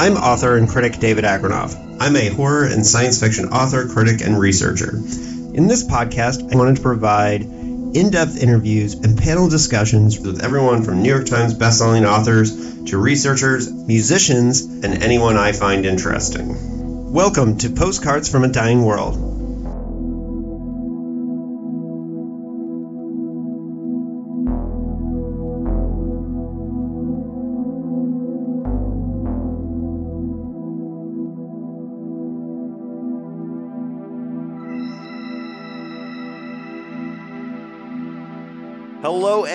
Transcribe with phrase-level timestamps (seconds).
[0.00, 1.74] I'm author and critic David Agranoff.
[1.98, 4.94] I'm a horror and science fiction author, critic, and researcher.
[4.94, 10.84] In this podcast, I wanted to provide in depth interviews and panel discussions with everyone
[10.84, 17.12] from New York Times bestselling authors to researchers, musicians, and anyone I find interesting.
[17.12, 19.27] Welcome to Postcards from a Dying World.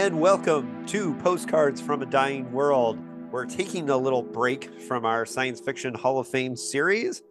[0.04, 3.00] And welcome to Postcards from a Dying World.
[3.32, 7.22] We're taking a little break from our Science Fiction Hall of Fame series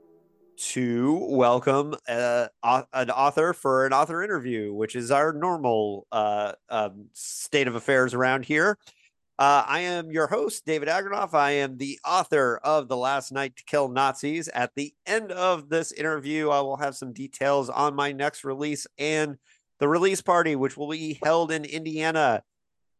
[0.56, 7.08] to welcome uh, an author for an author interview, which is our normal uh, um,
[7.12, 8.78] state of affairs around here.
[9.38, 11.34] Uh, I am your host, David Agranoff.
[11.34, 14.48] I am the author of The Last Night to Kill Nazis.
[14.48, 18.86] At the end of this interview, I will have some details on my next release
[18.96, 19.36] and
[19.78, 22.42] the release party, which will be held in Indiana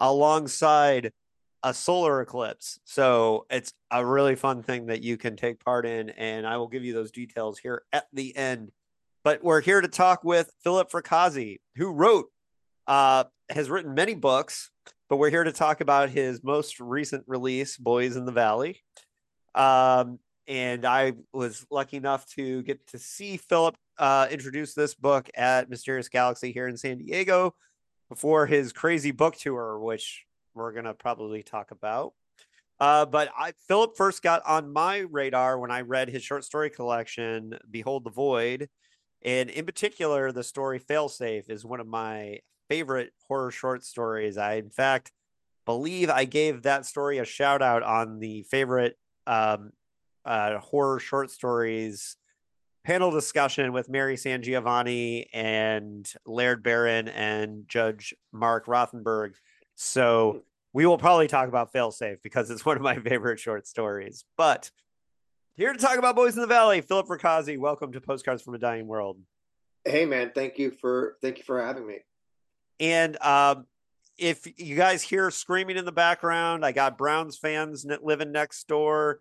[0.03, 1.13] alongside
[1.63, 2.81] a solar eclipse.
[2.85, 6.11] So it's a really fun thing that you can take part in.
[6.11, 8.73] And I will give you those details here at the end.
[9.23, 12.27] But we're here to talk with Philip Fracassi, who wrote,
[12.89, 14.71] uh, has written many books,
[15.09, 18.81] but we're here to talk about his most recent release, Boys in the Valley.
[19.55, 25.31] Um, and I was lucky enough to get to see Philip uh, introduce this book
[25.37, 27.55] at Mysterious Galaxy here in San Diego
[28.13, 32.13] before his crazy book tour, which we're gonna probably talk about.
[32.79, 36.69] Uh, but I Philip first got on my radar when I read his short story
[36.69, 38.69] collection, Behold the Void,
[39.25, 44.37] and in particular, the story Failsafe is one of my favorite horror short stories.
[44.37, 45.11] I, in fact,
[45.65, 49.73] believe I gave that story a shout out on the favorite um,
[50.27, 52.19] uh, horror short stories
[52.85, 59.35] panel discussion with Mary Sangiovanni and Laird Barron and Judge Mark Rothenberg.
[59.77, 64.25] So we will probably talk about Failsafe because it's one of my favorite short stories.
[64.37, 64.71] But
[65.55, 67.59] here to talk about Boys in the Valley, Philip Fracassi.
[67.59, 69.19] Welcome to Postcards from a Dying World.
[69.85, 71.99] Hey man, thank you for thank you for having me.
[72.79, 73.67] And um,
[74.17, 79.21] if you guys hear screaming in the background, I got Browns fans living next door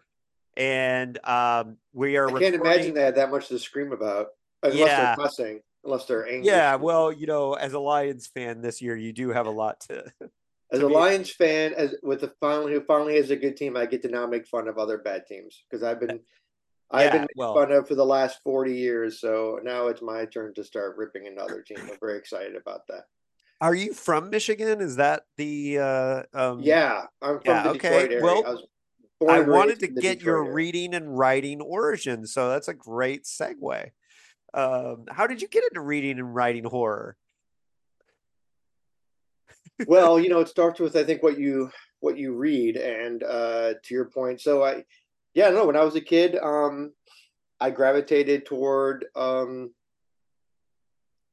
[0.57, 2.29] and um, we are.
[2.35, 4.27] I can't imagine they had that much to scream about,
[4.63, 5.15] unless yeah.
[5.15, 6.47] they're cussing, unless they're angry.
[6.47, 9.79] Yeah, well, you know, as a Lions fan this year, you do have a lot
[9.81, 10.05] to.
[10.71, 13.85] as a Lions fan, as with the finally who finally has a good team, I
[13.85, 16.19] get to now make fun of other bad teams because I've been.
[16.93, 20.01] I've yeah, been made well, fun of for the last 40 years, so now it's
[20.01, 21.77] my turn to start ripping another team.
[21.79, 23.05] I'm very excited about that.
[23.61, 24.81] Are you from Michigan?
[24.81, 28.15] Is that the uh um Yeah, I'm from yeah, the Detroit okay.
[28.15, 28.23] area.
[28.23, 28.65] Well, I was
[29.29, 30.53] I wanted to get your area.
[30.53, 33.91] reading and writing origin, so that's a great segue.
[34.53, 37.17] Um, how did you get into reading and writing horror?
[39.87, 43.73] well, you know, it starts with I think what you what you read, and uh,
[43.83, 44.41] to your point.
[44.41, 44.83] So I,
[45.33, 46.93] yeah, no, when I was a kid, um,
[47.59, 49.71] I gravitated toward um,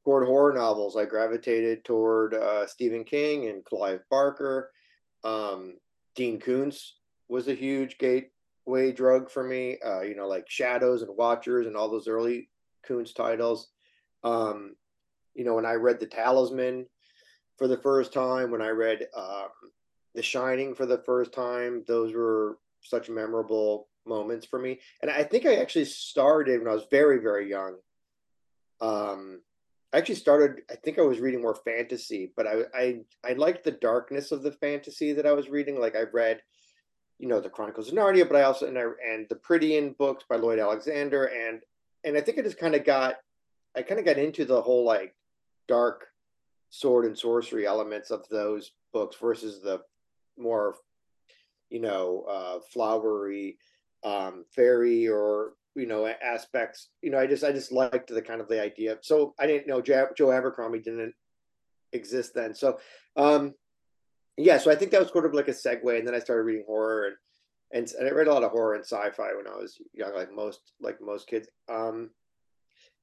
[0.05, 0.97] toward horror novels.
[0.97, 4.71] I gravitated toward uh, Stephen King and Clive Barker,
[5.25, 5.75] um,
[6.15, 6.98] Dean Koontz
[7.29, 9.79] was a huge gateway drug for me.
[9.85, 12.49] Uh, you know, like Shadows and Watchers and all those early
[12.87, 13.69] Koontz titles.
[14.25, 14.77] Um,
[15.35, 16.87] you know, when I read The Talisman
[17.57, 19.49] for the first time, when I read um,
[20.15, 24.81] The Shining for the first time, those were such memorable moments for me.
[25.03, 27.77] And I think I actually started when I was very, very young.
[28.81, 29.41] Um,
[29.93, 30.63] I actually started.
[30.71, 34.43] I think I was reading more fantasy, but I I I liked the darkness of
[34.43, 35.81] the fantasy that I was reading.
[35.81, 36.43] Like I read
[37.19, 40.25] you know the Chronicles of Narnia, but I also and I and the Prydain books
[40.29, 41.61] by Lloyd Alexander, and
[42.05, 43.17] and I think I just kind of got
[43.77, 45.15] I kind of got into the whole like
[45.67, 46.07] dark
[46.71, 49.81] sword and sorcery elements of those books versus the
[50.37, 50.77] more
[51.71, 53.59] you know uh, flowery
[54.05, 56.89] um, fairy or you know aspects.
[57.03, 58.99] You know, I just I just liked the kind of the idea.
[59.03, 61.15] So I didn't know Joe, Joe Abercrombie didn't
[61.93, 62.55] exist then.
[62.55, 62.79] So
[63.17, 63.55] um,
[64.39, 66.45] yeah, so I think that was sort of like a segue, and then I started
[66.45, 67.17] reading horror and
[67.71, 70.61] and, I read a lot of horror and sci-fi when I was young, like most
[70.81, 71.49] like most kids.
[71.69, 72.11] Um,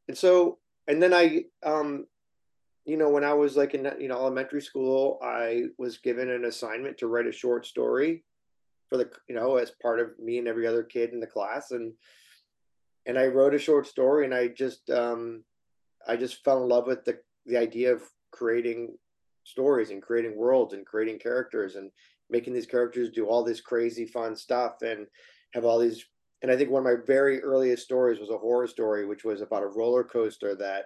[0.07, 2.07] and so and then I um,
[2.85, 6.45] you know, when I was like in you know elementary school, I was given an
[6.45, 8.23] assignment to write a short story
[8.89, 11.71] for the you know as part of me and every other kid in the class,
[11.71, 11.93] and
[13.05, 15.43] and I wrote a short story, and I just um,
[16.07, 18.97] I just fell in love with the the idea of creating
[19.45, 21.89] stories and creating worlds and creating characters and
[22.29, 25.07] making these characters do all this crazy fun stuff and
[25.53, 26.05] have all these
[26.41, 29.41] and I think one of my very earliest stories was a horror story, which was
[29.41, 30.85] about a roller coaster that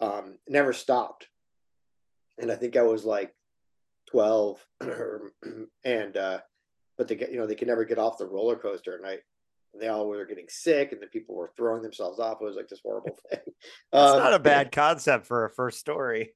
[0.00, 1.28] um, never stopped.
[2.38, 3.34] And I think I was like
[4.10, 4.64] 12
[5.84, 6.38] and uh,
[6.96, 9.18] but they get you know they could never get off the roller coaster and I
[9.78, 12.38] they all were getting sick and the people were throwing themselves off.
[12.40, 13.40] It was like this horrible thing.
[13.46, 13.54] It's
[13.92, 16.32] um, not a bad concept for a first story.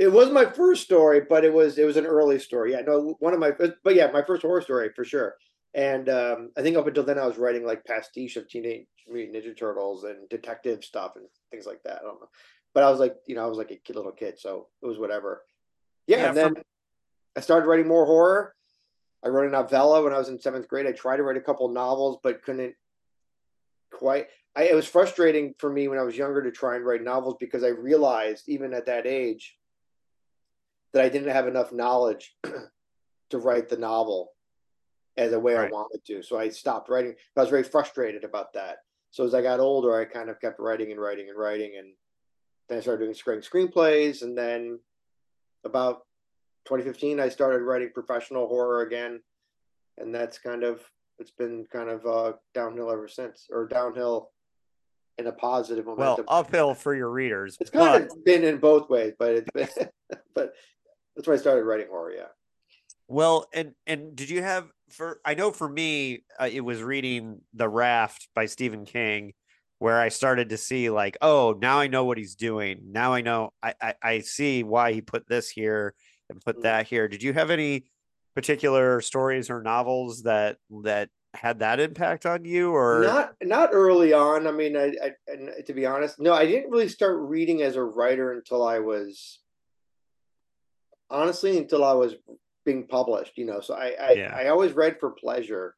[0.00, 2.72] It was my first story, but it was it was an early story.
[2.72, 3.50] Yeah, no, one of my
[3.84, 5.36] but yeah, my first horror story for sure.
[5.74, 9.36] And um, I think up until then, I was writing like pastiche of Teenage Mutant
[9.36, 11.98] Ninja Turtles and detective stuff and things like that.
[11.98, 12.30] I don't know,
[12.72, 14.86] but I was like, you know, I was like a kid, little kid, so it
[14.86, 15.44] was whatever.
[16.06, 16.62] Yeah, yeah and then for...
[17.36, 18.54] I started writing more horror.
[19.22, 20.86] I wrote a novella when I was in seventh grade.
[20.86, 22.74] I tried to write a couple novels, but couldn't
[23.92, 24.28] quite.
[24.56, 27.36] I, it was frustrating for me when I was younger to try and write novels
[27.38, 29.58] because I realized, even at that age,
[30.92, 32.34] that I didn't have enough knowledge
[33.30, 34.32] to write the novel
[35.16, 35.68] as a way right.
[35.68, 36.22] I wanted to.
[36.22, 37.14] So I stopped writing.
[37.36, 38.78] I was very frustrated about that.
[39.10, 41.92] So as I got older, I kind of kept writing and writing and writing, and
[42.68, 44.22] then I started doing screen screenplays.
[44.22, 44.78] And then
[45.64, 46.02] about
[46.66, 49.20] 2015, I started writing professional horror again,
[49.98, 50.80] and that's kind of
[51.18, 54.30] it's been kind of uh, downhill ever since, or downhill
[55.18, 56.24] in a positive momentum.
[56.28, 57.58] Well, uphill for your readers.
[57.60, 58.16] It's kind but...
[58.16, 59.88] of been in both ways, but it's been,
[60.34, 60.54] but
[61.14, 62.12] that's why I started writing horror.
[62.12, 62.26] Yeah.
[63.08, 65.20] Well, and and did you have for?
[65.24, 69.32] I know for me, uh, it was reading The Raft by Stephen King,
[69.78, 72.82] where I started to see like, oh, now I know what he's doing.
[72.86, 75.94] Now I know I I, I see why he put this here
[76.28, 76.62] and put mm-hmm.
[76.62, 77.08] that here.
[77.08, 77.84] Did you have any
[78.34, 84.12] particular stories or novels that that had that impact on you or not not early
[84.12, 87.76] on i mean I, I, to be honest no i didn't really start reading as
[87.76, 89.39] a writer until i was
[91.10, 92.14] honestly until i was
[92.64, 93.60] being published, you know.
[93.60, 94.34] So I I, yeah.
[94.34, 95.74] I always read for pleasure,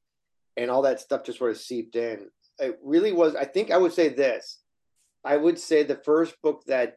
[0.56, 2.29] and all that stuff just sort of seeped in.
[2.58, 3.34] It really was.
[3.34, 4.61] I think I would say this.
[5.25, 6.96] I would say the first book that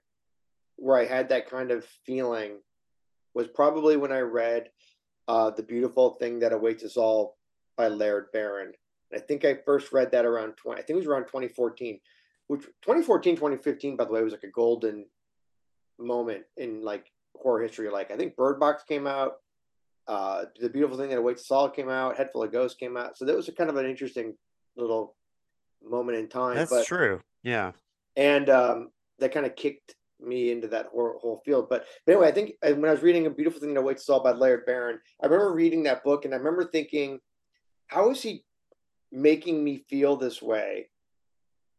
[0.78, 2.60] where I had that kind of feeling
[3.34, 4.70] was probably when I read
[5.28, 7.38] uh, "The Beautiful Thing That Awaits Us All"
[7.78, 8.74] by Laird Barron.
[9.12, 10.80] And I think I first read that around 20.
[10.80, 12.00] I think it was around 2014,
[12.48, 15.06] which 2014, 2015, by the way, was like a golden
[16.00, 17.06] moment in like
[17.42, 17.90] horror history.
[17.90, 19.34] Like I think Bird Box came out,
[20.08, 22.18] uh, the beautiful thing that awaits us all came out.
[22.18, 23.18] Head full of ghosts came out.
[23.18, 24.36] So that was a kind of an interesting
[24.76, 25.16] little
[25.84, 26.56] moment in time.
[26.56, 27.22] That's but, true.
[27.44, 27.72] Yeah.
[28.16, 28.90] And um,
[29.20, 31.68] that kind of kicked me into that whole, whole field.
[31.70, 34.10] But, but anyway, I think when I was reading a beautiful thing that awaits us
[34.10, 37.20] all by Laird Barron, I remember reading that book and I remember thinking,
[37.88, 38.44] how is he
[39.12, 40.90] making me feel this way?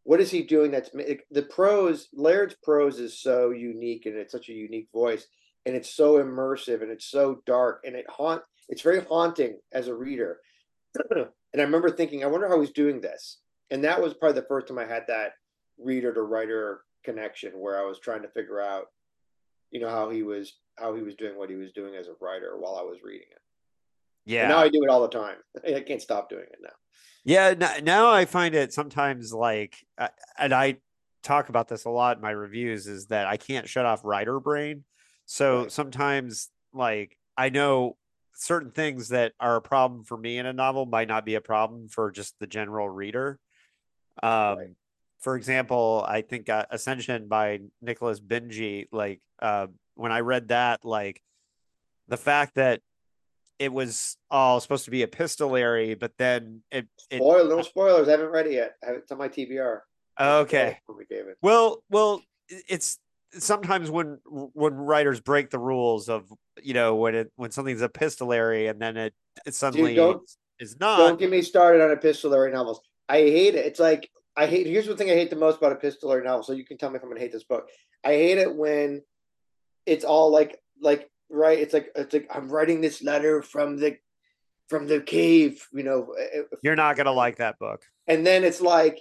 [0.05, 0.71] What is he doing?
[0.71, 2.09] That's the prose.
[2.13, 5.27] Laird's prose is so unique and it's such a unique voice
[5.67, 9.89] and it's so immersive and it's so dark and it haunt it's very haunting as
[9.89, 10.39] a reader.
[11.53, 13.39] And i remember thinking i wonder how he's doing this.
[13.71, 15.33] And that was probably the first time i had that
[15.79, 18.87] reader to writer connection where i was trying to figure out
[19.71, 22.15] you know how he was how he was doing what he was doing as a
[22.21, 23.39] writer while i was reading it.
[24.27, 25.37] Yeah and now i do it all the time.
[25.67, 26.75] I can't stop doing it now.
[27.25, 29.77] Yeah now i find it sometimes like
[30.39, 30.77] and i
[31.23, 34.41] talk about this a lot in my reviews is that i can't shut off writer
[34.41, 34.85] brain
[35.27, 35.73] so right.
[35.73, 37.97] sometimes, like, I know
[38.35, 41.41] certain things that are a problem for me in a novel might not be a
[41.41, 43.39] problem for just the general reader.
[44.23, 44.69] Um, right.
[45.21, 50.85] For example, I think uh, Ascension by Nicholas Binge, like, uh, when I read that,
[50.85, 51.21] like,
[52.07, 52.81] the fact that
[53.59, 58.07] it was all supposed to be epistolary, but then it, it spoil no spoilers.
[58.07, 58.75] I haven't read it yet.
[58.83, 59.81] It's on my TBR.
[60.21, 60.79] Okay.
[61.43, 62.99] Well, well, it's
[63.39, 68.67] sometimes when when writers break the rules of you know when it when something's epistolary
[68.67, 69.15] and then it
[69.45, 70.21] it suddenly Dude,
[70.59, 70.99] is not.
[70.99, 72.81] Don't get me started on epistolary novels.
[73.09, 73.67] I hate it.
[73.67, 74.67] It's like I hate.
[74.67, 76.47] Here's the thing I hate the most about epistolary novels.
[76.47, 77.69] So you can tell me if I'm gonna hate this book.
[78.05, 79.03] I hate it when
[79.85, 81.59] it's all like like right.
[81.59, 83.97] It's like it's like I'm writing this letter from the
[84.69, 85.67] from the cave.
[85.73, 87.83] You know, eh, eh, you're not gonna like that book.
[88.07, 89.01] And then it's like,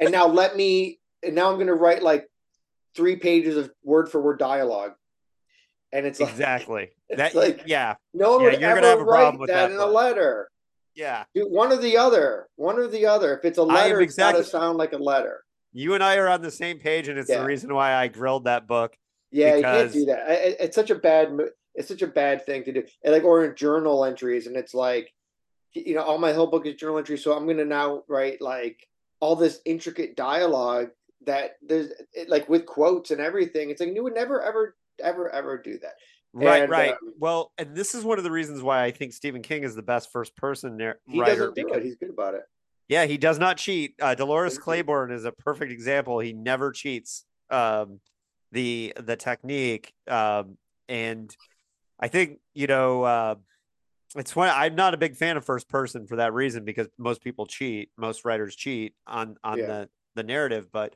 [0.00, 1.00] and now let me.
[1.22, 2.28] And now I'm gonna write like
[2.94, 4.92] three pages of word for word dialogue.
[5.92, 7.34] And it's exactly like, that.
[7.34, 10.50] Like, yeah, no one yeah, would ever have a write that, that in a letter.
[10.94, 12.48] Yeah, Dude, one or the other.
[12.56, 13.36] One or the other.
[13.36, 15.44] If it's a letter, exactly, it's got to sound like a letter.
[15.72, 17.40] You and I are on the same page, and it's yeah.
[17.40, 18.96] the reason why I grilled that book.
[19.32, 19.94] Yeah, because...
[19.94, 20.64] you can't do that.
[20.64, 21.36] It's such a bad.
[21.74, 22.84] It's such a bad thing to do.
[23.02, 25.12] And like, or in journal entries, and it's like,
[25.72, 28.86] you know, all my whole book is journal entries, so I'm gonna now write like
[29.18, 30.90] all this intricate dialogue
[31.26, 31.90] that there's
[32.28, 33.70] like with quotes and everything.
[33.70, 35.94] It's like you would never ever ever ever do that.
[36.32, 36.90] Right, and, right.
[36.90, 39.76] Um, well, and this is one of the reasons why I think Stephen King is
[39.76, 40.98] the best first person there.
[41.06, 41.84] He doesn't do because, it.
[41.84, 42.42] He's good about it.
[42.88, 43.94] Yeah, he does not cheat.
[44.00, 46.18] Uh, Dolores Claiborne is a perfect example.
[46.18, 47.24] He never cheats.
[47.50, 48.00] Um,
[48.52, 50.56] the the technique, um,
[50.88, 51.34] and
[52.00, 53.34] I think you know uh,
[54.16, 57.22] it's why I'm not a big fan of first person for that reason because most
[57.22, 57.90] people cheat.
[57.96, 59.66] Most writers cheat on on yeah.
[59.66, 60.94] the the narrative, but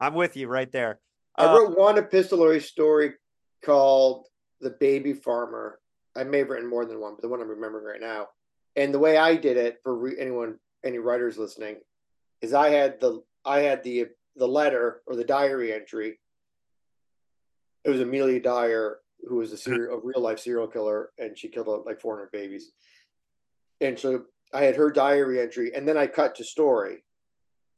[0.00, 1.00] I'm with you right there.
[1.36, 3.12] I uh, wrote one epistolary story
[3.64, 4.26] called
[4.60, 5.78] "The Baby Farmer."
[6.16, 8.28] I may have written more than one, but the one I'm remembering right now.
[8.76, 11.76] And the way I did it for re- anyone, any writers listening,
[12.40, 16.18] is I had the I had the the letter or the diary entry.
[17.84, 21.48] It was Amelia Dyer, who was a, serial, a real life serial killer, and she
[21.48, 22.72] killed like 400 babies.
[23.80, 27.04] And so I had her diary entry, and then I cut to story,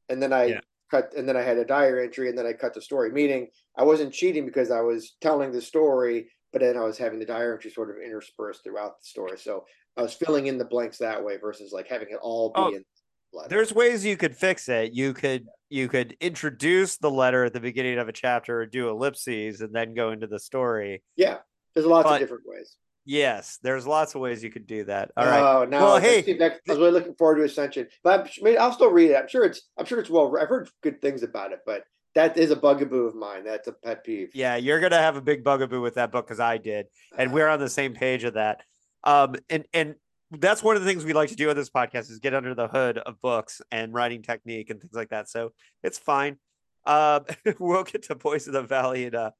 [0.08, 0.60] and then I yeah.
[0.92, 3.10] Cut, and then I had a diary entry, and then I cut the story.
[3.10, 7.18] Meaning, I wasn't cheating because I was telling the story, but then I was having
[7.18, 9.38] the diary entry sort of interspersed throughout the story.
[9.38, 9.64] So
[9.96, 12.68] I was filling in the blanks that way versus like having it all be oh,
[12.68, 12.84] in
[13.32, 13.48] letter.
[13.48, 14.92] There's ways you could fix it.
[14.92, 18.90] You could you could introduce the letter at the beginning of a chapter, or do
[18.90, 21.02] ellipses, and then go into the story.
[21.16, 21.38] Yeah,
[21.74, 22.76] there's lots but, of different ways.
[23.04, 25.10] Yes, there's lots of ways you could do that.
[25.16, 25.40] All right.
[25.40, 25.82] Oh no!
[25.82, 28.92] Well, hey, I was really looking forward to Ascension, but I'm, I mean, I'll still
[28.92, 29.16] read it.
[29.16, 30.36] I'm sure it's I'm sure it's well.
[30.40, 31.82] I've heard good things about it, but
[32.14, 33.44] that is a bugaboo of mine.
[33.44, 34.30] That's a pet peeve.
[34.34, 36.86] Yeah, you're gonna have a big bugaboo with that book because I did,
[37.18, 38.62] and we're on the same page of that.
[39.02, 39.96] Um, and and
[40.30, 42.54] that's one of the things we like to do on this podcast is get under
[42.54, 45.28] the hood of books and writing technique and things like that.
[45.28, 46.38] So it's fine.
[46.86, 47.20] Uh,
[47.58, 49.32] we'll get to Boys of the Valley in a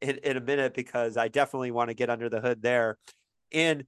[0.00, 2.98] in, in a minute because I definitely want to get under the hood there.
[3.52, 3.84] And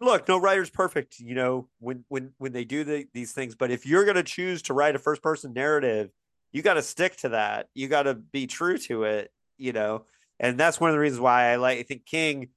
[0.00, 3.54] look, no writer's perfect, you know, when when when they do the, these things.
[3.54, 6.10] But if you're going to choose to write a first person narrative,
[6.52, 7.68] you got to stick to that.
[7.74, 10.04] You got to be true to it, you know.
[10.40, 11.78] And that's one of the reasons why I like.
[11.78, 12.48] I think King.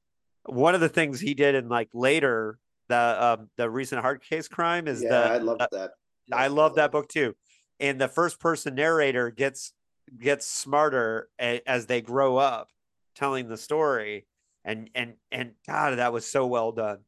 [0.46, 4.48] One of the things he did in like later the um, the recent hard case
[4.48, 5.92] crime is yeah, the I love that.
[6.32, 7.36] I love that book too.
[7.80, 9.74] And the first person narrator gets
[10.18, 12.70] gets smarter a, as they grow up
[13.18, 14.26] telling the story
[14.64, 17.00] and and and god that was so well done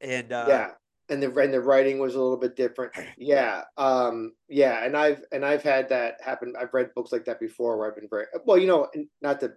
[0.00, 0.70] and uh yeah
[1.08, 5.22] and the and the writing was a little bit different yeah um yeah and i've
[5.32, 8.26] and i've had that happen i've read books like that before where i've been very
[8.44, 8.88] well you know
[9.20, 9.52] not to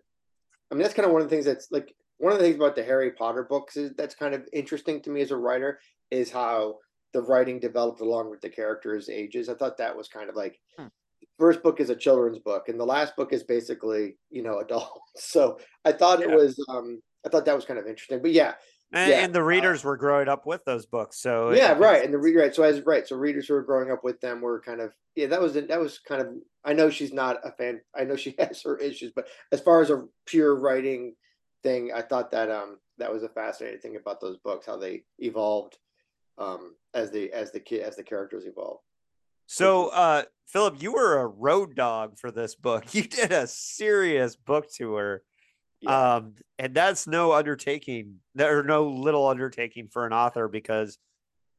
[0.72, 1.93] i mean that's kind of one of the things that's like
[2.24, 5.10] one of the things about the Harry Potter books is that's kind of interesting to
[5.10, 5.79] me as a writer
[6.10, 6.77] is how
[7.12, 9.50] the writing developed along with the characters' ages.
[9.50, 10.88] I thought that was kind of like hmm.
[11.37, 15.01] First book is a children's book, and the last book is basically you know adult.
[15.15, 16.27] So I thought yeah.
[16.27, 18.21] it was um I thought that was kind of interesting.
[18.21, 18.55] But yeah.
[18.95, 21.79] And, yeah, and the readers uh, were growing up with those books, so yeah, it,
[21.79, 22.05] right.
[22.05, 24.61] And the right, so as right, so readers who were growing up with them were
[24.61, 25.25] kind of yeah.
[25.25, 26.27] That was that was kind of.
[26.63, 27.81] I know she's not a fan.
[27.95, 31.15] I know she has her issues, but as far as a pure writing
[31.63, 31.91] thing.
[31.95, 35.77] I thought that um that was a fascinating thing about those books, how they evolved
[36.37, 38.83] um as the as the kid as the characters evolved.
[39.53, 42.86] So uh Philip, you were a road dog for this book.
[42.93, 45.24] You did a serious book tour.
[45.81, 46.15] Yeah.
[46.15, 50.98] Um, and that's no undertaking, or no little undertaking for an author because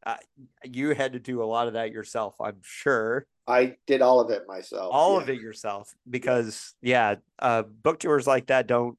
[0.06, 0.16] uh,
[0.64, 3.26] you had to do a lot of that yourself, I'm sure.
[3.46, 4.90] I did all of it myself.
[4.92, 5.22] All yeah.
[5.22, 8.96] of it yourself because yeah, uh, book tours like that don't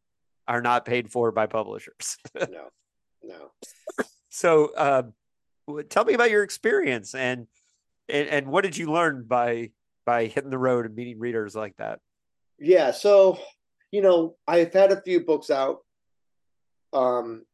[0.47, 2.17] are not paid for by publishers.
[2.35, 2.69] no,
[3.23, 3.51] no.
[4.29, 5.03] So, uh,
[5.89, 7.47] tell me about your experience and,
[8.09, 9.71] and and what did you learn by
[10.05, 11.99] by hitting the road and meeting readers like that?
[12.59, 13.39] Yeah, so
[13.91, 15.79] you know, I've had a few books out.
[16.93, 17.45] Um,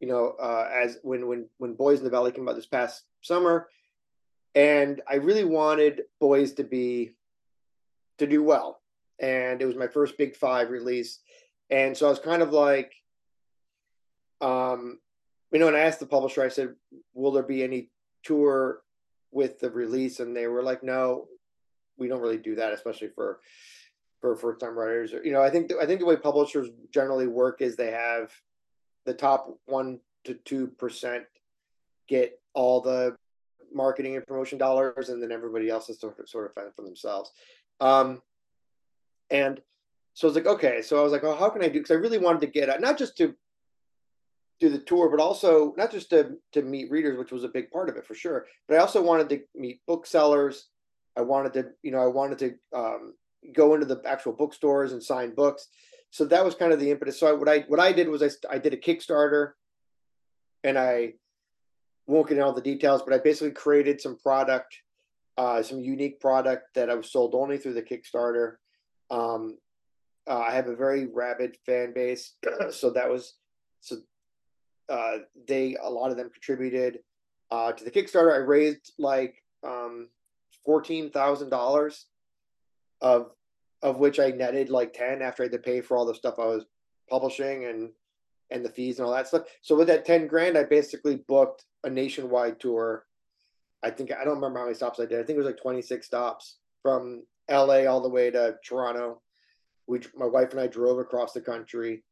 [0.00, 3.04] you know, uh, as when when when Boys in the Valley came out this past
[3.22, 3.68] summer,
[4.54, 7.12] and I really wanted Boys to be
[8.18, 8.80] to do well,
[9.18, 11.20] and it was my first Big Five release,
[11.70, 12.92] and so I was kind of like,
[14.40, 14.98] um,
[15.50, 16.74] you know, and I asked the publisher, I said,
[17.14, 17.90] will there be any
[18.22, 18.80] tour
[19.30, 20.20] with the release?
[20.20, 21.28] And they were like, no,
[21.96, 23.40] we don't really do that, especially for
[24.20, 25.12] for first time writers.
[25.24, 28.32] You know, I think I think the way publishers generally work is they have
[29.04, 31.24] the top one to two percent
[32.08, 33.16] get all the
[33.72, 36.82] marketing and promotion dollars, and then everybody else is sort of sort of fend for
[36.82, 37.30] themselves.
[37.80, 38.22] Um,
[39.30, 39.60] and
[40.14, 40.82] so I was like, okay.
[40.82, 41.74] So I was like, oh, how can I do?
[41.74, 43.34] Because I really wanted to get out, not just to
[44.58, 47.70] do the tour, but also not just to to meet readers, which was a big
[47.70, 48.46] part of it for sure.
[48.68, 50.68] But I also wanted to meet booksellers.
[51.16, 53.14] I wanted to, you know, I wanted to um,
[53.54, 55.68] go into the actual bookstores and sign books.
[56.10, 57.18] So that was kind of the impetus.
[57.18, 59.52] So I, what I what I did was I I did a Kickstarter,
[60.64, 61.14] and I
[62.06, 64.78] won't get into all the details, but I basically created some product,
[65.36, 68.54] uh, some unique product that I was sold only through the Kickstarter.
[69.10, 69.58] Um,
[70.28, 72.34] uh, I have a very rabid fan base,
[72.70, 73.34] so that was
[73.80, 73.96] so
[74.88, 77.00] uh, they a lot of them contributed
[77.50, 78.32] uh, to the Kickstarter.
[78.32, 80.08] I raised like um,
[80.64, 82.06] fourteen thousand dollars,
[83.00, 83.32] of
[83.82, 86.38] of which I netted like ten after I had to pay for all the stuff
[86.38, 86.64] I was
[87.08, 87.90] publishing and
[88.50, 89.44] and the fees and all that stuff.
[89.62, 93.04] So with that ten grand, I basically booked a nationwide tour.
[93.82, 95.20] I think I don't remember how many stops I did.
[95.20, 97.86] I think it was like twenty six stops from L.A.
[97.86, 99.20] all the way to Toronto.
[99.86, 102.02] We, my wife and I drove across the country.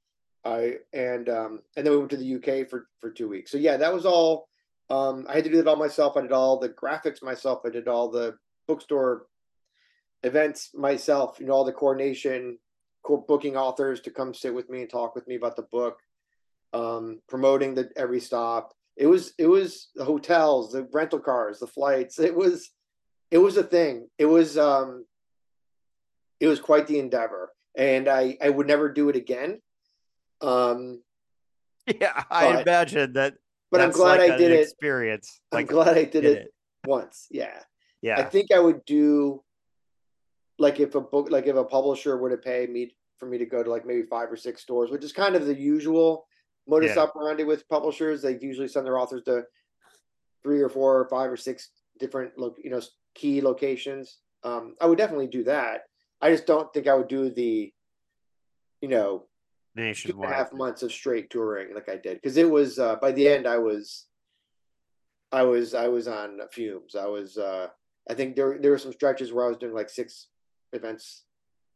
[0.45, 3.51] I and um, and then we went to the UK for for two weeks.
[3.51, 4.49] So yeah, that was all.
[4.91, 6.17] Um, I had to do it all myself.
[6.17, 7.63] I did all the graphics myself.
[7.65, 8.37] I did all the
[8.69, 9.27] bookstore
[10.23, 11.39] events myself.
[11.41, 12.59] You know, all the coordination,
[13.27, 15.99] booking authors to come sit with me and talk with me about the book,
[16.75, 18.75] um, promoting the every stop.
[18.97, 22.19] It was it was the hotels, the rental cars, the flights.
[22.19, 22.71] It was
[23.31, 24.09] it was a thing.
[24.19, 25.07] It was um,
[26.39, 29.63] it was quite the endeavor, and I I would never do it again
[30.45, 31.03] um,
[31.87, 33.35] yeah, I but, imagine that.
[33.71, 34.61] But I'm glad like I did it.
[34.61, 35.41] Experience.
[35.53, 36.55] I'm glad I did, did it, it,
[36.87, 37.27] once.
[37.31, 37.59] Yeah.
[38.03, 38.19] Yeah.
[38.19, 39.43] I think I would do
[40.59, 43.47] like if a book, like if a publisher were to pay me for me to
[43.47, 46.27] go to like maybe five or six stores, which is kind of the usual
[46.69, 47.03] modus yeah.
[47.03, 48.23] operandi with publishers.
[48.23, 49.45] They usually send their authors to
[50.43, 52.33] three or four or five or six different,
[52.63, 52.81] you know,
[53.15, 54.19] key locations.
[54.45, 55.83] Um, I would definitely do that.
[56.21, 57.73] I just don't think I would do the,
[58.81, 59.25] you know,
[59.75, 60.17] nationwide.
[60.17, 62.97] Two and a half months of straight touring like I did because it was uh,
[62.97, 64.07] by the end I was
[65.33, 66.95] I was I was on fumes.
[66.95, 67.69] I was uh,
[68.09, 70.29] I think there there were some stretches where I was doing like six
[70.73, 71.25] events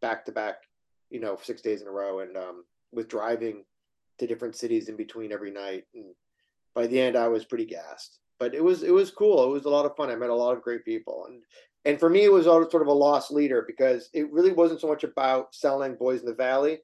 [0.00, 0.62] back to back,
[1.10, 3.64] you know, six days in a row, and um, with driving
[4.18, 5.84] to different cities in between every night.
[5.94, 6.14] And
[6.74, 8.20] by the end, I was pretty gassed.
[8.38, 9.44] But it was it was cool.
[9.44, 10.10] It was a lot of fun.
[10.10, 11.42] I met a lot of great people, and
[11.84, 14.80] and for me, it was all sort of a loss leader because it really wasn't
[14.80, 16.78] so much about selling Boys in the Valley.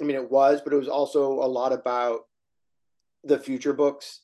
[0.00, 2.20] I mean, it was, but it was also a lot about
[3.22, 4.20] the future books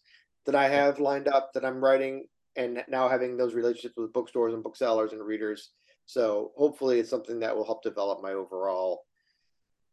[0.47, 4.55] that I have lined up that I'm writing, and now having those relationships with bookstores
[4.55, 5.71] and booksellers and readers.
[6.07, 9.03] So hopefully, it's something that will help develop my overall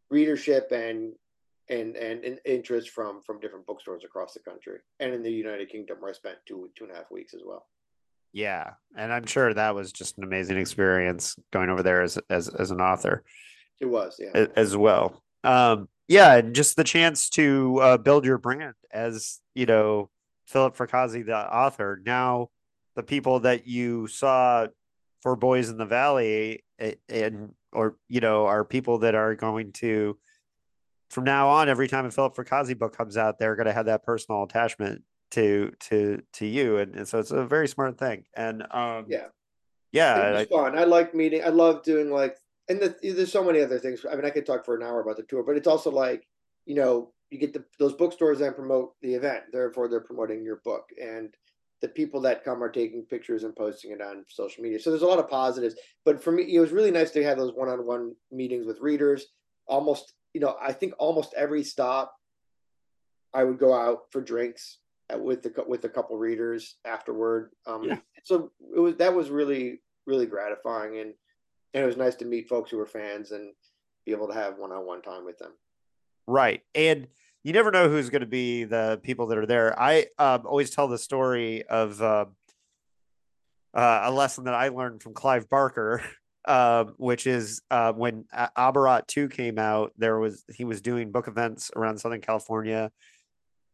[0.09, 1.13] readership and
[1.69, 5.69] and and, and interest from from different bookstores across the country and in the United
[5.69, 7.67] Kingdom, where I spent two two and a half weeks as well.
[8.33, 12.47] Yeah, and I'm sure that was just an amazing experience going over there as as
[12.49, 13.23] as an author.
[13.79, 18.37] It was, yeah, as well um, yeah, and just the chance to uh, build your
[18.37, 20.09] brand as you know
[20.45, 22.01] Philip Fracassi, the author.
[22.05, 22.49] Now,
[22.95, 24.67] the people that you saw
[25.21, 26.63] for Boys in the Valley,
[27.09, 30.17] and or you know, are people that are going to
[31.09, 33.85] from now on, every time a Philip Fracassi book comes out, they're going to have
[33.85, 38.25] that personal attachment to to to you, and, and so it's a very smart thing.
[38.33, 39.27] And um, yeah,
[39.91, 40.77] yeah, it's fun.
[40.77, 41.43] I like meeting.
[41.43, 42.37] I love doing like
[42.69, 44.05] and the, there's so many other things.
[44.09, 46.27] I mean, I could talk for an hour about the tour, but it's also like,
[46.65, 49.43] you know, you get the, those bookstores that promote the event.
[49.51, 51.33] Therefore, they're promoting your book, and
[51.81, 54.79] the people that come are taking pictures and posting it on social media.
[54.79, 55.75] So there's a lot of positives.
[56.05, 59.25] But for me, it was really nice to have those one-on-one meetings with readers.
[59.67, 62.15] Almost, you know, I think almost every stop,
[63.33, 64.79] I would go out for drinks
[65.15, 67.51] with the with a couple readers afterward.
[67.65, 67.97] Um, yeah.
[68.23, 71.13] So it was that was really really gratifying and
[71.77, 73.53] and it was nice to meet folks who were fans and
[74.03, 75.51] be able to have one-on-one time with them.
[76.25, 76.63] Right.
[76.73, 77.07] And
[77.43, 79.79] you never know who's going to be the people that are there.
[79.79, 82.25] I um, always tell the story of uh,
[83.75, 86.01] uh, a lesson that i learned from clive barker
[86.45, 91.27] uh, which is uh, when Abarat 2 came out there was he was doing book
[91.27, 92.91] events around southern california.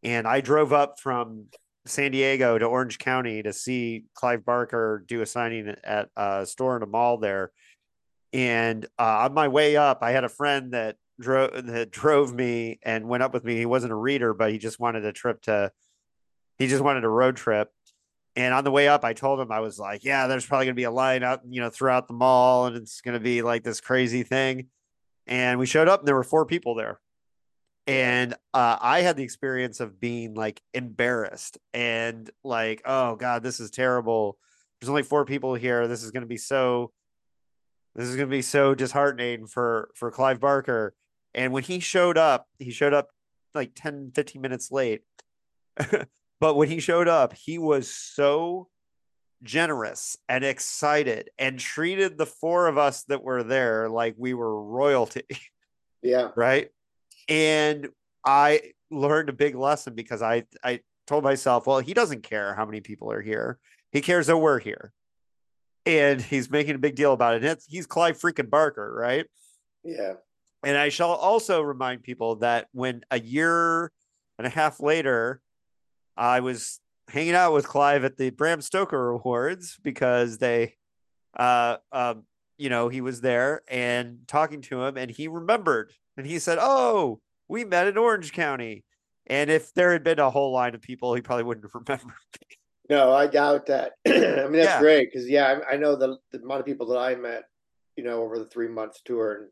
[0.02, 1.46] And i drove up from
[1.86, 6.76] San Diego to Orange County to see Clive Barker do a signing at a store
[6.76, 7.50] in a mall there.
[8.34, 12.80] And uh, on my way up, I had a friend that drove that drove me
[12.82, 13.56] and went up with me.
[13.56, 15.70] He wasn't a reader, but he just wanted a trip to.
[16.58, 17.70] He just wanted a road trip.
[18.36, 20.74] And on the way up, I told him I was like, "Yeah, there's probably gonna
[20.74, 23.80] be a line out, you know, throughout the mall, and it's gonna be like this
[23.80, 24.68] crazy thing."
[25.28, 27.00] And we showed up, and there were four people there.
[27.86, 33.60] And uh, I had the experience of being like embarrassed and like, "Oh God, this
[33.60, 34.38] is terrible."
[34.80, 35.86] There's only four people here.
[35.86, 36.92] This is gonna be so
[37.94, 40.94] this is going to be so disheartening for for Clive Barker.
[41.34, 43.10] And when he showed up, he showed up
[43.54, 45.02] like 10, 15 minutes late.
[46.40, 48.68] but when he showed up, he was so
[49.42, 54.62] generous and excited and treated the four of us that were there like we were
[54.62, 55.24] royalty.
[56.06, 56.32] Yeah.
[56.36, 56.68] right.
[57.30, 57.88] And
[58.26, 62.66] I learned a big lesson because I I told myself, well, he doesn't care how
[62.66, 63.58] many people are here.
[63.90, 64.92] He cares that we're here
[65.86, 67.44] and he's making a big deal about it.
[67.44, 69.26] It's, he's Clive freaking Barker, right?
[69.82, 70.14] Yeah.
[70.64, 73.92] And I shall also remind people that when a year
[74.38, 75.40] and a half later,
[76.16, 80.76] I was hanging out with Clive at the Bram Stoker Awards because they
[81.36, 82.24] uh, um,
[82.58, 86.58] you know, he was there and talking to him, and he remembered, and he said,
[86.60, 88.84] "Oh, we met in Orange County."
[89.26, 92.14] And if there had been a whole line of people, he probably wouldn't have remembered.
[92.90, 93.92] No, I doubt that.
[94.06, 94.80] I mean, that's yeah.
[94.80, 97.44] great because yeah, I, I know the, the amount of people that I met,
[97.96, 99.48] you know, over the three month tour, and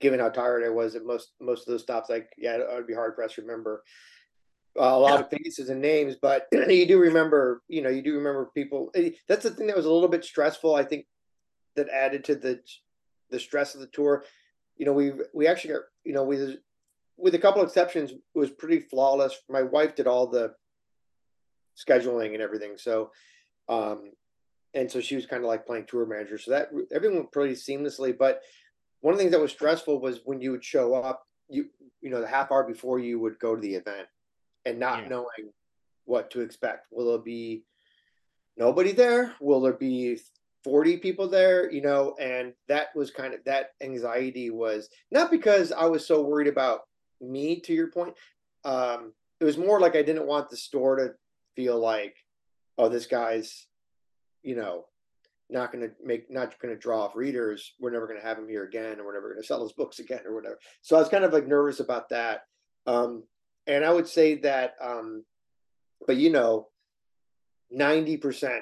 [0.00, 2.94] given how tired I was at most most of those stops, like yeah, I'd be
[2.94, 3.82] hard pressed to remember
[4.78, 5.20] uh, a lot yeah.
[5.20, 8.90] of faces and names, but you do remember, you know, you do remember people.
[8.94, 10.74] Eh, that's the thing that was a little bit stressful.
[10.74, 11.06] I think
[11.76, 12.60] that added to the
[13.30, 14.24] the stress of the tour.
[14.76, 16.58] You know, we we actually got, you know, we
[17.16, 19.38] with a couple exceptions, it was pretty flawless.
[19.48, 20.54] My wife did all the
[21.76, 23.10] scheduling and everything, so
[23.68, 24.12] um,
[24.74, 26.38] and so she was kind of like playing tour manager.
[26.38, 28.16] So that everything went pretty seamlessly.
[28.16, 28.42] But
[29.00, 31.66] one of the things that was stressful was when you would show up, you
[32.00, 34.08] you know, the half hour before you would go to the event
[34.64, 35.08] and not yeah.
[35.08, 35.52] knowing
[36.04, 36.86] what to expect.
[36.90, 37.64] Will there be
[38.56, 39.34] nobody there?
[39.40, 40.18] Will there be
[40.64, 41.70] 40 people there?
[41.70, 46.22] You know, and that was kind of that anxiety was not because I was so
[46.22, 46.80] worried about
[47.20, 48.14] me, to your point.
[48.64, 51.14] Um, it was more like I didn't want the store to
[51.54, 52.16] feel like,
[52.78, 53.66] oh, this guy's,
[54.42, 54.86] you know,
[55.50, 57.72] not going to make, not going to draw off readers.
[57.78, 59.72] We're never going to have him here again, or we're never going to sell his
[59.72, 60.58] books again, or whatever.
[60.82, 62.42] So I was kind of like nervous about that.
[62.86, 63.24] Um,
[63.66, 65.24] and I would say that, um,
[66.06, 66.68] but you know,
[67.76, 68.60] 90%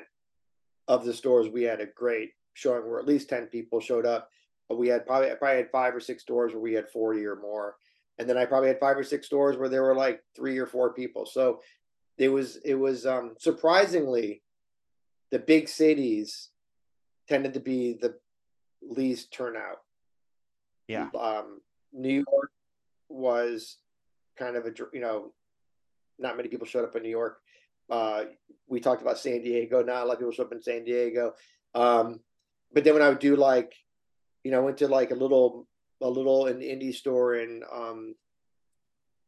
[0.88, 4.28] of the stores we had a great showing where at least 10 people showed up.
[4.68, 7.24] But we had probably, I probably had five or six stores where we had 40
[7.26, 7.76] or more.
[8.18, 10.66] And then I probably had five or six stores where there were like three or
[10.66, 11.26] four people.
[11.26, 11.60] So
[12.18, 14.42] it was, it was um, surprisingly
[15.30, 16.50] the big cities
[17.28, 18.14] tended to be the
[18.82, 19.78] least turnout.
[20.88, 21.08] Yeah.
[21.18, 21.60] Um,
[21.92, 22.50] New York
[23.08, 23.78] was
[24.38, 25.32] kind of a you know,
[26.18, 27.38] not many people showed up in New York.
[27.90, 28.24] Uh,
[28.68, 29.82] we talked about San Diego.
[29.82, 31.34] Not a lot of people show up in San Diego.
[31.74, 32.20] Um,
[32.72, 33.74] but then when I would do like,
[34.44, 35.66] you know, I went to like a little
[36.00, 38.14] a little an indie store in um,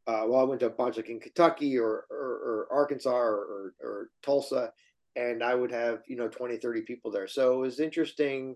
[0.07, 3.73] uh, well, I went to a bunch like in Kentucky or or, or Arkansas or,
[3.81, 4.71] or, Tulsa,
[5.15, 7.27] and I would have you know 20, 30 people there.
[7.27, 8.55] So it was interesting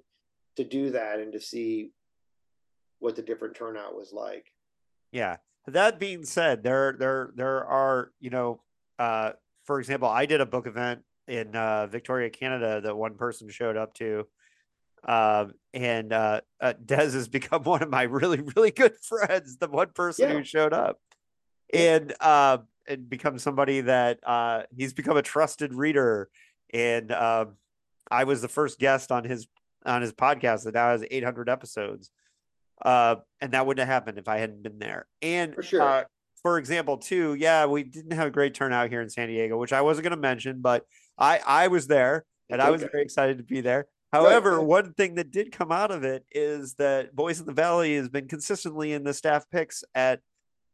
[0.56, 1.92] to do that and to see
[3.00, 4.52] what the different turnout was like.
[5.12, 8.62] Yeah, that being said, there there there are you know,
[9.00, 9.32] uh,
[9.66, 13.78] for example, I did a book event in uh, Victoria, Canada that one person showed
[13.78, 14.28] up to.
[15.08, 19.58] Um, and uh, uh, Des has become one of my really, really good friends.
[19.58, 20.36] The one person yeah.
[20.36, 21.00] who showed up,
[21.74, 26.30] and uh, and become somebody that uh, he's become a trusted reader.
[26.74, 27.56] And um,
[28.10, 29.48] I was the first guest on his
[29.86, 32.12] on his podcast that now has 800 episodes.
[32.84, 35.08] Uh, and that wouldn't have happened if I hadn't been there.
[35.22, 35.82] And for sure.
[35.82, 36.04] Uh,
[36.42, 39.74] for example, too, yeah, we didn't have a great turnout here in San Diego, which
[39.74, 40.86] I wasn't going to mention, but
[41.18, 43.88] I I was there and I was very excited to be there.
[44.12, 44.66] However, right.
[44.66, 48.10] one thing that did come out of it is that Boys in the Valley has
[48.10, 50.22] been consistently in the staff picks at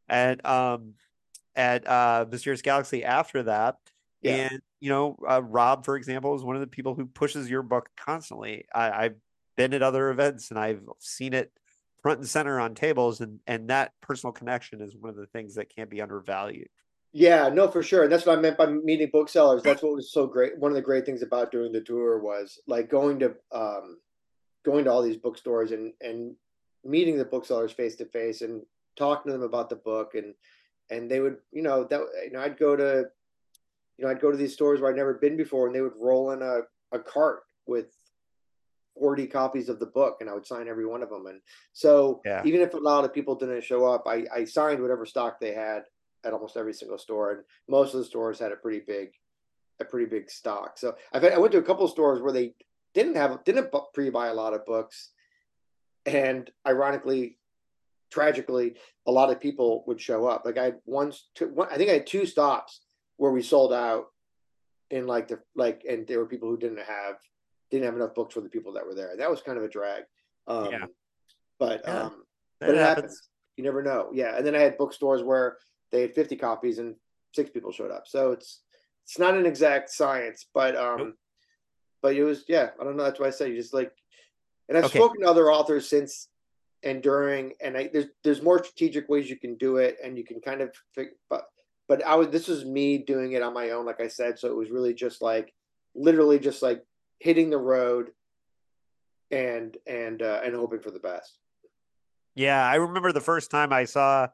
[0.08, 0.94] at um
[1.54, 3.76] at uh Mysterious Galaxy after that.
[4.22, 4.48] Yeah.
[4.50, 7.62] And you know, uh, Rob, for example, is one of the people who pushes your
[7.62, 8.66] book constantly.
[8.74, 9.16] I, I've
[9.56, 11.50] been at other events and I've seen it
[12.06, 15.56] front and center on tables and and that personal connection is one of the things
[15.56, 16.68] that can't be undervalued
[17.12, 20.12] yeah no for sure and that's what i meant by meeting booksellers that's what was
[20.12, 23.34] so great one of the great things about doing the tour was like going to
[23.50, 23.98] um
[24.64, 26.36] going to all these bookstores and and
[26.84, 28.62] meeting the booksellers face to face and
[28.96, 30.34] talking to them about the book and
[30.90, 33.04] and they would you know that you know i'd go to
[33.98, 35.96] you know i'd go to these stores where i'd never been before and they would
[35.98, 36.60] roll in a,
[36.92, 37.86] a cart with
[38.98, 41.26] 40 copies of the book and I would sign every one of them.
[41.26, 41.40] And
[41.72, 42.42] so yeah.
[42.44, 45.52] even if a lot of people didn't show up, I, I signed whatever stock they
[45.52, 45.82] had
[46.24, 47.32] at almost every single store.
[47.32, 49.10] And most of the stores had a pretty big,
[49.80, 50.78] a pretty big stock.
[50.78, 52.54] So I've I went to a couple stores where they
[52.94, 55.10] didn't have, didn't pre-buy a lot of books.
[56.06, 57.38] And ironically,
[58.16, 58.74] tragically,
[59.06, 60.46] a lot of people would show up.
[60.46, 62.80] Like I had once, two, one, I think I had two stops
[63.18, 64.06] where we sold out
[64.90, 67.16] in like the, like, and there were people who didn't have
[67.70, 69.14] didn't have enough books for the people that were there.
[69.18, 70.04] That was kind of a drag.
[70.46, 70.84] Um, yeah.
[71.58, 72.22] But yeah, um,
[72.58, 72.96] but it happens.
[72.96, 73.28] happens.
[73.58, 74.10] You never know.
[74.14, 74.34] Yeah.
[74.34, 75.58] And then I had bookstores where
[75.92, 76.94] they had 50 copies and
[77.34, 78.06] six people showed up.
[78.06, 78.62] So it's
[79.04, 81.14] it's not an exact science, but um, nope.
[82.00, 82.70] but it was yeah.
[82.80, 83.04] I don't know.
[83.04, 83.92] That's why I said you just like,
[84.70, 84.98] and I've okay.
[84.98, 86.28] spoken to other authors since
[86.86, 90.24] and during, and I, there's there's more strategic ways you can do it, and you
[90.24, 90.70] can kind of
[91.28, 91.48] but
[91.88, 94.38] but I was this was me doing it on my own, like I said.
[94.38, 95.52] So it was really just like
[95.94, 96.84] literally just like
[97.18, 98.10] hitting the road
[99.32, 101.38] and and uh, and hoping for the best.
[102.36, 104.28] Yeah, I remember the first time I saw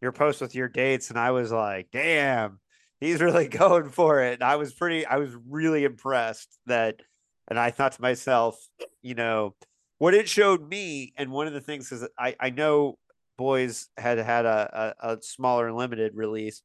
[0.00, 2.58] your post with your dates, and I was like, "Damn,
[3.00, 7.00] he's really going for it." And I was pretty, I was really impressed that
[7.48, 8.58] And I thought to myself,
[9.02, 9.54] you know,
[10.04, 12.98] what it showed me, and one of the things is I, I know
[13.38, 16.60] boys had had a, a, a smaller limited release,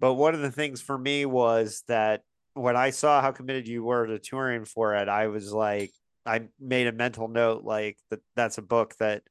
[0.00, 2.22] but one of the things for me was that
[2.54, 5.92] when I saw how committed you were to touring for it, I was like,
[6.24, 9.22] I made a mental note like that that's a book that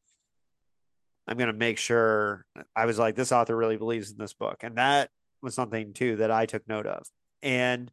[1.27, 4.57] I'm going to make sure I was like, this author really believes in this book.
[4.61, 5.09] And that
[5.41, 7.07] was something too that I took note of.
[7.41, 7.91] And,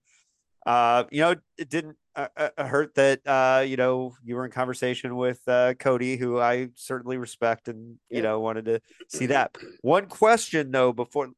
[0.67, 5.17] uh, you know, it didn't uh, hurt that, uh, you know, you were in conversation
[5.17, 9.57] with uh, Cody, who I certainly respect and, you know, wanted to see that.
[9.83, 11.31] One question though, before,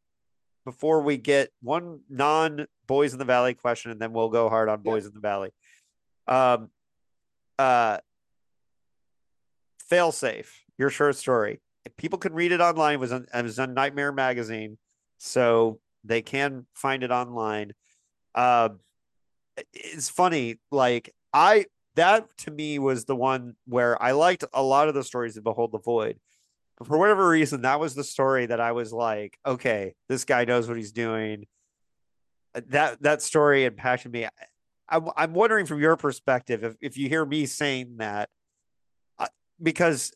[0.64, 4.68] before we get one non boys in the valley question, and then we'll go hard
[4.68, 5.08] on boys yeah.
[5.08, 5.50] in the valley.
[6.26, 6.70] Um,
[7.58, 7.98] uh,
[9.88, 12.94] fail safe, your short story If people can read it online.
[12.94, 14.78] It was on, it was on Nightmare Magazine,
[15.18, 17.72] so they can find it online.
[18.34, 18.70] Uh,
[19.72, 24.88] it's funny, like I that to me was the one where I liked a lot
[24.88, 26.18] of the stories of Behold the Void.
[26.78, 30.44] But for whatever reason, that was the story that I was like, okay, this guy
[30.44, 31.46] knows what he's doing.
[32.68, 34.26] That that story impacted me.
[34.88, 38.28] I'm, I'm wondering from your perspective if, if you hear me saying that,
[39.18, 39.28] uh,
[39.62, 40.12] because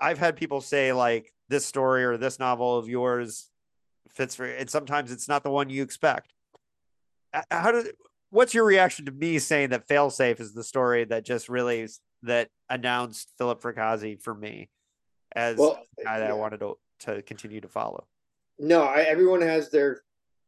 [0.00, 3.50] I've had people say like this story or this novel of yours
[4.08, 6.32] fits for and sometimes it's not the one you expect.
[7.50, 7.88] How did
[8.30, 11.88] what's your reaction to me saying that Failsafe is the story that just really
[12.22, 14.68] that announced Philip Fracassi for me
[15.34, 16.32] as well, guy that yeah.
[16.32, 18.06] I wanted to to continue to follow?
[18.58, 20.00] No, I, everyone has their,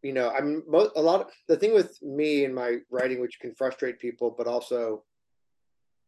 [0.02, 0.62] you know, I'm
[0.96, 4.46] a lot of the thing with me and my writing, which can frustrate people, but
[4.46, 5.04] also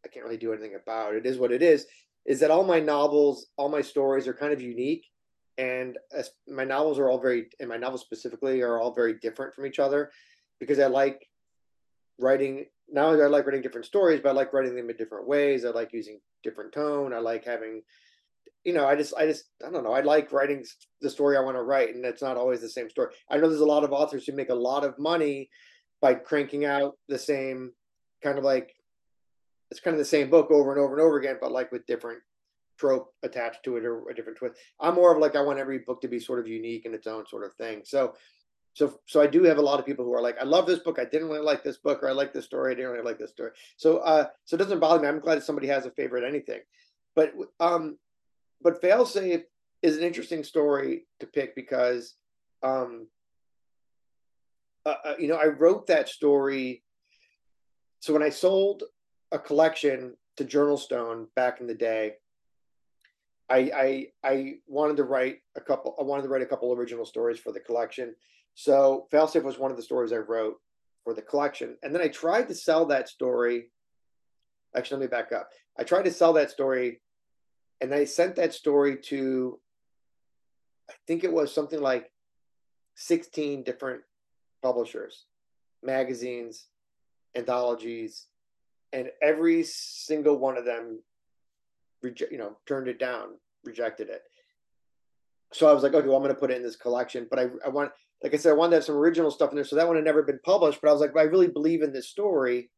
[0.04, 1.26] I can't really do anything about it.
[1.26, 1.86] Is what it is
[2.26, 5.06] is that all my novels, all my stories are kind of unique,
[5.58, 5.98] and
[6.48, 9.78] my novels are all very, and my novels specifically are all very different from each
[9.78, 10.10] other,
[10.58, 11.26] because I like
[12.20, 12.66] writing.
[12.96, 15.64] Only I like writing different stories, but I like writing them in different ways.
[15.64, 17.12] I like using different tone.
[17.12, 17.82] I like having,
[18.64, 19.92] you know, I just, I just, I don't know.
[19.92, 20.64] I like writing
[21.00, 23.12] the story I want to write, and it's not always the same story.
[23.30, 25.50] I know there's a lot of authors who make a lot of money
[26.00, 27.72] by cranking out the same
[28.22, 28.74] kind of like
[29.70, 31.86] it's kind of the same book over and over and over again, but like with
[31.86, 32.20] different
[32.78, 34.56] trope attached to it or a different twist.
[34.80, 37.06] I'm more of like I want every book to be sort of unique in its
[37.06, 37.82] own sort of thing.
[37.84, 38.14] So
[38.72, 40.78] so so I do have a lot of people who are like, I love this
[40.78, 43.04] book, I didn't really like this book, or I like this story, I didn't really
[43.04, 43.50] like this story.
[43.76, 45.08] So uh so it doesn't bother me.
[45.08, 46.60] I'm glad somebody has a favorite anything.
[47.14, 47.98] But um
[48.62, 49.44] but Failsafe
[49.82, 52.14] is an interesting story to pick because
[52.62, 53.08] um
[54.86, 56.82] uh, uh you know I wrote that story
[58.00, 58.84] so when I sold
[59.32, 62.14] a collection to JournalStone back in the day.
[63.50, 65.96] I, I I wanted to write a couple.
[65.98, 68.14] I wanted to write a couple original stories for the collection.
[68.54, 70.56] So Failsafe was one of the stories I wrote
[71.04, 73.70] for the collection, and then I tried to sell that story.
[74.76, 75.48] Actually, let me back up.
[75.78, 77.00] I tried to sell that story,
[77.80, 79.58] and I sent that story to.
[80.88, 82.10] I think it was something like
[82.94, 84.02] sixteen different
[84.62, 85.24] publishers,
[85.82, 86.66] magazines,
[87.34, 88.26] anthologies,
[88.92, 91.00] and every single one of them
[92.02, 93.28] reject you know turned it down
[93.64, 94.22] rejected it
[95.52, 97.38] so i was like okay well i'm going to put it in this collection but
[97.38, 97.90] i i want
[98.22, 99.96] like i said i wanted to have some original stuff in there so that one
[99.96, 102.70] had never been published but i was like i really believe in this story.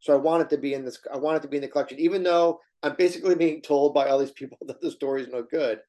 [0.00, 1.68] So i want it to be in this i want it to be in the
[1.68, 5.28] collection even though i'm basically being told by all these people that the story is
[5.28, 5.80] no good.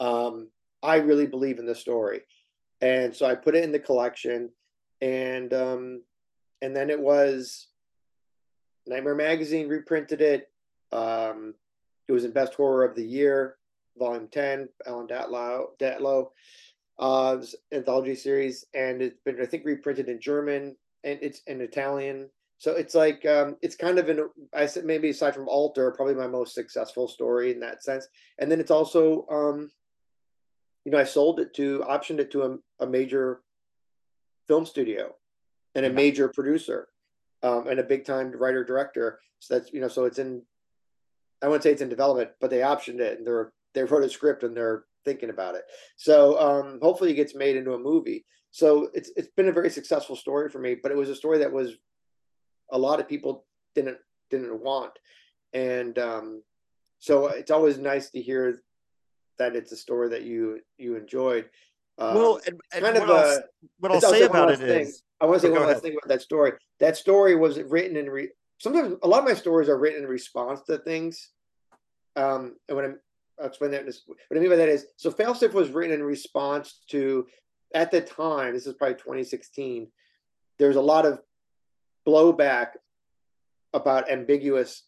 [0.00, 0.48] Um,
[0.82, 2.22] i really believe in the story.
[2.80, 4.50] And so i put it in the collection
[5.00, 6.02] and um,
[6.62, 7.66] and then it was
[8.86, 10.50] Nightmare Magazine reprinted it.
[10.92, 11.54] Um,
[12.08, 13.56] it was in Best Horror of the Year,
[13.96, 16.28] Volume 10, Ellen Datlow, Datlow
[17.02, 18.64] uh, anthology series.
[18.74, 22.30] And it's been, I think, reprinted in German and it's in Italian.
[22.58, 26.14] So it's like, um, it's kind of an, I said, maybe aside from Altar, probably
[26.14, 28.06] my most successful story in that sense.
[28.38, 29.70] And then it's also, um,
[30.84, 33.40] you know, I sold it to, optioned it to a, a major
[34.46, 35.12] film studio
[35.74, 36.88] and a major producer
[37.42, 39.18] um, and a big time writer director.
[39.40, 40.42] So that's you know, so it's in.
[41.42, 44.08] I wouldn't say it's in development, but they optioned it and they're they wrote a
[44.08, 45.62] script and they're thinking about it.
[45.96, 48.24] So um, hopefully it gets made into a movie.
[48.50, 51.38] So it's it's been a very successful story for me, but it was a story
[51.38, 51.72] that was
[52.70, 53.98] a lot of people didn't
[54.30, 54.92] didn't want,
[55.54, 56.42] and um,
[56.98, 58.60] so it's always nice to hear
[59.38, 61.48] that it's a story that you you enjoyed.
[61.98, 63.42] Um, well, and, and kind of what, I'll,
[63.78, 64.80] what I'll say about it thing.
[64.82, 66.52] is, I want to say one last thing about that story.
[66.80, 70.08] That story was written in re- sometimes a lot of my stories are written in
[70.08, 71.30] response to things.
[72.16, 73.00] Um, and when I'm
[73.40, 73.80] I'll explain that.
[73.80, 77.26] In This, what I mean by that is, so Failsafe was written in response to,
[77.74, 79.88] at the time, this is probably 2016.
[80.58, 81.20] There's a lot of
[82.06, 82.68] blowback
[83.72, 84.84] about ambiguous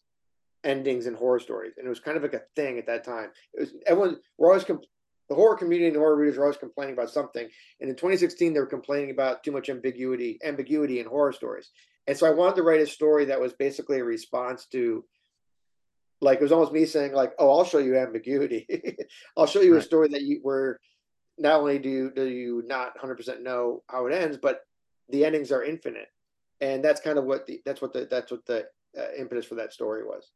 [0.63, 3.29] endings in horror stories, and it was kind of like a thing at that time.
[3.53, 4.85] It was everyone we're always compl-
[5.29, 7.47] the horror community and horror readers are always complaining about something.
[7.81, 11.71] And in 2016, they were complaining about too much ambiguity, ambiguity in horror stories.
[12.07, 15.03] And so I wanted to write a story that was basically a response to,
[16.21, 18.67] like, it was almost me saying, like, "Oh, I'll show you ambiguity.
[19.37, 19.83] I'll show you right.
[19.83, 20.79] a story that you where
[21.37, 24.61] not only do you, do you not 100% know how it ends, but
[25.09, 26.07] the endings are infinite."
[26.61, 28.65] And that's kind of what the that's what the that's what the
[28.97, 30.31] uh, impetus for that story was.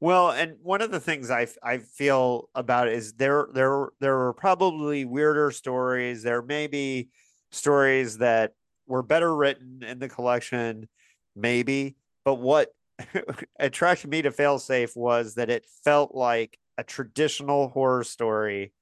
[0.00, 4.32] Well, and one of the things I I feel about is there there there are
[4.32, 6.22] probably weirder stories.
[6.22, 7.10] There may be
[7.52, 8.54] stories that
[8.86, 10.88] were better written in the collection,
[11.36, 11.96] maybe.
[12.24, 12.74] But what
[13.58, 18.72] attracted me to Failsafe was that it felt like a traditional horror story.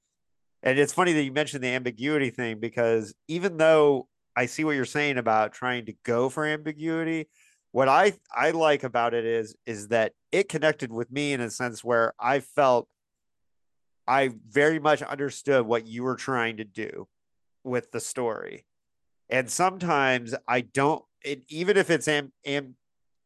[0.63, 4.75] And it's funny that you mentioned the ambiguity thing because even though I see what
[4.75, 7.27] you're saying about trying to go for ambiguity,
[7.71, 11.49] what I I like about it is is that it connected with me in a
[11.49, 12.87] sense where I felt
[14.07, 17.07] I very much understood what you were trying to do
[17.63, 18.65] with the story.
[19.29, 21.03] And sometimes I don't
[21.49, 22.75] even if it's am, am,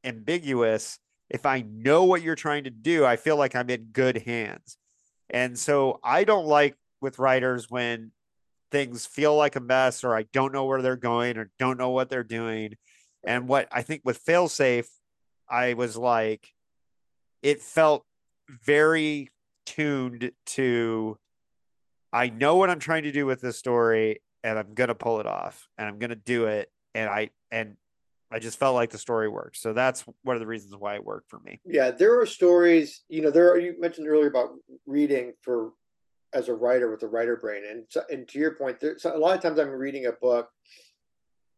[0.04, 4.18] ambiguous, if I know what you're trying to do, I feel like I'm in good
[4.18, 4.78] hands.
[5.30, 8.12] And so I don't like with writers when
[8.72, 11.90] things feel like a mess or I don't know where they're going or don't know
[11.90, 12.76] what they're doing
[13.24, 14.88] and what I think with failsafe,
[15.50, 16.50] I was like,
[17.42, 18.06] it felt
[18.50, 19.30] very
[19.66, 21.18] tuned to
[22.12, 25.26] I know what I'm trying to do with this story and I'm gonna pull it
[25.26, 26.70] off and I'm gonna do it.
[26.94, 27.76] And I and
[28.34, 29.58] I just felt like the story worked.
[29.58, 31.60] So that's one of the reasons why it worked for me.
[31.66, 34.50] Yeah, there are stories, you know, there are you mentioned earlier about
[34.86, 35.72] reading for
[36.34, 37.64] as a writer with a writer brain.
[37.70, 40.50] And so, and to your point, there's a lot of times I'm reading a book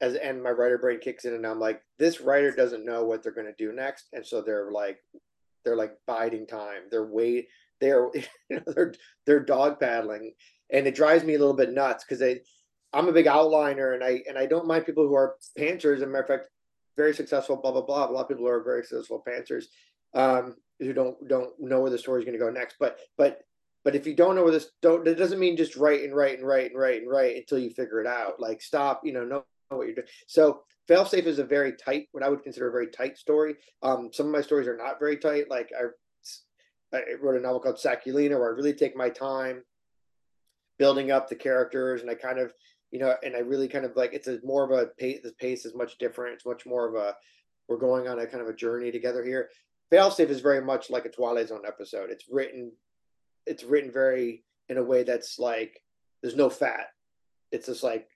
[0.02, 3.24] as and my writer brain kicks in and I'm like, this writer doesn't know what
[3.24, 4.10] they're gonna do next.
[4.12, 5.00] And so they're like
[5.64, 6.84] they're like biding time.
[6.92, 7.48] They're wait
[7.80, 8.10] they're
[8.50, 8.94] you know, they're
[9.26, 10.34] they're dog paddling.
[10.72, 12.42] And it drives me a little bit nuts because they
[12.94, 15.98] I'm a big outliner and I and I don't mind people who are pantsers.
[15.98, 16.48] As a matter of fact,
[16.98, 18.10] very successful, blah blah blah.
[18.10, 19.66] A lot of people are very successful pantsers
[20.14, 22.78] um, who don't don't know where the story is going to go next.
[22.80, 23.42] But but
[23.84, 26.40] but if you don't know where this don't, it doesn't mean just write and write
[26.40, 28.40] and write and write and write until you figure it out.
[28.40, 30.08] Like stop, you know, know what you're doing.
[30.28, 33.56] So Failsafe is a very tight, what I would consider a very tight story.
[33.82, 35.50] Um, some of my stories are not very tight.
[35.50, 39.64] Like I, I wrote a novel called Sacculina where I really take my time
[40.78, 42.54] building up the characters and I kind of,
[42.92, 45.34] you know, and I really kind of like, it's a more of a pace, the
[45.34, 46.36] pace is much different.
[46.36, 47.16] It's much more of a,
[47.68, 49.50] we're going on a kind of a journey together here.
[49.92, 52.10] Failsafe is very much like a Twilight Zone episode.
[52.10, 52.72] It's written,
[53.46, 55.82] it's written very in a way that's like,
[56.22, 56.88] there's no fat.
[57.52, 58.08] It's just like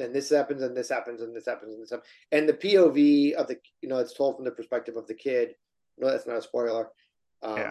[0.00, 2.08] and this happens and this happens and this happens and this happens.
[2.32, 5.54] And the POV of the you know it's told from the perspective of the kid.
[5.98, 6.88] No, that's not a spoiler.
[7.42, 7.70] Um, yeah.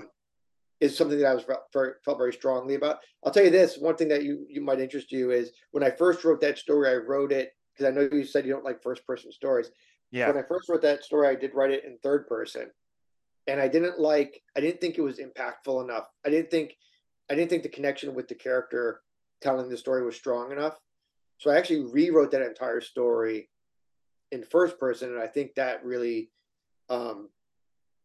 [0.80, 3.00] Is something that I was very, felt very strongly about.
[3.24, 5.92] I'll tell you this: one thing that you you might interest you is when I
[5.92, 8.82] first wrote that story, I wrote it because I know you said you don't like
[8.82, 9.72] first person stories.
[10.12, 10.28] Yeah.
[10.28, 12.72] When I first wrote that story, I did write it in third person,
[13.48, 14.42] and I didn't like.
[14.56, 16.08] I didn't think it was impactful enough.
[16.26, 16.76] I didn't think.
[17.30, 19.02] I didn't think the connection with the character
[19.42, 20.78] telling the story was strong enough.
[21.38, 23.50] So I actually rewrote that entire story
[24.32, 26.32] in first person, and I think that really
[26.90, 27.30] um,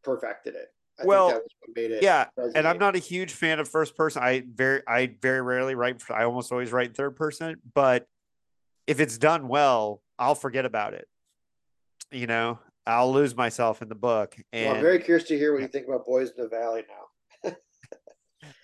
[0.03, 0.69] perfected it.
[1.01, 1.41] I well,
[1.77, 4.23] it yeah, and I'm not a huge fan of first person.
[4.23, 6.03] I very, I very rarely write.
[6.11, 8.07] I almost always write third person, but
[8.87, 11.09] if it's done well, I'll forget about it.
[12.13, 14.37] You know, I'll lose myself in the book.
[14.53, 16.85] And well, I'm very curious to hear what you think about Boys in the Valley
[16.89, 17.53] now.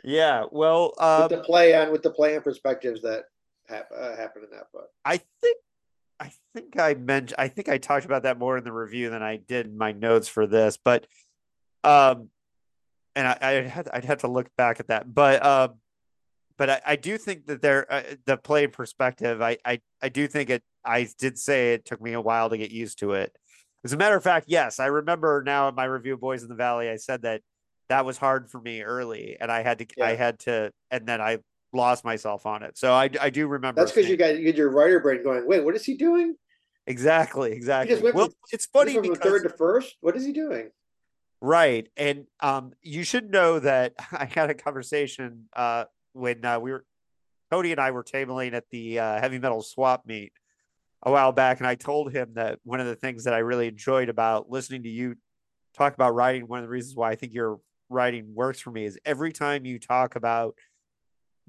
[0.04, 3.24] yeah, well, um, with the play on with the play on perspectives that
[3.68, 4.88] hap- uh, happened in that book.
[5.04, 5.56] I think
[6.20, 9.22] I think I mentioned I think I talked about that more in the review than
[9.22, 11.06] I did in my notes for this, but
[11.84, 12.28] um
[13.16, 15.74] and I, I had I'd have to look back at that, but um
[16.56, 20.26] but I, I do think that there uh, the play perspective I, I I do
[20.26, 23.36] think it I did say it took me a while to get used to it.
[23.84, 26.48] As a matter of fact, yes, I remember now in my review of Boys in
[26.48, 27.40] the Valley, I said that
[27.88, 30.06] that was hard for me early, and I had to yeah.
[30.06, 31.38] I had to, and then I
[31.72, 32.78] lost myself on it.
[32.78, 33.80] So I, I do remember.
[33.80, 35.46] That's because you got you get your writer brain going.
[35.46, 36.36] Wait, what is he doing?
[36.86, 38.00] Exactly, exactly.
[38.12, 39.96] Well, from, it's funny because third to first.
[40.00, 40.70] What is he doing?
[41.42, 46.72] Right, and um, you should know that I had a conversation uh when uh, we
[46.72, 46.84] were
[47.50, 50.32] Cody and I were tabling at the uh, heavy metal swap meet
[51.02, 53.68] a while back, and I told him that one of the things that I really
[53.68, 55.16] enjoyed about listening to you
[55.76, 57.60] talk about writing, one of the reasons why I think your
[57.90, 60.56] writing works for me is every time you talk about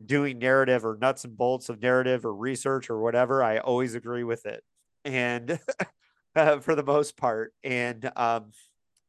[0.03, 4.23] doing narrative or nuts and bolts of narrative or research or whatever, I always agree
[4.23, 4.63] with it.
[5.05, 5.59] And
[6.35, 8.51] uh, for the most part, and um,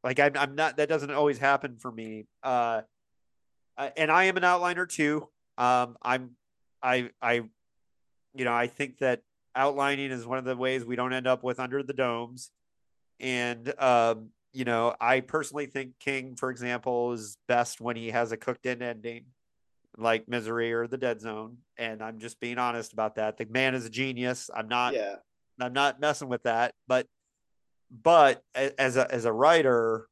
[0.03, 0.77] Like I'm, I'm not.
[0.77, 2.25] That doesn't always happen for me.
[2.43, 2.81] Uh,
[3.77, 5.27] and I am an outliner too.
[5.57, 6.31] Um, I'm,
[6.81, 7.43] I, I,
[8.33, 9.21] you know, I think that
[9.55, 12.51] outlining is one of the ways we don't end up with under the domes.
[13.19, 18.31] And um, you know, I personally think King, for example, is best when he has
[18.31, 19.25] a cooked in ending,
[19.97, 21.57] like Misery or The Dead Zone.
[21.77, 23.37] And I'm just being honest about that.
[23.37, 24.49] The man is a genius.
[24.53, 24.93] I'm not.
[24.93, 25.15] Yeah.
[25.59, 26.73] I'm not messing with that.
[26.87, 27.05] But,
[28.01, 30.07] but as a as a writer,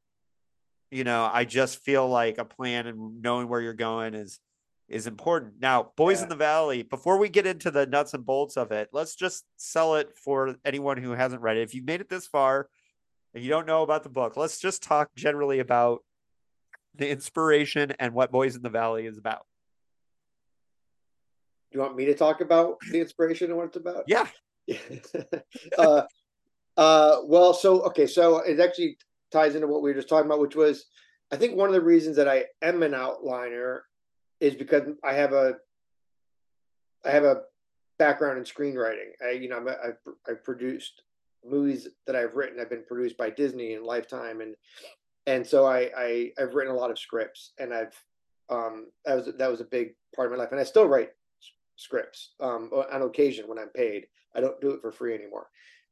[0.92, 4.40] you know, I just feel like a plan and knowing where you're going is
[4.88, 5.54] is important.
[5.60, 6.24] Now, Boys yeah.
[6.24, 9.46] in the Valley, before we get into the nuts and bolts of it, let's just
[9.56, 11.62] sell it for anyone who hasn't read it.
[11.62, 12.68] If you've made it this far
[13.34, 16.04] and you don't know about the book, let's just talk generally about
[16.94, 19.46] the inspiration and what Boys in the Valley is about.
[21.72, 24.04] Do you want me to talk about the inspiration and what it's about?
[24.08, 24.28] Yeah.
[25.78, 26.04] uh,
[26.78, 28.98] uh, well, so okay, so it actually
[29.32, 30.86] ties into what we were just talking about, which was,
[31.32, 33.82] I think one of the reasons that I am an outliner
[34.40, 35.56] is because I have a,
[37.06, 37.42] I have a
[37.98, 39.12] background in screenwriting.
[39.24, 39.98] I, you know, I'm a, I've,
[40.28, 41.04] I've produced
[41.46, 44.56] movies that I've written I've been produced by Disney and Lifetime, and
[45.28, 47.96] and so I, I I've written a lot of scripts, and I've
[48.50, 51.12] um that was that was a big part of my life, and I still write
[51.76, 54.08] scripts um on occasion when I'm paid.
[54.36, 55.48] I don't do it for free anymore.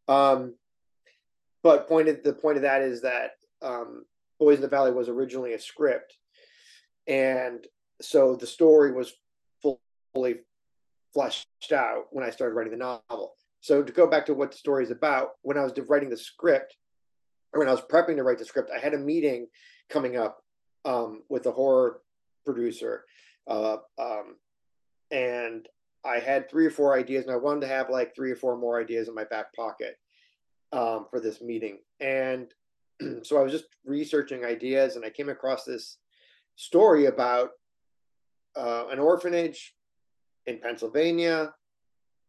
[0.07, 0.55] Um,
[1.63, 3.31] but pointed the point of that is that
[3.61, 4.05] um,
[4.39, 6.15] Boys in the Valley was originally a script,
[7.07, 7.65] and
[8.01, 9.13] so the story was
[9.61, 10.35] fully
[11.13, 13.33] fleshed out when I started writing the novel.
[13.61, 16.17] So to go back to what the story is about, when I was writing the
[16.17, 16.77] script,
[17.51, 19.47] or when I was prepping to write the script, I had a meeting
[19.89, 20.41] coming up
[20.85, 21.99] um, with a horror
[22.45, 23.03] producer,
[23.47, 24.37] uh, um,
[25.11, 25.67] and
[26.05, 28.55] I had three or four ideas, and I wanted to have like three or four
[28.55, 29.97] more ideas in my back pocket
[30.71, 31.79] um, for this meeting.
[31.99, 32.53] And
[33.23, 35.97] so I was just researching ideas, and I came across this
[36.55, 37.51] story about
[38.55, 39.75] uh, an orphanage
[40.45, 41.53] in Pennsylvania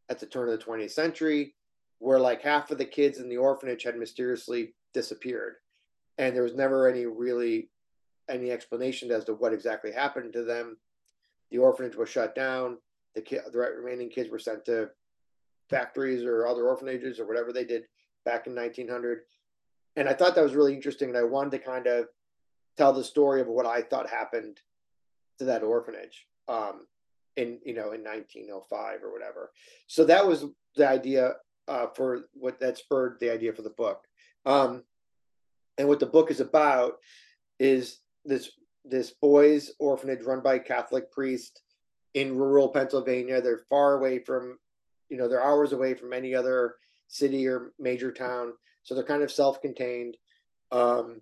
[0.08, 1.54] at the turn of the 20th century,
[1.98, 5.54] where like half of the kids in the orphanage had mysteriously disappeared,
[6.18, 7.68] and there was never any really
[8.28, 10.76] any explanation as to what exactly happened to them.
[11.50, 12.78] The orphanage was shut down.
[13.16, 14.90] The, ki- the remaining kids were sent to
[15.68, 17.84] factories or other orphanages or whatever they did
[18.24, 19.20] back in 1900.
[19.96, 21.08] And I thought that was really interesting.
[21.08, 22.06] And I wanted to kind of
[22.76, 24.58] tell the story of what I thought happened
[25.38, 26.86] to that orphanage um,
[27.36, 29.50] in, you know, in 1905 or whatever.
[29.86, 30.44] So that was
[30.76, 31.34] the idea
[31.68, 34.04] uh, for what that spurred the idea for the book.
[34.46, 34.84] Um,
[35.78, 36.98] and what the book is about
[37.58, 38.50] is this
[38.84, 41.62] this boys orphanage run by a Catholic priest
[42.14, 43.40] in rural Pennsylvania.
[43.40, 44.58] They're far away from,
[45.08, 46.76] you know, they're hours away from any other
[47.10, 48.54] city or major town.
[48.82, 50.16] So they're kind of self contained.
[50.72, 51.20] Um,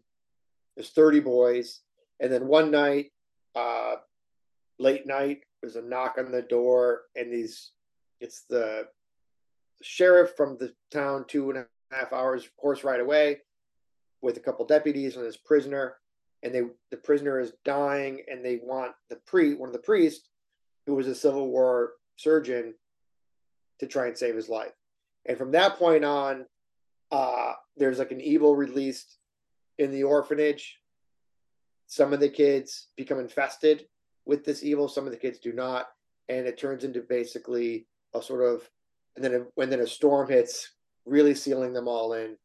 [0.77, 1.81] there's 30 boys.
[2.21, 3.11] And then one night,
[3.57, 3.97] uh,
[4.79, 7.73] late night, there's a knock on the door, and these,
[8.21, 8.87] it's the
[9.83, 13.39] sheriff from the town, two and a half hours horse ride away
[14.21, 15.97] with a couple deputies and this prisoner.
[16.43, 20.29] And they, the prisoner is dying, and they want the pre, one of the priests,
[20.87, 22.75] who was a Civil War surgeon,
[23.81, 24.73] to try and save his life.
[25.29, 26.47] And from that point on,
[27.13, 29.19] uh, there's like an evil released
[29.79, 30.79] in the orphanage.
[31.87, 33.87] Some of the kids become infested
[34.27, 35.89] with this evil, some of the kids do not.
[36.29, 38.69] And it turns into basically a sort of,
[39.17, 40.73] and then when then a storm hits,
[41.07, 42.37] really sealing them all in.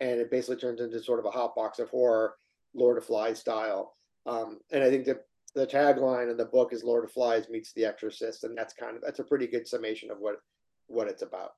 [0.00, 2.34] And it basically turns into sort of a hot box of horror,
[2.74, 3.94] Lord of Flies style.
[4.26, 5.24] Um, and I think that
[5.54, 8.96] the tagline in the book is Lord of Flies meets The Exorcist, and that's kind
[8.96, 10.36] of that's a pretty good summation of what
[10.86, 11.52] what it's about.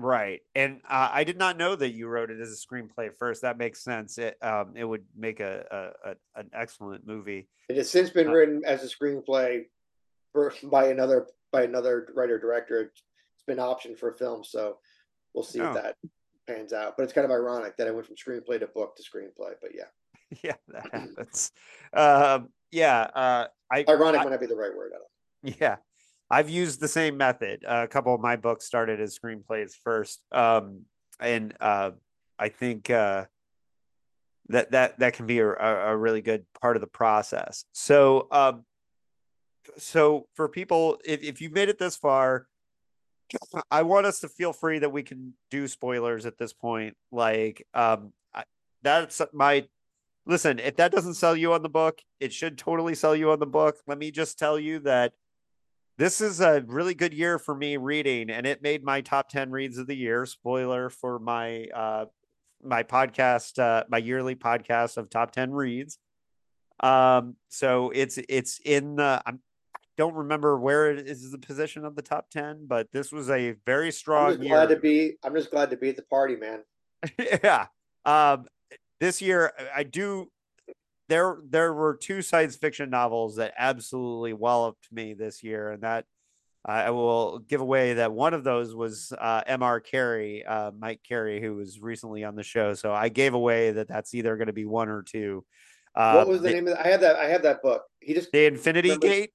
[0.00, 3.42] Right, and uh, I did not know that you wrote it as a screenplay first.
[3.42, 4.16] That makes sense.
[4.16, 7.48] It um, it would make a, a, a an excellent movie.
[7.68, 9.64] It has since been uh, written as a screenplay
[10.32, 12.92] for, by another by another writer director.
[13.34, 14.78] It's been optioned for film, so
[15.34, 15.68] we'll see oh.
[15.68, 15.96] if that
[16.48, 16.96] pans out.
[16.96, 19.52] But it's kind of ironic that I went from screenplay to book to screenplay.
[19.60, 19.84] But yeah,
[20.42, 21.52] yeah, that happens.
[21.92, 24.92] um, yeah, uh, I ironic I, might not be the right word.
[25.42, 25.76] Yeah,
[26.30, 27.64] I've used the same method.
[27.66, 30.82] Uh, a couple of my books started as screenplays first, um,
[31.18, 31.90] and uh,
[32.38, 33.24] I think uh,
[34.48, 37.64] that that that can be a, a, really good part of the process.
[37.72, 38.64] So, um,
[39.76, 42.46] so for people, if if you've made it this far,
[43.70, 46.96] I want us to feel free that we can do spoilers at this point.
[47.10, 48.44] Like, um, I,
[48.82, 49.66] that's my
[50.26, 50.60] listen.
[50.60, 53.46] If that doesn't sell you on the book, it should totally sell you on the
[53.46, 53.78] book.
[53.88, 55.12] Let me just tell you that
[55.98, 59.50] this is a really good year for me reading, and it made my top 10
[59.50, 60.24] reads of the year.
[60.26, 62.06] Spoiler for my uh,
[62.62, 65.98] my podcast, uh, my yearly podcast of top 10 reads.
[66.80, 69.40] Um, so it's it's in the I'm
[70.00, 73.54] don't remember where it is the position of the top 10, but this was a
[73.66, 74.54] very strong I'm just year.
[74.54, 76.60] glad to be I'm just glad to be at the party, man.
[77.44, 77.66] yeah.
[78.06, 78.46] Um,
[78.98, 80.30] this year I do
[81.10, 86.06] there there were two science fiction novels that absolutely walloped me this year, and that
[86.64, 89.80] I will give away that one of those was uh, M.R.
[89.80, 92.74] Carey, uh, Mike Carey, who was recently on the show.
[92.74, 95.44] So I gave away that that's either going to be one or two.
[95.94, 96.86] Uh, what was the, the, name of that?
[96.86, 97.16] I have that.
[97.16, 97.82] I have that book.
[98.00, 99.06] He just the Infinity remember?
[99.06, 99.32] Gate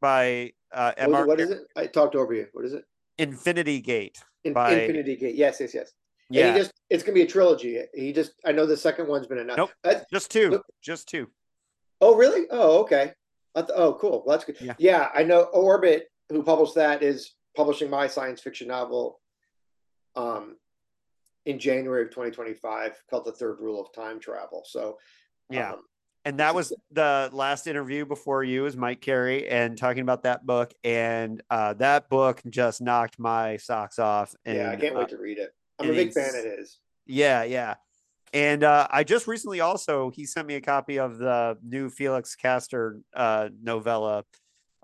[0.00, 1.26] by uh, M.R.
[1.26, 1.62] What is it?
[1.76, 2.46] I talked over you.
[2.52, 2.84] What is it?
[3.18, 4.18] Infinity Gate.
[4.44, 5.34] In, by, Infinity Gate.
[5.34, 5.92] Yes, yes, yes.
[6.30, 6.56] Yeah.
[6.56, 7.80] Just it's gonna be a trilogy.
[7.94, 9.56] He just I know the second one's been enough.
[9.56, 9.70] Nope.
[9.82, 10.50] That's, just two.
[10.50, 11.28] Look, just two.
[12.00, 12.46] Oh really?
[12.50, 13.12] Oh okay.
[13.54, 14.22] Th- oh cool.
[14.26, 14.56] Well, that's good.
[14.60, 14.74] Yeah.
[14.78, 19.20] yeah, I know Orbit who published that is publishing my science fiction novel
[20.16, 20.56] um
[21.46, 24.64] in January of 2025 called The Third Rule of Time Travel.
[24.66, 24.98] So
[25.50, 25.72] yeah.
[25.72, 25.80] Um,
[26.24, 30.44] and that was the last interview before you is Mike Carey and talking about that
[30.44, 34.98] book and uh, that book just knocked my socks off and, yeah I can't uh,
[34.98, 37.74] wait to read it I'm a big fan of his yeah yeah
[38.32, 42.36] and uh, I just recently also he sent me a copy of the new Felix
[42.36, 44.24] Castor uh, novella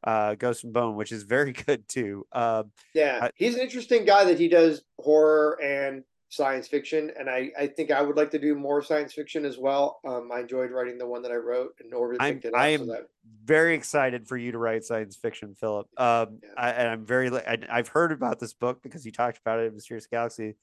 [0.02, 2.26] uh, Ghost and Bone, which is very good too.
[2.32, 2.64] Uh,
[2.94, 7.66] yeah, he's an interesting guy that he does horror and science fiction, and I, I
[7.68, 10.00] think I would like to do more science fiction as well.
[10.06, 12.60] Um, I enjoyed writing the one that I wrote, and Orbit picked it up.
[12.60, 13.08] I am so that...
[13.44, 15.86] very excited for you to write science fiction, Philip.
[15.96, 16.48] Um, yeah.
[16.56, 19.66] I, and I'm very, I, I've heard about this book because you talked about it
[19.66, 20.56] in Mysterious Galaxy.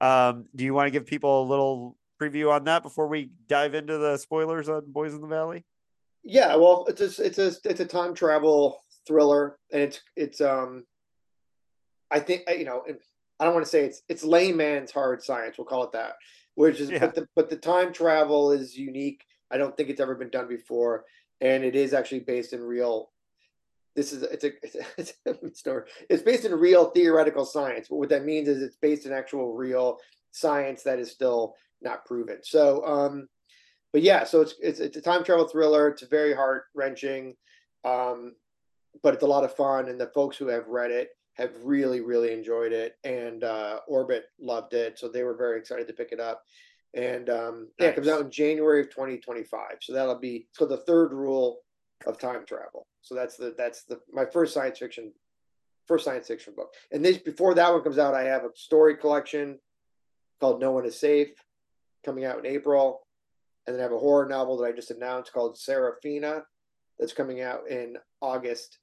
[0.00, 3.74] Um, do you want to give people a little preview on that before we dive
[3.74, 5.64] into the spoilers on Boys in the Valley?
[6.24, 10.84] Yeah, well, it's a, it's a it's a time travel thriller, and it's it's um,
[12.10, 12.82] I think you know,
[13.38, 15.56] I don't want to say it's it's layman's hard science.
[15.58, 16.14] We'll call it that.
[16.54, 16.98] Which is, yeah.
[16.98, 19.24] but the but the time travel is unique.
[19.50, 21.04] I don't think it's ever been done before,
[21.40, 23.10] and it is actually based in real.
[23.96, 24.84] This is it's a it's a,
[25.42, 27.88] it's, a, it's based in real theoretical science.
[27.88, 29.98] But what that means is it's based in actual real
[30.30, 32.38] science that is still not proven.
[32.42, 33.28] So, um,
[33.92, 35.88] but yeah, so it's it's it's a time travel thriller.
[35.88, 37.34] It's very heart wrenching,
[37.84, 38.34] um,
[39.02, 39.88] but it's a lot of fun.
[39.88, 44.24] And the folks who have read it have really really enjoyed it, and uh, Orbit
[44.38, 46.42] loved it, so they were very excited to pick it up.
[46.94, 47.86] And um, nice.
[47.86, 49.78] yeah, it comes out in January of 2025.
[49.82, 51.60] So that'll be so the third rule
[52.06, 52.86] of time travel.
[53.02, 55.12] So that's the that's the my first science fiction
[55.86, 56.74] first science fiction book.
[56.92, 59.58] And this before that one comes out, I have a story collection
[60.40, 61.30] called No One Is Safe
[62.04, 63.02] coming out in April.
[63.66, 66.44] And then I have a horror novel that I just announced called Seraphina
[66.98, 68.78] that's coming out in August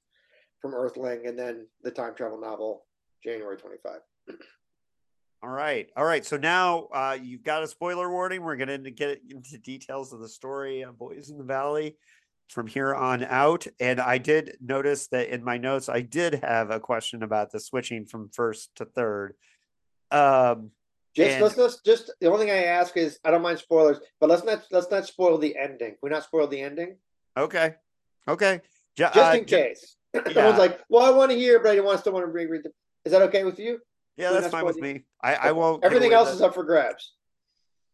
[0.60, 1.26] from Earthling.
[1.26, 2.84] And then the time travel novel,
[3.22, 4.00] January 25.
[5.42, 5.88] All right.
[5.96, 6.24] All right.
[6.24, 8.42] So now uh, you've got a spoiler warning.
[8.42, 11.96] We're going to get into details of the story of Boys in the Valley
[12.54, 13.66] from here on out.
[13.80, 17.60] And I did notice that in my notes, I did have a question about the
[17.60, 19.34] switching from first to third.
[20.10, 20.70] Um,
[21.14, 23.98] just and, let's, let's just the only thing I ask is I don't mind spoilers,
[24.20, 25.90] but let's not let's not spoil the ending.
[25.90, 26.96] Can we not spoil the ending.
[27.36, 27.74] Okay.
[28.26, 28.60] Okay.
[28.96, 29.96] Just uh, in case.
[30.14, 30.32] Yeah.
[30.32, 32.70] Someone's like, well, I want to hear, but I want still want to reread the
[33.04, 33.80] is that okay with you?
[34.16, 34.82] Yeah, that's fine with the...
[34.82, 35.04] me.
[35.20, 36.36] I, I won't everything else the...
[36.36, 37.14] is up for grabs.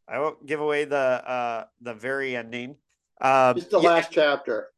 [0.06, 2.76] I won't give away the uh the very ending.
[3.20, 4.68] Um, just the yeah, last chapter.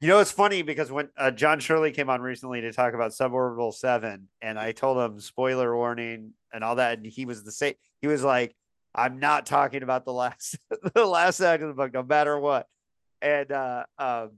[0.00, 3.12] You know, it's funny because when uh, John Shirley came on recently to talk about
[3.12, 7.52] Suborbital Seven, and I told him spoiler warning and all that, and he was the
[7.52, 7.74] same.
[8.02, 8.54] He was like,
[8.94, 10.58] "I'm not talking about the last
[10.94, 12.66] the last act of the book, no matter what."
[13.22, 14.32] And uh, um,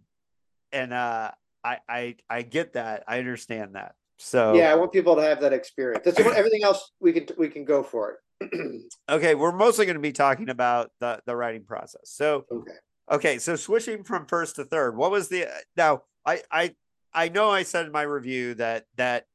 [0.70, 1.32] and uh,
[1.64, 3.02] I I I get that.
[3.08, 3.94] I understand that.
[4.18, 6.04] So yeah, I want people to have that experience.
[6.04, 8.84] That's what, everything else we can we can go for it.
[9.08, 12.02] okay, we're mostly going to be talking about the the writing process.
[12.04, 12.74] So okay
[13.10, 15.46] Okay, so switching from first to third, what was the
[15.76, 16.02] now?
[16.26, 16.74] I I
[17.12, 19.26] I know I said in my review that that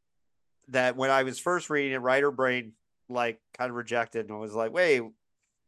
[0.70, 2.74] that when I was first reading it, writer brain
[3.10, 5.02] like kind of rejected and was like, wait,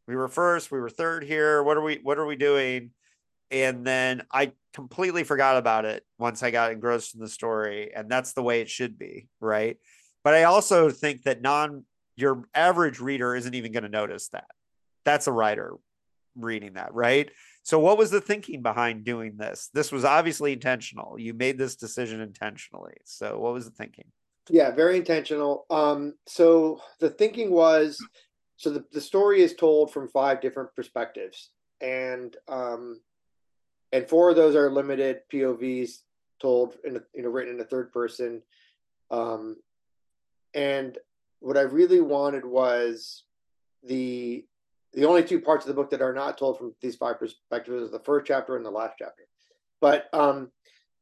[0.06, 1.62] we were first, we were third here.
[1.62, 2.90] What are we what are we doing?
[3.50, 8.08] And then I completely forgot about it once I got engrossed in the story, and
[8.10, 9.78] that's the way it should be, right?
[10.22, 11.84] But I also think that non
[12.14, 14.50] your average reader isn't even going to notice that.
[15.04, 15.74] That's a writer
[16.36, 17.30] reading that, right?
[17.66, 19.70] So, what was the thinking behind doing this?
[19.74, 21.18] This was obviously intentional.
[21.18, 22.94] You made this decision intentionally.
[23.02, 24.04] So, what was the thinking?
[24.48, 25.66] Yeah, very intentional.
[25.68, 27.98] Um, so the thinking was,
[28.56, 31.50] so the, the story is told from five different perspectives,
[31.80, 33.00] and um,
[33.90, 36.02] and four of those are limited POVs
[36.40, 38.42] told in a, you know written in the third person.
[39.10, 39.56] Um,
[40.54, 40.96] and
[41.40, 43.24] what I really wanted was
[43.82, 44.44] the
[44.96, 47.82] the only two parts of the book that are not told from these five perspectives
[47.82, 49.24] is the first chapter and the last chapter.
[49.78, 50.50] But um,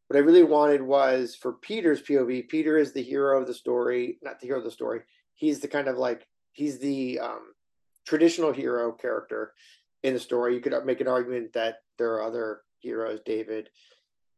[0.09, 2.49] what I really wanted was for Peter's POV.
[2.49, 5.03] Peter is the hero of the story, not the hero of the story.
[5.35, 7.55] He's the kind of like he's the um,
[8.05, 9.53] traditional hero character
[10.03, 10.55] in the story.
[10.55, 13.71] You could make an argument that there are other heroes, David,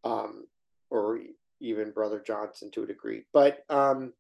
[0.05, 0.45] um,
[0.91, 1.19] or
[1.61, 3.23] even Brother Johnson to a degree.
[3.33, 4.13] But um,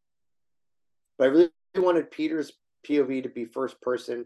[1.18, 2.52] but I really wanted Peter's
[2.88, 4.24] POV to be first person,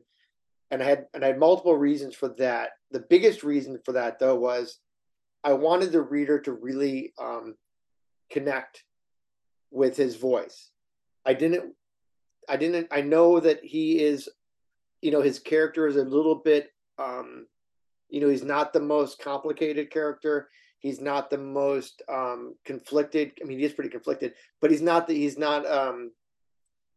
[0.71, 2.71] and I had and I had multiple reasons for that.
[2.91, 4.79] The biggest reason for that though was
[5.43, 7.57] I wanted the reader to really um,
[8.31, 8.85] connect
[9.71, 10.71] with his voice.
[11.25, 11.75] I didn't
[12.49, 14.29] I didn't I know that he is
[15.01, 17.47] you know his character is a little bit um
[18.09, 20.49] you know he's not the most complicated character
[20.81, 25.07] he's not the most um conflicted i mean he is pretty conflicted but he's not
[25.07, 26.11] the he's not um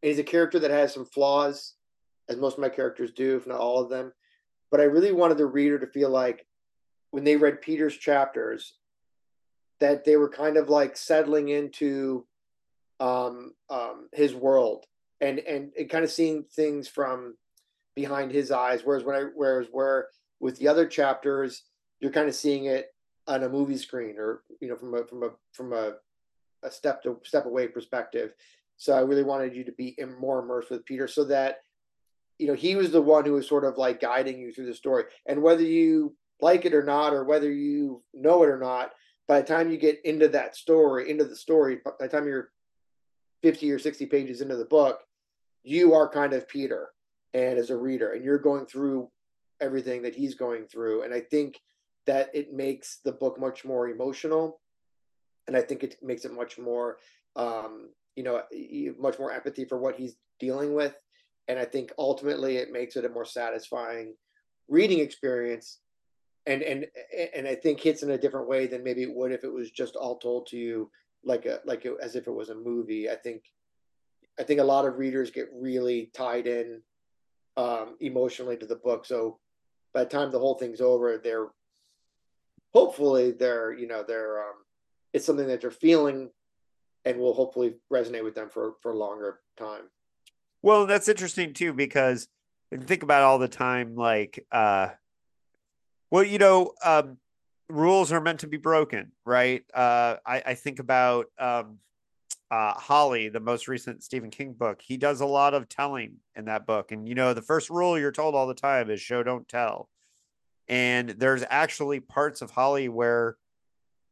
[0.02, 1.73] he's a character that has some flaws
[2.28, 4.12] as most of my characters do if not all of them
[4.70, 6.46] but i really wanted the reader to feel like
[7.10, 8.74] when they read peter's chapters
[9.80, 12.24] that they were kind of like settling into
[13.00, 14.86] um, um, his world
[15.20, 17.34] and, and and kind of seeing things from
[17.94, 18.82] behind his eyes.
[18.84, 20.08] Whereas when I whereas where
[20.40, 21.62] with the other chapters,
[22.00, 22.94] you're kind of seeing it
[23.26, 25.92] on a movie screen or you know from a from a from a,
[26.62, 28.32] a step to step away perspective.
[28.76, 31.58] So I really wanted you to be more immersed with Peter, so that
[32.38, 34.74] you know he was the one who was sort of like guiding you through the
[34.74, 35.04] story.
[35.26, 38.90] And whether you like it or not, or whether you know it or not,
[39.28, 42.50] by the time you get into that story, into the story, by the time you're
[43.42, 45.00] 50 or 60 pages into the book,
[45.62, 46.88] you are kind of Peter
[47.34, 49.10] and as a reader and you're going through
[49.60, 51.60] everything that he's going through and i think
[52.06, 54.60] that it makes the book much more emotional
[55.46, 56.98] and i think it makes it much more
[57.36, 58.42] um, you know
[58.98, 60.94] much more empathy for what he's dealing with
[61.48, 64.14] and i think ultimately it makes it a more satisfying
[64.68, 65.80] reading experience
[66.46, 66.86] and and
[67.34, 69.70] and i think hits in a different way than maybe it would if it was
[69.70, 70.90] just all told to you
[71.24, 73.42] like a like as if it was a movie i think
[74.38, 76.80] i think a lot of readers get really tied in
[77.56, 79.06] um, emotionally to the book.
[79.06, 79.38] So
[79.92, 81.48] by the time the whole thing's over, they're
[82.72, 84.54] hopefully they're you know they're um,
[85.12, 86.30] it's something that they're feeling
[87.04, 89.84] and will hopefully resonate with them for for a longer time.
[90.64, 92.26] Well, that's interesting too because
[92.74, 94.88] think about all the time like uh
[96.10, 97.18] well you know um
[97.68, 101.78] rules are meant to be broken right uh i i think about um
[102.50, 106.44] uh, Holly, the most recent Stephen King book, he does a lot of telling in
[106.44, 106.92] that book.
[106.92, 109.88] And, you know, the first rule you're told all the time is show, don't tell.
[110.68, 113.36] And there's actually parts of Holly where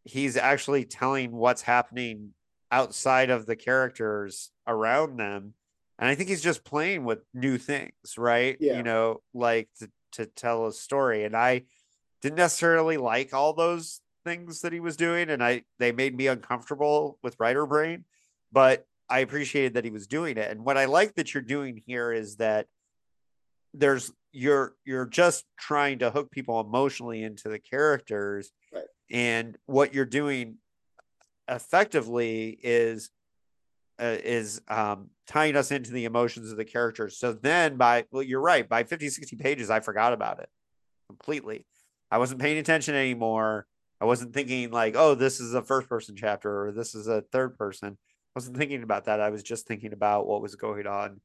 [0.02, 2.30] he's actually telling what's happening
[2.72, 5.54] outside of the characters around them.
[6.02, 8.56] And I think he's just playing with new things, right?
[8.58, 8.76] Yeah.
[8.76, 11.22] You know, like to, to tell a story.
[11.22, 11.62] And I
[12.20, 15.30] didn't necessarily like all those things that he was doing.
[15.30, 18.04] And I, they made me uncomfortable with writer brain
[18.52, 20.50] but I appreciated that he was doing it.
[20.50, 22.66] And what I like that you're doing here is that
[23.74, 28.52] there's you're you're just trying to hook people emotionally into the characters.
[28.72, 28.84] Right.
[29.10, 30.58] And what you're doing
[31.48, 33.10] effectively is
[34.02, 37.18] uh, is um, tying us into the emotions of the characters.
[37.18, 40.48] So then by well, you're right, by 50, 60 pages, I forgot about it
[41.08, 41.66] completely.
[42.10, 43.66] I wasn't paying attention anymore.
[44.00, 47.22] I wasn't thinking like, oh, this is a first person chapter or this is a
[47.32, 47.96] third person
[48.34, 49.20] I wasn't thinking about that.
[49.20, 51.20] I was just thinking about what was going on.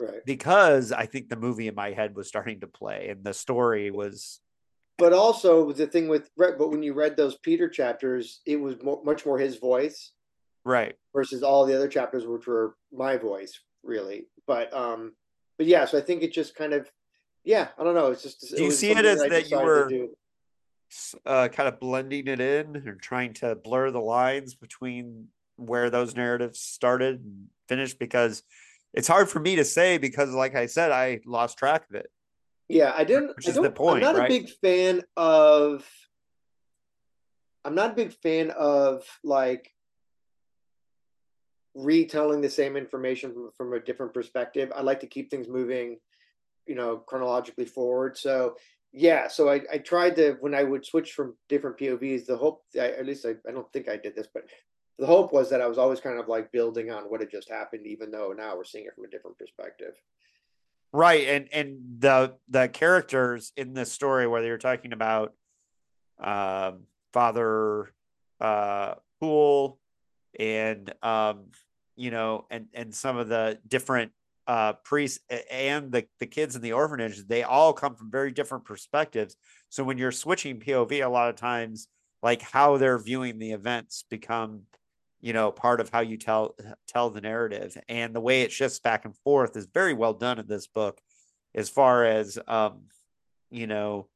[0.00, 0.24] Right.
[0.24, 3.90] Because I think the movie in my head was starting to play and the story
[3.90, 4.40] was
[4.98, 9.02] but also the thing with but when you read those Peter chapters, it was more,
[9.04, 10.12] much more his voice.
[10.66, 10.96] Right.
[11.14, 14.26] Versus all the other chapters which were my voice, really.
[14.48, 15.14] But um
[15.58, 16.90] but yeah, so I think it just kind of
[17.44, 18.10] yeah, I don't know.
[18.10, 19.88] It's just Do you see it as that, that you were
[21.24, 26.16] uh, kind of blending it in or trying to blur the lines between where those
[26.16, 28.42] narratives started and finished because
[28.92, 32.10] it's hard for me to say because like I said, I lost track of it.
[32.68, 34.04] Yeah, I didn't which is the point.
[34.04, 34.30] I'm not right?
[34.30, 35.88] a big fan of
[37.64, 39.70] I'm not a big fan of like
[41.76, 44.72] retelling the same information from, from a different perspective.
[44.74, 45.98] I like to keep things moving,
[46.66, 48.16] you know, chronologically forward.
[48.16, 48.56] So
[48.92, 52.64] yeah, so I, I tried to when I would switch from different POVs, the hope
[52.74, 54.44] I, at least I, I don't think I did this, but
[54.98, 57.50] the hope was that I was always kind of like building on what had just
[57.50, 59.94] happened, even though now we're seeing it from a different perspective.
[60.92, 65.34] Right, and and the the characters in this story, whether you're talking about
[66.18, 67.92] um, Father
[68.40, 68.94] uh,
[70.38, 71.46] and um,
[71.96, 74.12] you know, and and some of the different
[74.46, 75.18] uh, priests
[75.50, 79.36] and the, the kids in the orphanage, they all come from very different perspectives.
[79.70, 81.88] So when you're switching POV, a lot of times,
[82.22, 84.62] like how they're viewing the events become,
[85.20, 86.54] you know, part of how you tell
[86.86, 87.76] tell the narrative.
[87.88, 91.00] And the way it shifts back and forth is very well done in this book,
[91.54, 92.82] as far as um,
[93.50, 94.08] you know,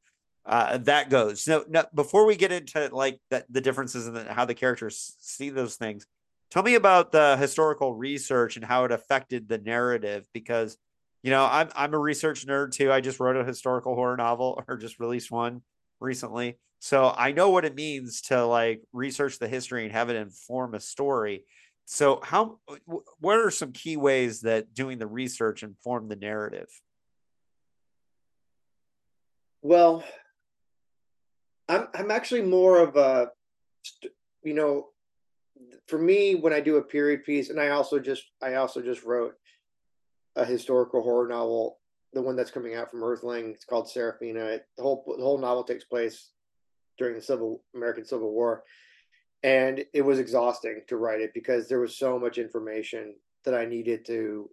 [0.47, 1.43] uh, that goes.
[1.43, 5.51] So now, before we get into like the, the differences in how the characters see
[5.51, 6.07] those things,
[6.51, 10.77] tell me about the historical research and how it affected the narrative because
[11.23, 12.93] you know i'm i'm a research nerd too.
[12.93, 15.63] I just wrote a historical horror novel or just released one
[16.01, 16.59] recently.
[16.81, 20.75] So i know what it means to like research the history and have it inform
[20.75, 21.45] a story.
[21.87, 22.59] So how
[23.19, 26.69] what are some key ways that doing the research inform the narrative?
[29.63, 30.05] Well
[31.69, 33.31] i'm i'm actually more of a
[34.43, 34.89] you know
[35.87, 39.05] for me when I do a period piece, and I also just I also just
[39.05, 39.35] wrote
[40.37, 41.79] a historical horror novel,
[42.13, 43.51] the one that's coming out from Earthling.
[43.51, 44.61] It's called Seraphina.
[44.77, 46.31] the whole the whole novel takes place
[46.99, 48.63] during the Civil American Civil War,
[49.43, 53.65] and it was exhausting to write it because there was so much information that I
[53.65, 54.51] needed to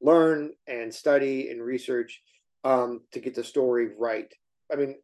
[0.00, 2.22] learn and study and research
[2.64, 4.32] um, to get the story right.
[4.70, 4.96] I mean,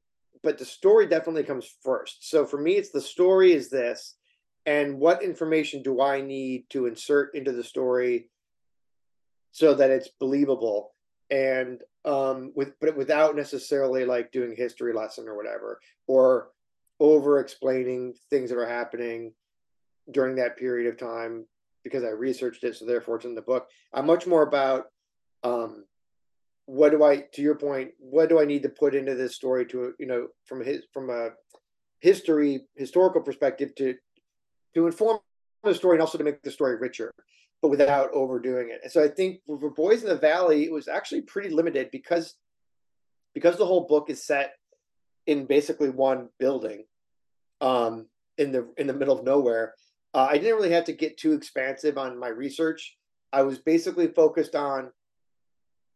[0.43, 2.29] but the story definitely comes first.
[2.29, 4.17] So for me, it's the story is this
[4.67, 8.29] and what information do I need to insert into the story
[9.51, 10.93] so that it's believable?
[11.31, 16.49] And um with but without necessarily like doing history lesson or whatever or
[16.99, 19.33] over explaining things that are happening
[20.11, 21.47] during that period of time
[21.85, 23.69] because I researched it so therefore it's in the book.
[23.93, 24.87] I'm much more about
[25.43, 25.85] um
[26.67, 29.67] what do I to your point what do I need to put into this story
[29.67, 31.31] to you know from his from a
[32.01, 33.95] history historical perspective to
[34.75, 35.19] to inform
[35.63, 37.13] the story and also to make the story richer,
[37.61, 38.81] but without overdoing it.
[38.83, 42.35] And so I think for Boys in the Valley, it was actually pretty limited because
[43.35, 44.55] because the whole book is set
[45.27, 46.85] in basically one building,
[47.61, 48.07] um,
[48.39, 49.75] in the in the middle of nowhere.
[50.15, 52.97] Uh, I didn't really have to get too expansive on my research.
[53.33, 54.91] I was basically focused on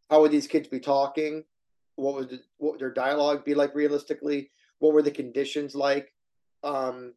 [0.09, 1.45] how would these kids be talking,
[1.97, 6.15] what would the, what would their dialogue be like realistically, what were the conditions like,
[6.65, 7.13] um,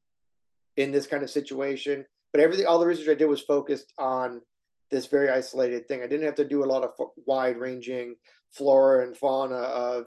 [0.80, 2.06] in this kind of situation.
[2.32, 4.42] But everything, all the research I did was focused on
[4.90, 6.02] this very isolated thing.
[6.02, 6.92] I didn't have to do a lot of
[7.26, 8.16] wide ranging
[8.52, 10.06] flora and fauna of,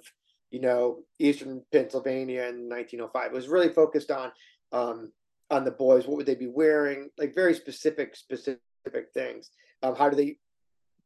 [0.50, 3.26] you know, Eastern Pennsylvania in 1905.
[3.26, 4.32] It was really focused on,
[4.72, 5.12] um,
[5.50, 6.06] on the boys.
[6.06, 7.10] What would they be wearing?
[7.18, 8.58] Like very specific, specific
[9.12, 9.50] things.
[9.82, 10.38] Um, how do they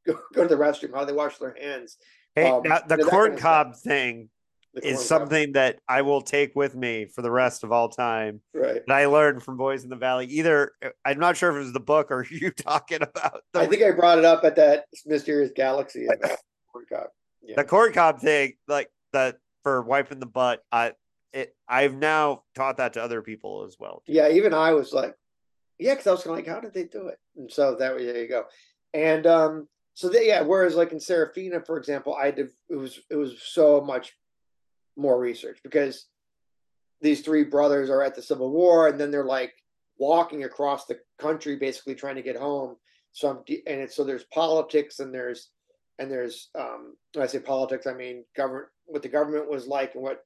[0.06, 0.94] go, go to the restroom?
[0.94, 1.96] How do they wash their hands?
[2.36, 4.28] Hey, um, now, the corn cob thing
[4.82, 8.40] is something that I will take with me for the rest of all time.
[8.54, 8.82] Right.
[8.86, 10.26] That I learned from Boys in the Valley.
[10.26, 10.72] Either
[11.04, 13.42] I'm not sure if it was the book or you talking about.
[13.52, 16.06] The, I think I brought it up at that mysterious galaxy.
[16.72, 17.06] corn cob.
[17.42, 17.56] Yeah.
[17.56, 20.62] The corn cob thing, like that for wiping the butt.
[20.70, 20.92] I
[21.32, 21.54] it.
[21.68, 24.02] I've now taught that to other people as well.
[24.06, 25.14] Yeah, even I was like,
[25.78, 27.18] yeah, because I was kind of like, how did they do it?
[27.36, 28.44] And so that way, there you go.
[28.94, 33.00] And um, so that yeah, whereas like in Seraphina, for example, I did it was
[33.10, 34.12] it was so much
[34.97, 36.07] more research because
[37.01, 39.53] these three brothers are at the Civil War and then they're like
[39.99, 42.76] walking across the country basically trying to get home.
[43.12, 43.36] So I'm
[43.66, 45.51] and it's so there's politics and there's
[45.99, 49.94] and there's um when I say politics I mean government what the government was like
[49.94, 50.24] and what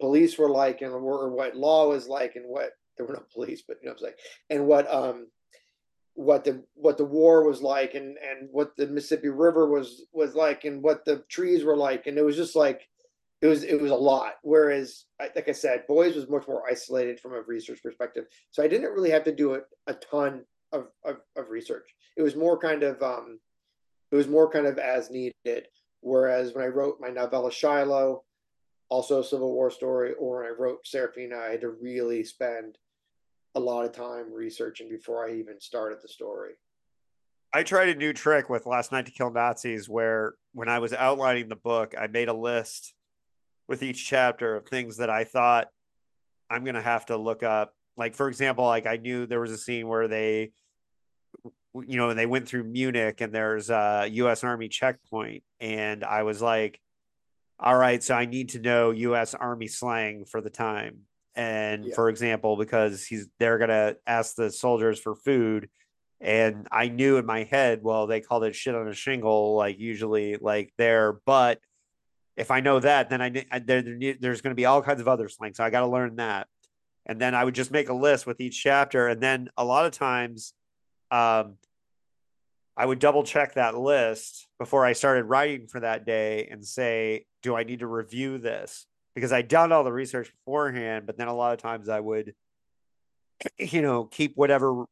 [0.00, 3.62] police were like and or what law was like and what there were no police
[3.66, 4.14] but you know what I'm saying
[4.50, 5.26] and what um
[6.14, 10.34] what the what the war was like and and what the Mississippi River was was
[10.34, 12.88] like and what the trees were like and it was just like
[13.42, 14.34] it was it was a lot.
[14.42, 18.68] Whereas, like I said, boys was much more isolated from a research perspective, so I
[18.68, 21.88] didn't really have to do a, a ton of, of, of research.
[22.16, 23.40] It was more kind of um,
[24.12, 25.68] it was more kind of as needed.
[26.00, 28.24] Whereas when I wrote my novella Shiloh,
[28.88, 32.78] also a Civil War story, or when I wrote Seraphina, I had to really spend
[33.54, 36.52] a lot of time researching before I even started the story.
[37.52, 40.92] I tried a new trick with Last Night to Kill Nazis where when I was
[40.92, 42.94] outlining the book, I made a list
[43.70, 45.68] with each chapter of things that I thought
[46.50, 47.72] I'm gonna have to look up.
[47.96, 50.50] Like for example, like I knew there was a scene where they,
[51.74, 54.42] you know, they went through Munich and there's a U.S.
[54.42, 56.80] Army checkpoint, and I was like,
[57.60, 59.34] all right, so I need to know U.S.
[59.34, 61.02] Army slang for the time.
[61.36, 61.94] And yeah.
[61.94, 65.70] for example, because he's they're gonna ask the soldiers for food,
[66.20, 69.78] and I knew in my head, well, they called it shit on a shingle, like
[69.78, 71.60] usually like there, but
[72.36, 75.08] if I know that, then I, I there, there's going to be all kinds of
[75.08, 75.54] other slang.
[75.54, 76.48] So I got to learn that.
[77.06, 79.08] And then I would just make a list with each chapter.
[79.08, 80.54] And then a lot of times,
[81.10, 81.56] um,
[82.76, 87.26] I would double check that list before I started writing for that day and say,
[87.42, 88.86] do I need to review this?
[89.14, 92.34] Because I'd done all the research beforehand, but then a lot of times I would,
[93.58, 94.84] you know, keep whatever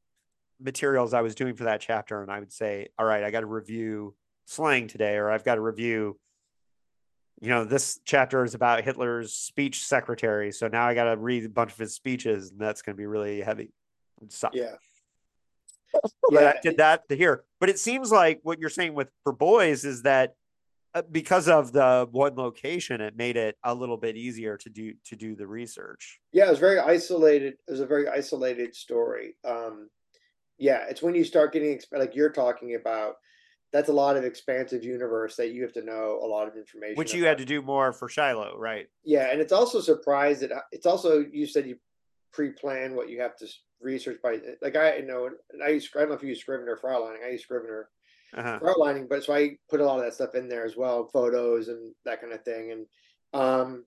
[0.61, 3.41] materials I was doing for that chapter and I would say, all right, I got
[3.41, 4.15] to review
[4.45, 6.19] slang today, or I've got to review,
[7.41, 10.51] you know, this chapter is about Hitler's speech secretary.
[10.53, 12.99] So now I got to read a bunch of his speeches and that's going to
[12.99, 13.73] be really heavy.
[14.53, 14.75] Yeah.
[16.31, 16.53] But yeah.
[16.55, 17.45] I did that to here.
[17.61, 20.35] But it seems like what you're saying with for boys is that
[20.95, 24.93] uh, because of the one location, it made it a little bit easier to do
[25.07, 26.21] to do the research.
[26.31, 27.55] Yeah, it was very isolated.
[27.67, 29.37] It was a very isolated story.
[29.47, 29.89] Um,
[30.59, 33.15] yeah, it's when you start getting like you're talking about.
[33.73, 36.97] That's a lot of expansive universe that you have to know a lot of information.
[36.97, 37.29] Which you about.
[37.31, 38.89] had to do more for Shiloh, right?
[39.05, 41.77] Yeah, and it's also surprised that uh, it's also you said you
[42.33, 43.47] pre-plan what you have to
[43.81, 45.31] research by like I you know
[45.65, 47.23] I use I don't know if you use Scrivener for outlining.
[47.25, 47.89] I use Scrivener
[48.35, 48.59] uh-huh.
[48.59, 51.09] for outlining, but so I put a lot of that stuff in there as well,
[51.13, 52.73] photos and that kind of thing.
[52.73, 52.87] And
[53.35, 53.85] um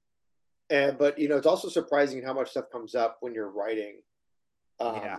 [0.70, 4.02] and but you know it's also surprising how much stuff comes up when you're writing.
[4.80, 5.16] Um, yeah.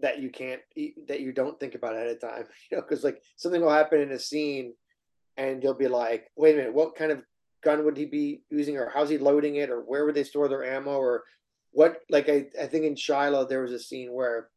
[0.00, 0.60] That you can't
[1.06, 4.00] that you don't think about ahead of time, you know, because like something will happen
[4.00, 4.74] in a scene,
[5.36, 7.22] and you'll be like, "Wait a minute, what kind of
[7.62, 10.48] gun would he be using, or how's he loading it, or where would they store
[10.48, 11.24] their ammo, or
[11.70, 14.48] what like I, I think in Shiloh there was a scene where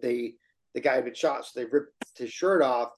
[0.00, 0.34] they
[0.74, 2.90] the guy had been shot, so they ripped his shirt off.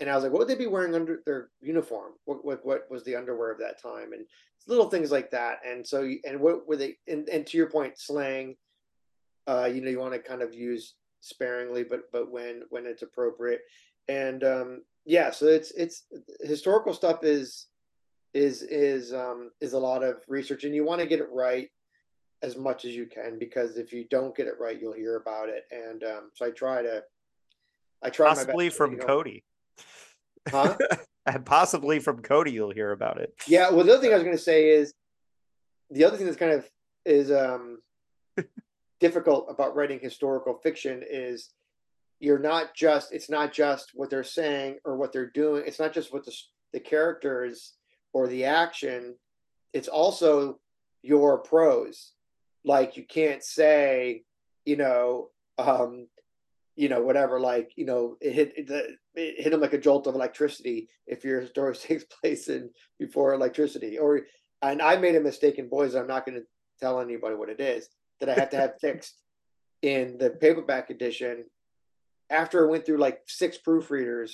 [0.00, 2.12] And I was like, what would they be wearing under their uniform?
[2.24, 4.12] What what, what was the underwear of that time?
[4.12, 4.26] And
[4.66, 5.58] little things like that.
[5.66, 8.56] And so and what were they and, and to your point, slang,
[9.46, 13.02] uh, you know, you want to kind of use sparingly, but but when when it's
[13.02, 13.60] appropriate.
[14.08, 16.04] And um yeah, so it's it's
[16.40, 17.66] historical stuff is
[18.34, 21.68] is is um is a lot of research and you want to get it right
[22.42, 25.48] as much as you can because if you don't get it right, you'll hear about
[25.48, 25.64] it.
[25.70, 27.02] And um, so I try to,
[28.02, 29.44] I try possibly from Cody,
[30.50, 30.76] huh?
[31.26, 33.32] and possibly from Cody, you'll hear about it.
[33.46, 33.70] Yeah.
[33.70, 34.92] Well, the other thing I was going to say is
[35.90, 36.68] the other thing that's kind of
[37.04, 37.78] is um,
[39.02, 41.50] difficult about writing historical fiction is
[42.20, 45.64] you're not just it's not just what they're saying or what they're doing.
[45.66, 46.34] It's not just what the
[46.72, 47.74] the characters
[48.14, 49.16] or the action.
[49.74, 50.60] It's also
[51.02, 52.12] your prose
[52.64, 54.22] like you can't say,
[54.64, 56.06] you know, um,
[56.76, 60.06] you know, whatever, like, you know, it hit it, it hit him like a jolt
[60.06, 63.98] of electricity if your story takes place in before electricity.
[63.98, 64.20] Or
[64.62, 66.40] and I made a mistake in boys, I'm not gonna
[66.80, 67.88] tell anybody what it is,
[68.22, 69.20] that I had to have fixed
[69.82, 71.44] in the paperback edition
[72.30, 74.30] after I went through like six proofreaders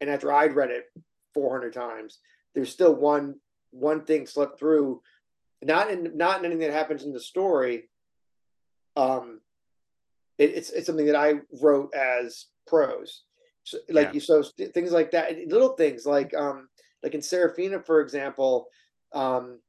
[0.00, 0.86] and after I'd read it
[1.34, 2.18] 400 times,
[2.54, 3.36] there's still one
[3.70, 5.02] one thing slipped through
[5.62, 7.90] not in not in anything that happens in the story.
[8.96, 9.40] Um,
[10.38, 13.24] it, it's it's something that I wrote as prose,
[13.64, 14.12] so, like yeah.
[14.14, 16.68] you so things like that, little things like um
[17.02, 18.68] like in Seraphina, for example,
[19.12, 19.60] um,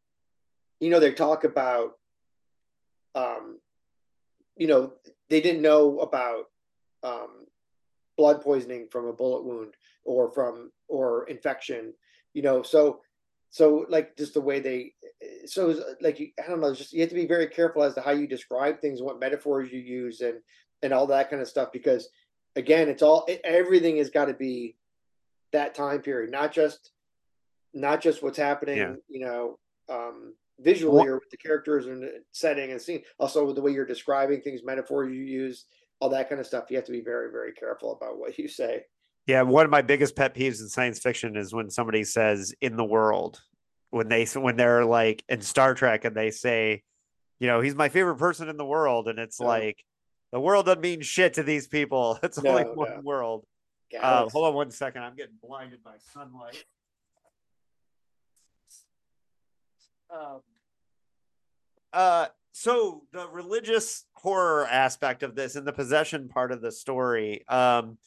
[0.80, 1.92] you know they talk about
[3.16, 3.60] um,
[4.58, 4.94] you know
[5.30, 6.46] they didn't know about
[7.04, 7.46] um
[8.18, 9.74] blood poisoning from a bullet wound
[10.06, 11.94] or from or infection,
[12.34, 13.02] you know, so
[13.54, 14.94] so like just the way they
[15.46, 18.02] so like you, i don't know just you have to be very careful as to
[18.02, 20.40] how you describe things what metaphors you use and
[20.82, 22.10] and all that kind of stuff because
[22.56, 24.76] again it's all it, everything has got to be
[25.52, 26.90] that time period not just
[27.76, 28.96] not just what's happening yeah.
[29.08, 30.34] you know um
[30.64, 31.08] visually what?
[31.08, 34.62] or with the characters and setting and scene also with the way you're describing things
[34.64, 35.66] metaphors you use
[36.00, 38.48] all that kind of stuff you have to be very very careful about what you
[38.48, 38.84] say
[39.26, 42.76] yeah, one of my biggest pet peeves in science fiction is when somebody says "in
[42.76, 43.42] the world,"
[43.90, 46.84] when they when they're like in Star Trek and they say,
[47.40, 49.84] you know, he's my favorite person in the world, and it's like
[50.32, 52.20] the world doesn't mean shit to these people.
[52.24, 53.02] It's no, only one no.
[53.02, 53.46] world.
[53.98, 55.04] Uh, hold on one second.
[55.04, 56.64] I'm getting blinded by sunlight.
[60.10, 60.42] Um,
[61.94, 67.48] uh, so the religious horror aspect of this and the possession part of the story,
[67.48, 67.98] um,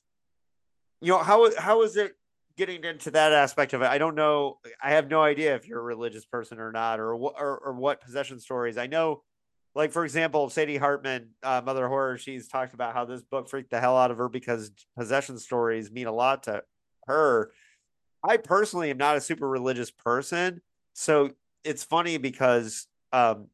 [1.00, 2.12] you know how how is it
[2.56, 3.86] getting into that aspect of it?
[3.86, 4.58] I don't know.
[4.82, 7.72] I have no idea if you're a religious person or not or what or, or
[7.74, 8.78] what possession stories.
[8.78, 9.22] I know
[9.74, 13.70] like for example sadie hartmann uh, mother horror she's talked about how this book freaked
[13.70, 16.62] the hell out of her because possession stories mean a lot to
[17.06, 17.52] her.
[18.24, 20.62] I personally am not a super religious person
[20.94, 21.30] so
[21.62, 23.48] it's funny because um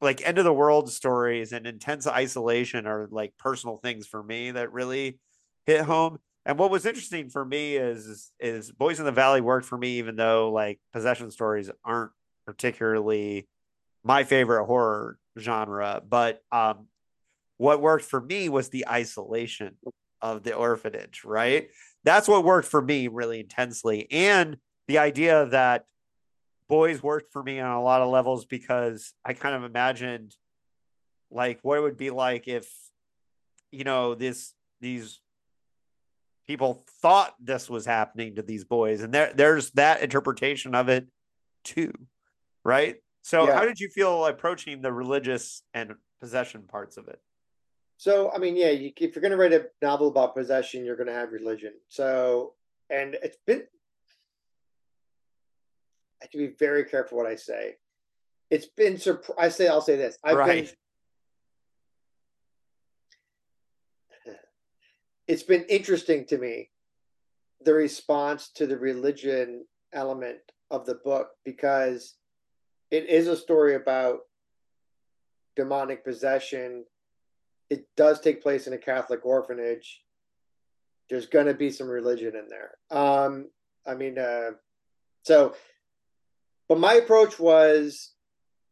[0.00, 4.52] like end of the world stories and intense isolation are like personal things for me
[4.52, 5.18] that really
[5.66, 6.18] hit home
[6.48, 9.98] and what was interesting for me is is Boys in the Valley worked for me,
[9.98, 12.10] even though like possession stories aren't
[12.46, 13.46] particularly
[14.02, 16.02] my favorite horror genre.
[16.08, 16.86] But um,
[17.58, 19.76] what worked for me was the isolation.
[20.20, 21.68] of the orphanage, right?
[22.02, 24.08] That's what worked for me really intensely.
[24.10, 24.56] And
[24.88, 25.84] the idea that
[26.68, 30.34] boys worked for me on a lot of levels because I kind of imagined
[31.30, 32.68] like what it would be like if
[33.70, 35.20] you know this these
[36.46, 39.02] people thought this was happening to these boys.
[39.02, 41.06] And there there's that interpretation of it
[41.64, 41.92] too
[42.64, 42.96] right?
[43.22, 43.54] So yeah.
[43.54, 47.20] how did you feel approaching the religious and possession parts of it?
[47.96, 50.96] So i mean yeah you, if you're going to write a novel about possession you're
[50.96, 51.72] going to have religion.
[51.88, 52.54] So
[52.90, 53.64] and it's been
[56.20, 57.74] i have to be very careful what i say
[58.50, 60.74] it's been surpri- i say i'll say this i've right.
[64.26, 64.34] been
[65.28, 66.70] it's been interesting to me
[67.64, 70.38] the response to the religion element
[70.70, 72.14] of the book because
[72.90, 74.20] it is a story about
[75.56, 76.84] demonic possession.
[77.68, 80.02] It does take place in a Catholic orphanage.
[81.10, 82.76] There's going to be some religion in there.
[82.90, 83.48] Um,
[83.86, 84.52] I mean, uh,
[85.24, 85.54] so,
[86.68, 88.12] but my approach was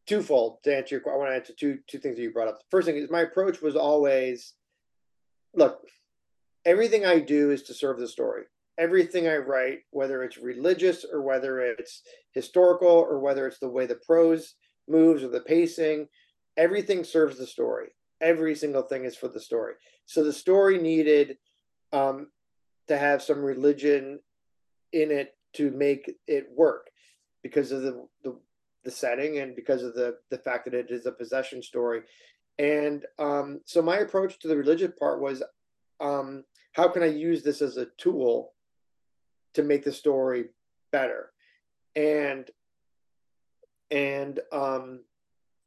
[0.07, 1.15] twofold to answer your.
[1.15, 2.59] I want to answer two two things that you brought up.
[2.59, 4.55] The first thing is my approach was always,
[5.55, 5.81] look,
[6.65, 8.45] everything I do is to serve the story.
[8.79, 13.87] Everything I write, whether it's religious or whether it's historical or whether it's the way
[13.87, 14.55] the prose
[14.87, 16.09] moves or the pacing,
[16.59, 17.89] everything serves the story.
[18.21, 19.75] Every single thing is for the story.
[20.05, 21.39] So the story needed
[21.93, 22.29] um,
[22.89, 24.21] to have some religion
[24.93, 26.91] in it to make it work
[27.47, 28.37] because of the, the
[28.85, 32.03] the setting and because of the the fact that it is a possession story
[32.59, 35.43] and um, so my approach to the religious part was
[36.01, 38.53] um, how can I use this as a tool
[39.55, 40.47] to make the story
[40.91, 41.33] better?
[41.95, 42.51] And
[43.91, 45.01] and um,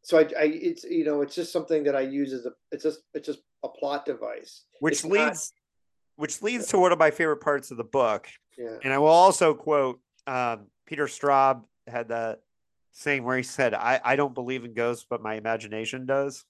[0.01, 2.83] so I, I it's you know it's just something that I use as a it's
[2.83, 6.99] just it's just a plot device, which it's leads not, which leads to one of
[6.99, 8.27] my favorite parts of the book.
[8.57, 8.77] Yeah.
[8.83, 9.99] And I will also quote
[10.29, 12.41] um, Peter Straub had that
[12.91, 16.45] saying where he said, I, I don't believe in ghosts, but my imagination does,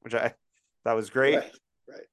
[0.00, 0.34] which I
[0.84, 1.36] that was great.
[1.36, 2.06] Right.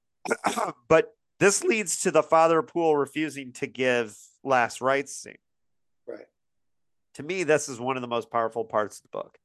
[0.46, 0.74] right.
[0.88, 5.34] but this leads to the father Poole refusing to give last rites scene.
[6.06, 6.26] Right.
[7.14, 9.38] To me, this is one of the most powerful parts of the book.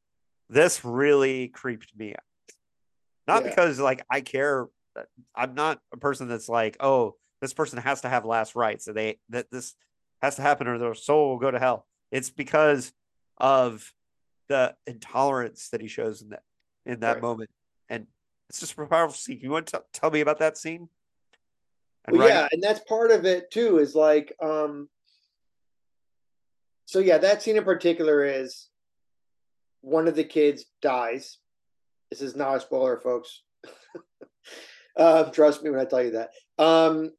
[0.50, 2.56] This really creeped me out.
[3.28, 3.50] Not yeah.
[3.50, 4.68] because like I care.
[5.36, 8.86] I'm not a person that's like, oh, this person has to have last rites.
[8.86, 9.74] So they that this
[10.26, 11.86] has to happen or their soul will go to hell.
[12.12, 12.92] It's because
[13.38, 13.94] of
[14.48, 16.44] the intolerance that he shows in that
[16.86, 17.22] in that right.
[17.22, 17.50] moment.
[17.90, 18.08] And
[18.50, 19.40] it's just a powerful scene.
[19.42, 20.90] You want to t- tell me about that scene?
[22.06, 23.80] And well, yeah, and that's part of it too.
[23.80, 24.90] Is like, um,
[26.86, 28.68] so yeah, that scene in particular is
[29.82, 31.40] one of the kids dies.
[32.12, 33.42] This is not a spoiler, folks.
[34.98, 36.30] uh, trust me when I tell you that.
[36.64, 37.12] Um,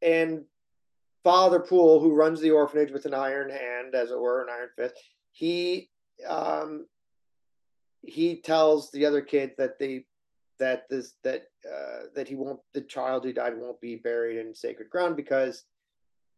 [0.00, 0.44] and
[1.22, 4.70] Father Poole, who runs the orphanage with an iron hand, as it were, an iron
[4.76, 4.94] fist,
[5.32, 5.90] he
[6.26, 6.86] um,
[8.02, 10.04] he tells the other kids that they
[10.58, 14.54] that this that uh, that he won't the child who died won't be buried in
[14.54, 15.64] sacred ground because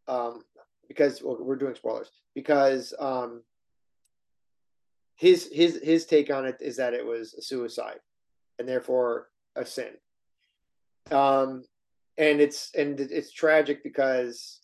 [0.07, 0.41] um
[0.87, 3.43] because well, we're doing spoilers because um
[5.15, 7.99] his his his take on it is that it was a suicide
[8.59, 9.91] and therefore a sin.
[11.11, 11.63] Um
[12.17, 14.59] and it's and it's tragic because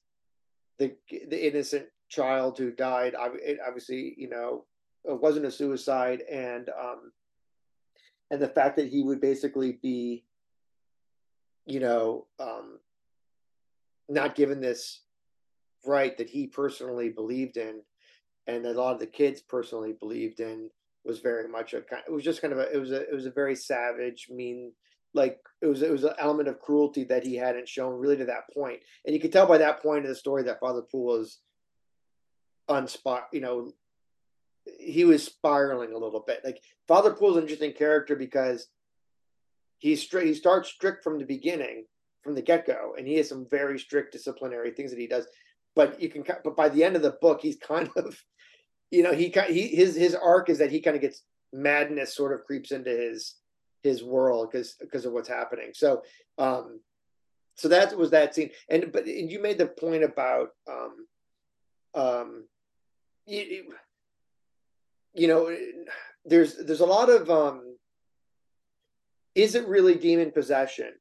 [0.79, 0.95] the
[1.29, 4.65] the innocent child who died obviously you know
[5.05, 7.11] it wasn't a suicide and um
[8.31, 10.23] and the fact that he would basically be,
[11.65, 12.79] you know, um,
[14.07, 15.01] not given this
[15.85, 17.81] right that he personally believed in,
[18.47, 20.69] and that a lot of the kids personally believed in,
[21.05, 22.03] was very much a kind.
[22.07, 22.71] It was just kind of a.
[22.71, 23.01] It was a.
[23.01, 24.73] It was a very savage, mean.
[25.13, 25.81] Like it was.
[25.81, 29.13] It was an element of cruelty that he hadn't shown really to that point, and
[29.13, 31.39] you could tell by that point in the story that Father Poole was
[32.69, 33.23] unspot.
[33.33, 33.71] You know,
[34.79, 36.41] he was spiraling a little bit.
[36.43, 38.67] Like Father Poole's an interesting character because
[39.79, 41.85] he's stri- he starts strict from the beginning,
[42.21, 45.27] from the get go, and he has some very strict disciplinary things that he does.
[45.75, 48.21] But you can, but by the end of the book, he's kind of,
[48.91, 52.33] you know, he he his his arc is that he kind of gets madness sort
[52.33, 53.35] of creeps into his
[53.83, 55.71] his world because because of what's happening.
[55.73, 56.03] So
[56.37, 56.79] um
[57.55, 58.51] so that was that scene.
[58.69, 61.07] And but and you made the point about um
[61.93, 62.43] um
[63.25, 63.73] you,
[65.13, 65.55] you know,
[66.25, 67.77] there's there's a lot of um,
[69.35, 70.93] is it really demon possession?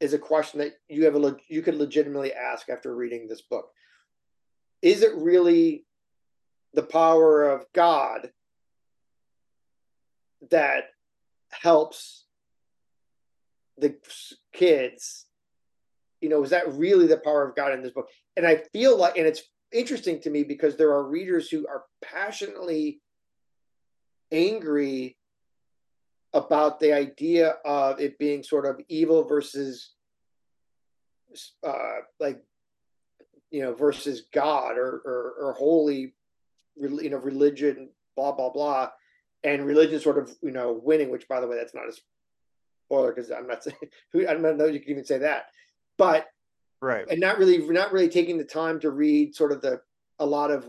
[0.00, 3.70] Is a question that you have a you could legitimately ask after reading this book.
[4.82, 5.84] Is it really
[6.74, 8.30] the power of God
[10.50, 10.84] that
[11.62, 12.24] helps
[13.78, 13.94] the
[14.52, 15.26] kids
[16.20, 18.08] you know, is that really the power of God in this book?
[18.36, 19.42] And I feel like, and it's
[19.72, 23.00] interesting to me because there are readers who are passionately
[24.32, 25.16] angry
[26.32, 29.92] about the idea of it being sort of evil versus
[31.66, 32.42] uh like
[33.50, 36.14] you know versus god or or, or holy
[36.76, 38.88] you know religion blah blah blah
[39.44, 41.92] and religion sort of you know winning which by the way that's not a
[42.86, 43.76] spoiler because i'm not saying
[44.12, 45.46] who i don't know you can even say that.
[45.98, 46.26] But
[46.80, 47.06] right.
[47.08, 49.80] and not really not really taking the time to read sort of the
[50.18, 50.68] a lot of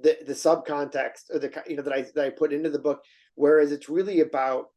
[0.00, 3.02] the the subcontext or the you know that I that I put into the book
[3.34, 4.70] whereas it's really about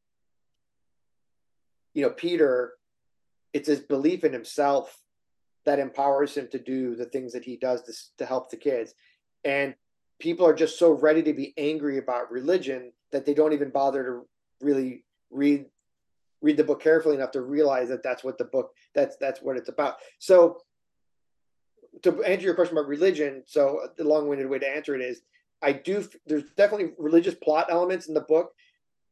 [1.94, 2.74] you know Peter
[3.54, 4.98] it's his belief in himself
[5.66, 8.94] that empowers him to do the things that he does to, to help the kids.
[9.44, 9.76] And
[10.22, 14.04] people are just so ready to be angry about religion that they don't even bother
[14.04, 15.66] to really read
[16.42, 19.58] read the book carefully enough to realize that that's what the book that's that's what
[19.58, 19.96] it's about.
[20.20, 20.62] So
[22.04, 25.22] to answer your question about religion so the long-winded way to answer it is
[25.62, 28.54] i do there's definitely religious plot elements in the book.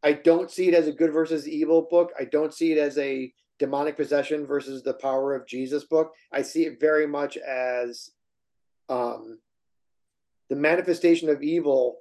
[0.02, 2.14] I don't see it as a good versus evil book.
[2.18, 6.14] I don't see it as a demonic possession versus the power of jesus book.
[6.32, 8.12] I see it very much as
[8.88, 9.40] um
[10.50, 11.98] the manifestation of evil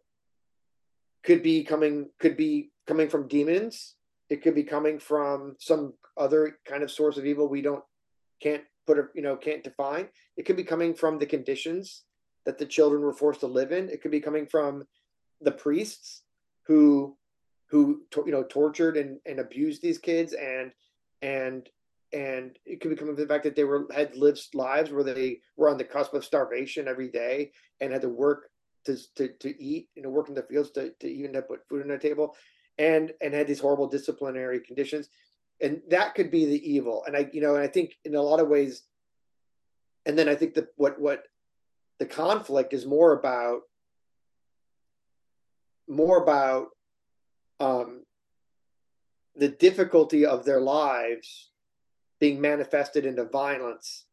[1.22, 3.94] could be coming could be coming from demons.
[4.30, 7.84] It could be coming from some other kind of source of evil we don't
[8.42, 10.08] can't put a you know can't define.
[10.36, 12.04] It could be coming from the conditions
[12.46, 13.88] that the children were forced to live in.
[13.88, 14.84] It could be coming from
[15.40, 16.22] the priests
[16.66, 17.16] who
[17.70, 20.72] who you know tortured and, and abused these kids and
[21.20, 21.68] and
[22.12, 25.68] and it could become the fact that they were had lived lives where they were
[25.68, 28.50] on the cusp of starvation every day and had to work
[28.84, 31.66] to to, to eat you know work in the fields to, to even to put
[31.68, 32.34] food on their table
[32.78, 35.08] and and had these horrible disciplinary conditions.
[35.60, 37.04] And that could be the evil.
[37.06, 38.82] And i you know and i think in a lot of ways
[40.06, 41.24] and then i think that what what
[41.98, 43.60] the conflict is more about
[45.88, 46.68] more about
[47.60, 48.04] um
[49.36, 51.50] the difficulty of their lives
[52.20, 54.06] being manifested into violence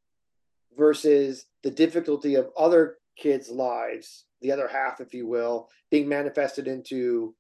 [0.77, 6.67] versus the difficulty of other kids' lives, the other half, if you will, being manifested
[6.67, 7.33] into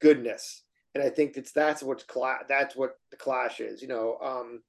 [0.00, 0.62] goodness.
[0.94, 4.18] And I think that's that's what's cla- that's what the clash is, you know.
[4.22, 4.62] Um,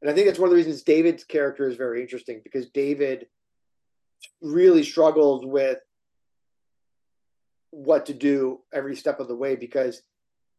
[0.00, 3.26] and I think that's one of the reasons David's character is very interesting because David
[4.40, 5.78] really struggles with
[7.70, 10.02] what to do every step of the way because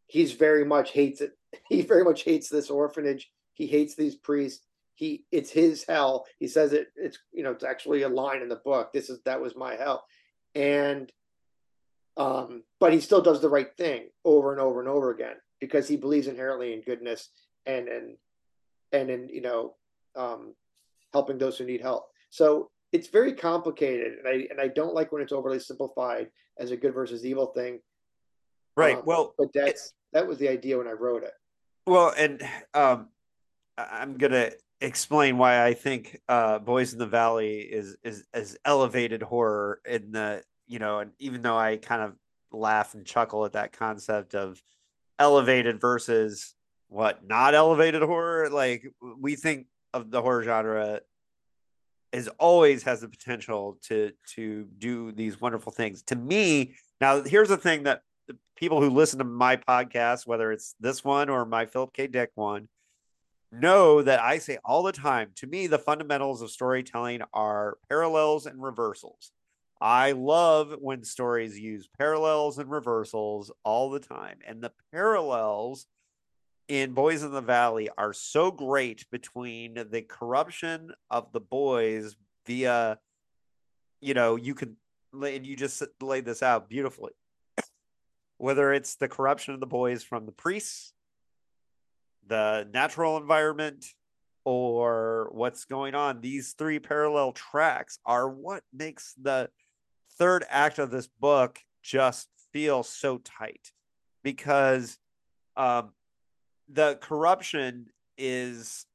[0.08, 1.32] he's very much hates it.
[1.70, 3.32] He very much hates this orphanage.
[3.56, 4.66] He hates these priests.
[4.94, 6.26] He it's his hell.
[6.40, 6.88] He says it.
[6.96, 8.94] It's you know it's actually a line in the book.
[8.94, 10.06] This is that was my hell,
[10.54, 11.12] and
[12.18, 15.88] um, but he still does the right thing over and over and over again because
[15.88, 17.30] he believes inherently in goodness
[17.66, 18.18] and and
[18.92, 19.76] and in you know
[20.16, 20.54] um,
[21.14, 22.06] helping those who need help.
[22.30, 26.72] So it's very complicated, and I and I don't like when it's overly simplified as
[26.72, 27.80] a good versus evil thing.
[28.78, 28.98] Right.
[28.98, 31.34] Um, well, but that's that was the idea when I wrote it.
[31.86, 32.42] Well, and
[32.74, 33.10] um,
[33.78, 34.52] I'm gonna
[34.82, 40.12] explain why I think uh, Boys in the Valley is is as elevated horror in
[40.12, 42.16] the you know, and even though I kind of
[42.52, 44.62] laugh and chuckle at that concept of
[45.20, 46.56] elevated versus
[46.88, 51.02] what not elevated horror, like we think of the horror genre
[52.12, 56.02] is always has the potential to to do these wonderful things.
[56.04, 60.52] To me, now here's the thing that the people who listen to my podcast, whether
[60.52, 62.08] it's this one or my Philip K.
[62.08, 62.70] Dick one,
[63.52, 68.46] know that I say all the time to me, the fundamentals of storytelling are parallels
[68.46, 69.32] and reversals.
[69.82, 74.40] I love when stories use parallels and reversals all the time.
[74.48, 75.86] And the parallels
[76.68, 82.16] in Boys in the Valley are so great between the corruption of the boys
[82.48, 82.98] via,
[84.02, 84.78] you know, you can,
[85.14, 87.12] and you just laid this out beautifully.
[88.38, 90.94] Whether it's the corruption of the boys from the priests,
[92.28, 93.86] the natural environment,
[94.44, 99.50] or what's going on, these three parallel tracks are what makes the
[100.18, 103.72] third act of this book just feel so tight
[104.24, 104.98] because
[105.58, 105.92] um,
[106.70, 107.88] the corruption
[108.18, 108.86] is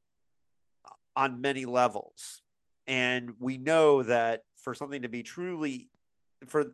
[1.17, 2.43] on many levels.
[2.87, 5.89] And we know that for something to be truly,
[6.47, 6.73] for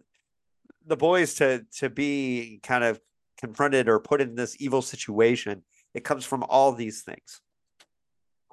[0.86, 3.00] the boys to to be kind of
[3.38, 5.62] confronted or put in this evil situation,
[5.97, 7.40] it comes from all these things.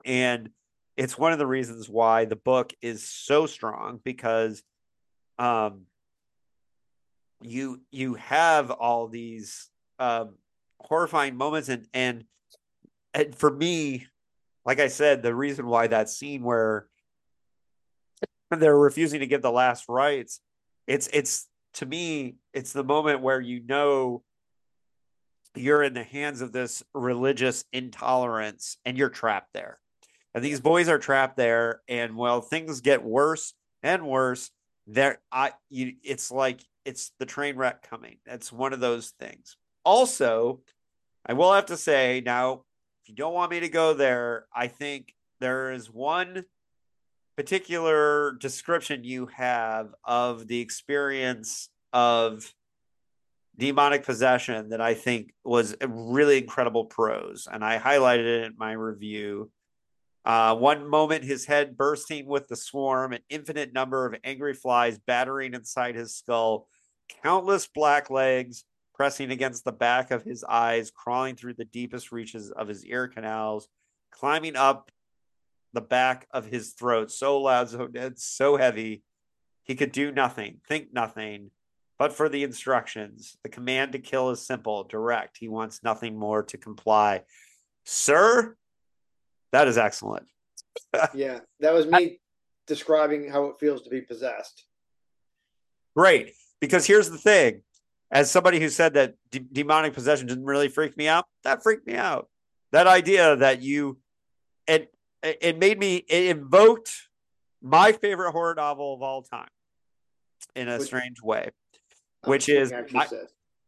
[0.06, 0.50] And
[0.96, 4.64] it's one of the reasons why the book is so strong because
[5.38, 5.82] um
[7.42, 10.36] you you have all these um
[10.80, 12.24] horrifying moments and and
[13.14, 14.08] and for me
[14.66, 16.88] like I said, the reason why that scene where
[18.50, 20.40] they're refusing to give the last rites,
[20.88, 24.24] it's it's to me, it's the moment where you know
[25.56, 29.80] you're in the hands of this religious intolerance and you're trapped there.
[30.34, 31.82] And these boys are trapped there.
[31.88, 34.50] And well, things get worse and worse.
[34.88, 38.18] There, I, you, it's like it's the train wreck coming.
[38.26, 39.58] That's one of those things.
[39.86, 40.62] Also,
[41.26, 42.64] I will have to say now,
[43.04, 46.46] if you don't want me to go there, I think there is one
[47.36, 52.54] particular description you have of the experience of
[53.58, 58.72] demonic possession that I think was really incredible prose, and I highlighted it in my
[58.72, 59.52] review.
[60.26, 64.98] Uh, one moment, his head bursting with the swarm, an infinite number of angry flies
[64.98, 66.68] battering inside his skull,
[67.22, 68.64] countless black legs
[68.94, 73.08] pressing against the back of his eyes, crawling through the deepest reaches of his ear
[73.08, 73.68] canals,
[74.12, 74.92] climbing up
[75.74, 79.04] the back of his throat, so loud, so dense, so heavy,
[79.64, 81.50] he could do nothing, think nothing,
[82.00, 83.38] but for the instructions.
[83.44, 85.38] The command to kill is simple, direct.
[85.38, 87.24] He wants nothing more to comply.
[87.86, 88.56] Sir,
[89.52, 90.26] that is excellent.
[91.14, 92.18] yeah, that was me I,
[92.68, 94.66] describing how it feels to be possessed.
[95.96, 96.34] Great.
[96.60, 97.62] Because here's the thing
[98.12, 101.86] as somebody who said that de- demonic possession didn't really freak me out, that freaked
[101.86, 102.30] me out.
[102.72, 104.00] That idea that you,
[104.68, 104.92] it,
[105.22, 106.92] it made me, it invoked
[107.62, 109.50] my favorite horror novel of all time
[110.56, 111.50] in a strange way
[112.26, 113.08] which is my,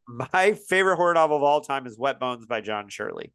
[0.07, 3.33] my, favorite horror novel of all time is Wet Bones by John Shirley.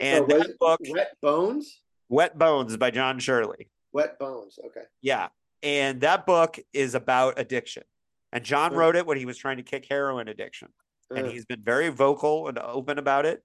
[0.00, 1.82] And oh, that book, Wet Bones?
[2.08, 3.68] Wet Bones by John Shirley.
[3.92, 4.86] Wet Bones, okay.
[5.02, 5.28] Yeah.
[5.62, 7.82] And that book is about addiction.
[8.32, 10.68] And John wrote it when he was trying to kick heroin addiction.
[11.14, 13.42] And he's been very vocal and open about it.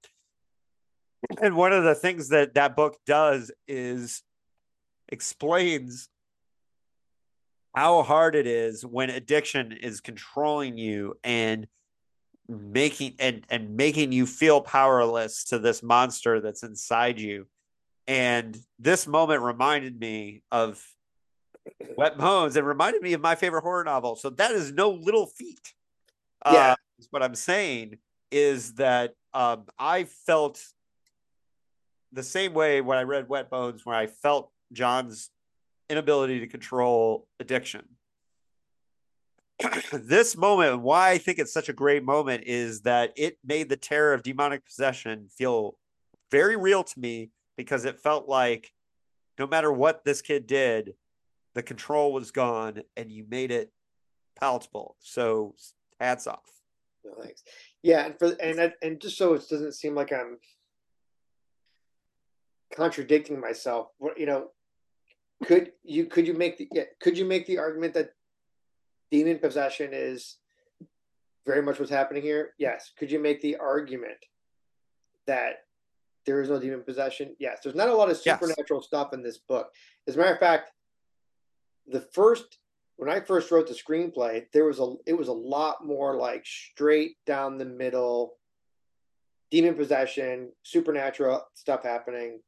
[1.42, 4.22] And one of the things that that book does is
[5.08, 6.10] explains
[7.74, 11.68] how hard it is when addiction is controlling you and
[12.48, 17.48] making and and making you feel powerless to this monster that's inside you.
[18.08, 20.86] And this moment reminded me of
[21.98, 22.56] wet bones.
[22.56, 24.16] And reminded me of my favorite horror novel.
[24.16, 25.74] So that is no little feat.
[26.46, 26.72] Yeah.
[26.72, 26.76] Uh,
[27.10, 27.98] what i'm saying
[28.32, 30.64] is that um, i felt
[32.12, 35.30] the same way when i read wet bones where i felt john's
[35.94, 37.86] inability to control addiction.
[39.94, 43.78] this moment, why I think it's such a great moment, is that it made the
[43.78, 45.78] terror of demonic possession feel
[46.32, 48.74] very real to me because it felt like
[49.38, 50.96] no matter what this kid did,
[51.54, 53.72] the control was gone and you made it
[54.40, 54.96] palatable.
[55.00, 55.56] So
[56.00, 56.50] hats off.
[57.06, 57.44] No, thanks.
[57.84, 60.40] Yeah, and for and and just so it doesn't seem like I'm
[62.76, 63.88] contradicting myself,
[64.18, 64.48] you know,
[65.46, 66.70] could you could you make the
[67.02, 68.12] could you make the argument that
[69.12, 70.38] demon possession is
[71.46, 72.54] very much what's happening here?
[72.58, 72.92] Yes.
[72.98, 74.18] Could you make the argument
[75.28, 75.66] that
[76.26, 77.36] there is no demon possession?
[77.40, 77.60] Yes.
[77.64, 78.88] There's not a lot of supernatural yes.
[78.88, 79.72] stuff in this book.
[80.08, 80.72] As a matter of fact,
[81.88, 82.58] the first
[82.96, 86.46] when I first wrote the screenplay, there was a it was a lot more like
[86.46, 88.36] straight down the middle
[89.52, 92.40] demon possession, supernatural stuff happening.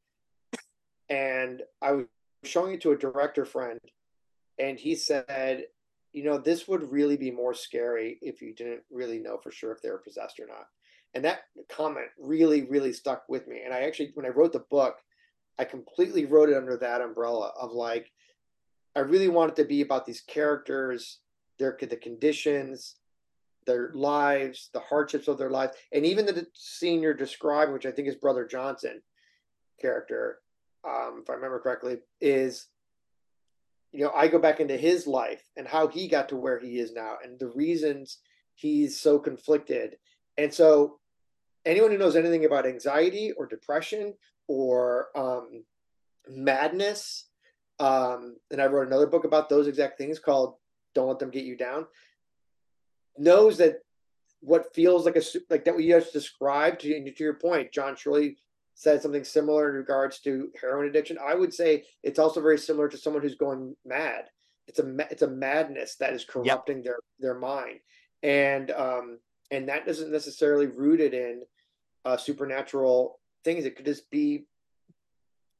[1.08, 2.06] And I was
[2.46, 3.80] showing it to a director friend,
[4.58, 5.64] and he said,
[6.12, 9.72] you know, this would really be more scary if you didn't really know for sure
[9.72, 10.66] if they were possessed or not.
[11.14, 13.62] And that comment really, really stuck with me.
[13.64, 14.96] And I actually, when I wrote the book,
[15.58, 18.10] I completely wrote it under that umbrella of like,
[18.94, 21.18] I really wanted to be about these characters,
[21.58, 22.96] their the conditions,
[23.66, 28.08] their lives, the hardships of their lives, and even the senior you're which I think
[28.08, 29.02] is Brother Johnson
[29.80, 30.38] character,
[30.86, 32.66] um, if I remember correctly, is
[33.92, 36.78] you know I go back into his life and how he got to where he
[36.78, 38.18] is now and the reasons
[38.54, 39.96] he's so conflicted.
[40.38, 40.98] And so,
[41.64, 44.14] anyone who knows anything about anxiety or depression
[44.48, 45.64] or um,
[46.28, 47.24] madness,
[47.80, 50.54] um, and I wrote another book about those exact things called
[50.94, 51.86] "Don't Let Them Get You Down,"
[53.18, 53.80] knows that
[54.40, 58.36] what feels like a like that we just described to, to your point, John Shirley
[58.76, 61.16] said something similar in regards to heroin addiction.
[61.18, 64.26] I would say it's also very similar to someone who's going mad.
[64.68, 66.84] It's a it's a madness that is corrupting yep.
[66.84, 67.80] their their mind,
[68.22, 69.18] and um
[69.50, 71.42] and that isn't necessarily rooted in
[72.04, 73.64] uh, supernatural things.
[73.64, 74.44] It could just be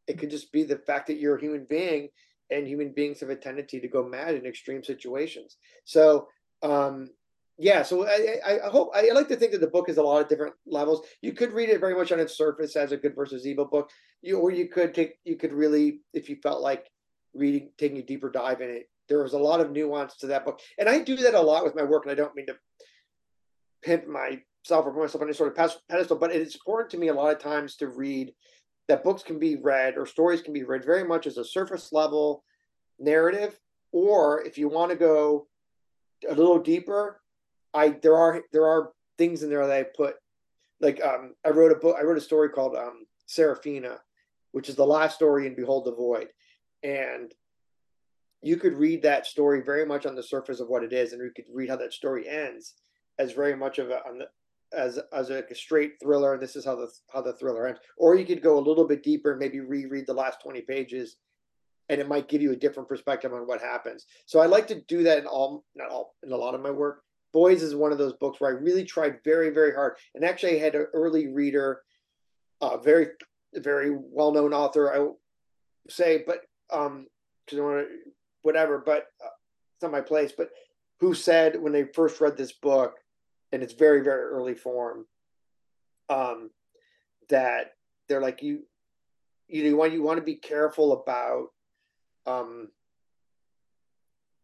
[0.07, 2.11] it could just be the fact that you're a human being,
[2.51, 5.57] and human beings have a tendency to go mad in extreme situations.
[5.85, 6.29] So
[6.63, 7.11] um
[7.59, 10.21] yeah, so I, I, hope I like to think that the book has a lot
[10.21, 11.07] of different levels.
[11.23, 13.91] You could read it very much on its surface as a good versus evil book.
[14.21, 16.91] You or you could take you could really, if you felt like
[17.35, 18.91] reading, taking a deeper dive in it.
[19.09, 21.65] There was a lot of nuance to that book, and I do that a lot
[21.65, 22.05] with my work.
[22.05, 22.57] And I don't mean to
[23.83, 27.09] pimp myself or put myself on any sort of pedestal, but it's important to me
[27.09, 28.35] a lot of times to read
[28.89, 31.93] that books can be read or stories can be read very much as a surface
[31.93, 32.45] level
[32.99, 33.59] narrative,
[33.93, 35.47] or if you want to go
[36.29, 37.21] a little deeper
[37.77, 40.15] I there are there are things in there that I put
[40.81, 43.99] like um I wrote a book I wrote a story called um Seraphina,
[44.53, 46.29] which is the last story in Behold the Void.
[46.83, 47.33] And
[48.43, 51.23] you could read that story very much on the surface of what it is, and
[51.23, 52.75] you could read how that story ends
[53.19, 54.29] as very much of a the,
[54.73, 57.81] as as a, a straight thriller, and this is how the how the thriller ends.
[57.97, 61.17] Or you could go a little bit deeper and maybe reread the last twenty pages,
[61.89, 64.07] and it might give you a different perspective on what happens.
[64.27, 66.71] So I like to do that in all not all in a lot of my
[66.71, 69.97] work, Boys is one of those books where I really tried very, very hard.
[70.15, 71.83] And actually, I had an early reader,
[72.61, 73.09] a very,
[73.55, 75.09] very well known author, I
[75.89, 76.43] say, but
[76.73, 77.07] um,
[78.43, 79.29] whatever, but uh,
[79.75, 80.51] it's not my place, but
[81.01, 82.95] who said when they first read this book,
[83.53, 85.07] and it's very, very early form,
[86.09, 86.51] um,
[87.29, 87.73] that
[88.09, 88.63] they're like, you,
[89.49, 91.49] you know, want, you want to be careful about,
[92.27, 92.69] um,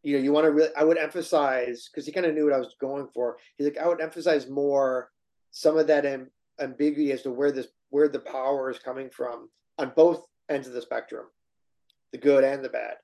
[0.02, 2.54] you know, you want to really, I would emphasize, because he kind of knew what
[2.54, 3.36] I was going for.
[3.56, 5.10] He's like, I would emphasize more
[5.52, 6.30] some of that amb-
[6.60, 9.48] ambiguity as to where this, where the power is coming from
[9.78, 11.26] on both ends of the spectrum,
[12.10, 12.94] the good and the bad.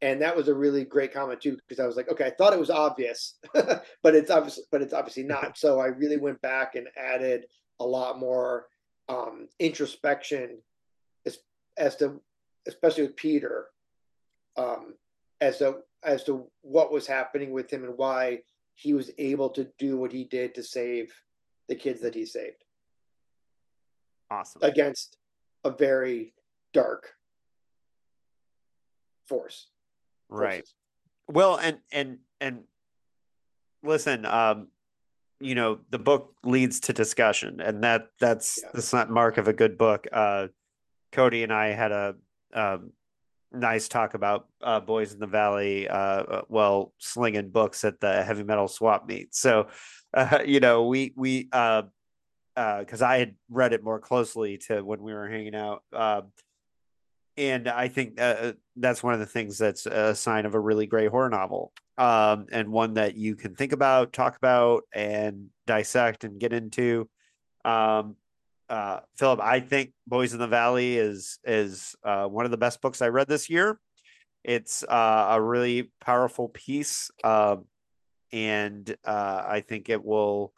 [0.00, 2.52] And that was a really great comment too, because I was like, okay, I thought
[2.52, 5.58] it was obvious, but it's obviously, but it's obviously not.
[5.58, 7.46] So I really went back and added
[7.80, 8.66] a lot more
[9.08, 10.58] um, introspection
[11.26, 11.38] as,
[11.76, 12.20] as to,
[12.66, 13.66] especially with Peter,
[14.56, 14.94] um,
[15.40, 18.40] as to as to what was happening with him and why
[18.74, 21.12] he was able to do what he did to save
[21.68, 22.64] the kids that he saved.
[24.30, 24.62] Awesome.
[24.62, 25.16] Against
[25.64, 26.34] a very
[26.72, 27.14] dark
[29.26, 29.68] force.
[30.28, 30.60] Right.
[30.60, 30.74] Forces.
[31.28, 32.64] Well, and and and
[33.82, 34.68] listen, um,
[35.40, 38.80] you know, the book leads to discussion, and that that's yeah.
[38.92, 40.06] not mark of a good book.
[40.10, 40.48] Uh,
[41.12, 42.14] Cody and I had a
[42.54, 42.92] um,
[43.52, 48.22] nice talk about uh, Boys in the Valley, uh, uh, well, slinging books at the
[48.22, 49.34] heavy metal swap meet.
[49.34, 49.68] So,
[50.14, 51.86] uh, you know, we we because
[52.56, 56.28] uh, uh, I had read it more closely to when we were hanging out, um,
[57.36, 61.10] and I think that's one of the things that's a sign of a really great
[61.10, 66.40] horror novel, um, and one that you can think about, talk about, and dissect and
[66.40, 67.08] get into.
[67.64, 68.16] Um,
[68.68, 72.80] uh, Philip, I think Boys in the Valley is is uh, one of the best
[72.80, 73.80] books I read this year.
[74.44, 77.64] It's uh, a really powerful piece, um,
[78.32, 80.52] and uh, I think it will.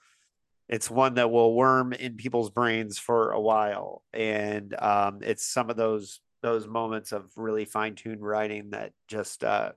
[0.68, 5.70] It's one that will worm in people's brains for a while, and um, it's some
[5.70, 9.72] of those those moments of really fine tuned writing that just uh,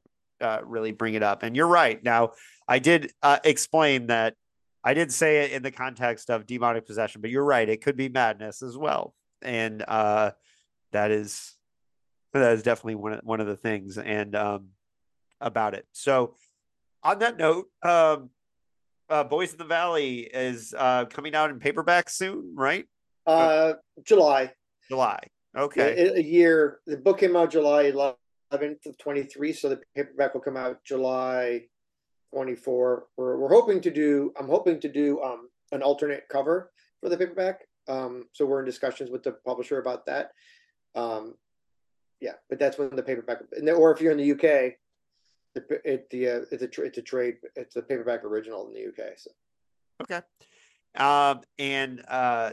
[0.64, 1.44] really bring it up.
[1.44, 2.02] And you're right.
[2.04, 2.32] Now,
[2.68, 3.12] I did
[3.44, 4.36] explain that
[4.84, 7.68] I did say it in the context of demonic possession, but you're right.
[7.68, 10.32] It could be madness as well, and uh,
[10.92, 11.56] that is
[12.34, 14.70] that is definitely one of, one of the things and um,
[15.40, 15.86] about it.
[15.94, 16.36] So,
[17.04, 18.30] on that note, um,
[19.10, 22.86] uh, Boys in the Valley is uh, coming out in paperback soon, right?
[23.26, 23.74] Uh,
[24.04, 24.52] July.
[24.90, 25.20] July.
[25.56, 26.08] Okay.
[26.08, 26.80] A, a year.
[26.88, 31.68] The book came out July 11th of 23, so the paperback will come out July
[32.34, 33.06] 24.
[33.18, 37.18] We're, we're hoping to do, I'm hoping to do um, an alternate cover for the
[37.18, 37.62] paperback.
[37.88, 40.32] Um, so we're in discussions with the publisher about that.
[40.96, 41.36] Um,
[42.20, 43.40] yeah, but that's when the paperback,
[43.76, 44.76] or if you're in the UK,
[45.56, 48.88] it, it the uh, it's a it's a trade, it's a paperback original in the
[48.88, 49.18] UK.
[49.18, 49.32] So
[50.04, 50.22] okay,
[50.96, 52.52] um, and uh,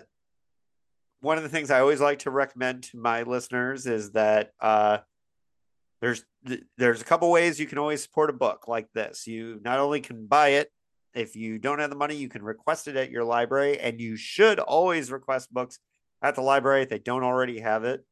[1.20, 4.98] one of the things I always like to recommend to my listeners is that uh,
[6.01, 6.24] there's
[6.78, 9.27] there's a couple ways you can always support a book like this.
[9.27, 10.70] You not only can buy it
[11.14, 14.16] if you don't have the money, you can request it at your library, and you
[14.16, 15.78] should always request books
[16.22, 18.05] at the library if they don't already have it.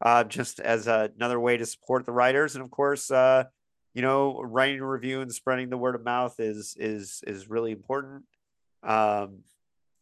[0.00, 3.44] Uh, just as a, another way to support the writers, and of course, uh,
[3.94, 7.72] you know, writing a review and spreading the word of mouth is is is really
[7.72, 8.24] important.
[8.82, 9.40] Um,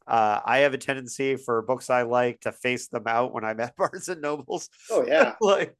[0.06, 3.60] uh, I have a tendency for books I like to face them out when I'm
[3.60, 4.68] at Barnes and Nobles.
[4.90, 5.76] Oh yeah, like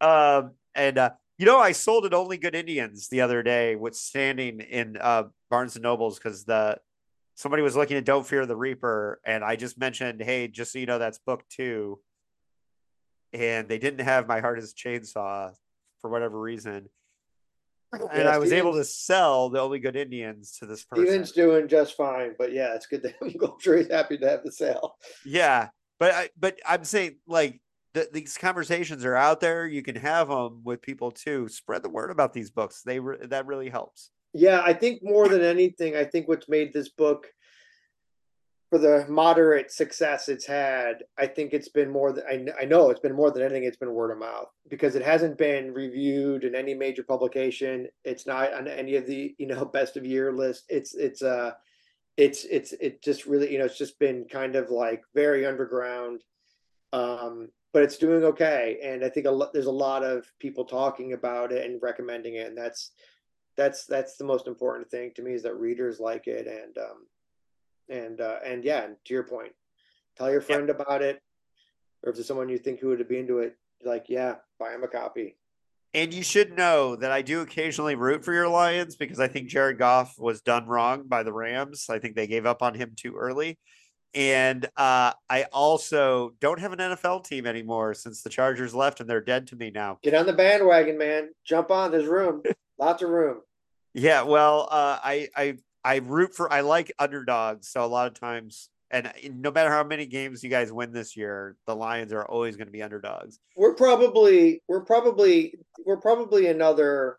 [0.00, 3.94] um, and uh, you know, I sold at Only Good Indians the other day, with
[3.94, 6.78] standing in uh, Barnes and Nobles because the
[7.34, 10.80] somebody was looking at Don't Fear the Reaper, and I just mentioned, hey, just so
[10.80, 12.00] you know, that's book two,
[13.32, 15.52] and they didn't have My Heart Is Chainsaw
[16.00, 16.88] for whatever reason.
[17.92, 21.06] and Yeah, I was able to sell the only good Indians to this person.
[21.06, 23.34] Stephen's doing just fine, but yeah, it's good to him.
[23.42, 24.96] I'm sure he's happy to have the sale.
[25.24, 25.68] Yeah,
[26.00, 27.60] but I but I'm saying like
[27.94, 29.66] th- these conversations are out there.
[29.66, 31.48] You can have them with people too.
[31.48, 32.82] Spread the word about these books.
[32.82, 34.10] They re- that really helps.
[34.34, 37.26] Yeah, I think more than anything, I think what's made this book
[38.70, 42.90] for the moderate success it's had, I think it's been more than I, I know
[42.90, 43.64] it's been more than anything.
[43.64, 47.88] It's been word of mouth because it hasn't been reviewed in any major publication.
[48.04, 50.64] It's not on any of the you know best of year list.
[50.68, 51.52] It's it's uh
[52.18, 56.22] it's it's it just really you know it's just been kind of like very underground,
[56.92, 58.78] um, but it's doing okay.
[58.82, 62.34] And I think a lot there's a lot of people talking about it and recommending
[62.34, 62.92] it, and that's
[63.56, 67.06] that's that's the most important thing to me is that readers like it and um
[67.90, 69.52] and uh and yeah and to your point
[70.16, 71.20] tell your friend about it
[72.02, 74.84] or if there's someone you think who would be into it like yeah buy him
[74.84, 75.36] a copy
[75.94, 79.48] And you should know that I do occasionally root for your Lions because I think
[79.48, 81.86] Jared Goff was done wrong by the Rams.
[81.88, 83.58] I think they gave up on him too early.
[84.14, 89.08] And uh, I also don't have an NFL team anymore since the Chargers left and
[89.08, 89.98] they're dead to me now.
[90.02, 92.42] get on the bandwagon man jump on there's room
[92.78, 93.40] lots of room
[93.94, 98.14] Yeah, well, uh, I I I root for I like underdogs, so a lot of
[98.14, 102.24] times, and no matter how many games you guys win this year, the Lions are
[102.24, 103.38] always going to be underdogs.
[103.56, 105.54] we're probably we're probably
[105.84, 107.18] we're probably another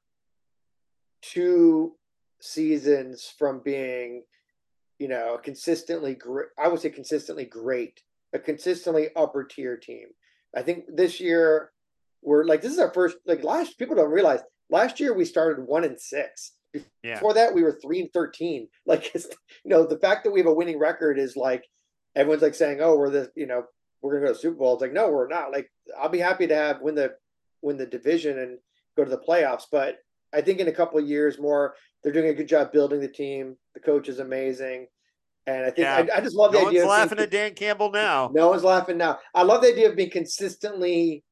[1.21, 1.95] two
[2.39, 4.23] seasons from being
[4.99, 8.01] you know a consistently great i would say consistently great
[8.33, 10.07] a consistently upper tier team.
[10.55, 11.71] I think this year
[12.21, 15.63] we're like this is our first like last people don't realize last year we started
[15.63, 16.53] one and six.
[17.03, 19.25] Yeah, before that we were three and 13 like it's
[19.63, 21.65] you know the fact that we have a winning record is like
[22.15, 23.63] everyone's like saying oh we're the you know
[24.01, 24.73] we're gonna go to super bowl.
[24.73, 25.51] It's like no we're not.
[25.51, 27.15] Like i'll be happy to have win the
[27.61, 28.59] win the division and
[28.95, 29.97] go to the playoffs but
[30.33, 33.07] i think in a couple of years more they're doing a good job building the
[33.07, 34.87] team the coach is amazing
[35.47, 36.07] and i think Yeah.
[36.13, 38.29] I, I just love no the one's idea of being laughing at Dan Campbell now.
[38.33, 39.19] no one's laughing now.
[39.33, 41.23] I love the idea of being consistently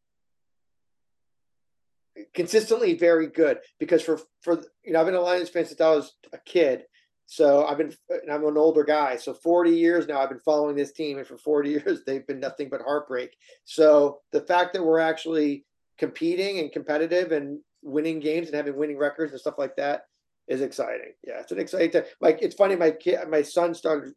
[2.34, 5.90] consistently very good because for for you know I've been a Lions fan since I
[5.90, 6.84] was a kid.
[7.30, 9.18] So I've been and I'm an older guy.
[9.18, 12.40] So 40 years now I've been following this team and for 40 years they've been
[12.40, 13.36] nothing but heartbreak.
[13.66, 15.66] So the fact that we're actually
[16.00, 20.04] competing and competitive and winning games and having winning records and stuff like that
[20.48, 21.14] is exciting.
[21.26, 22.04] Yeah, it's an exciting time.
[22.22, 24.14] Like it's funny my kid my son started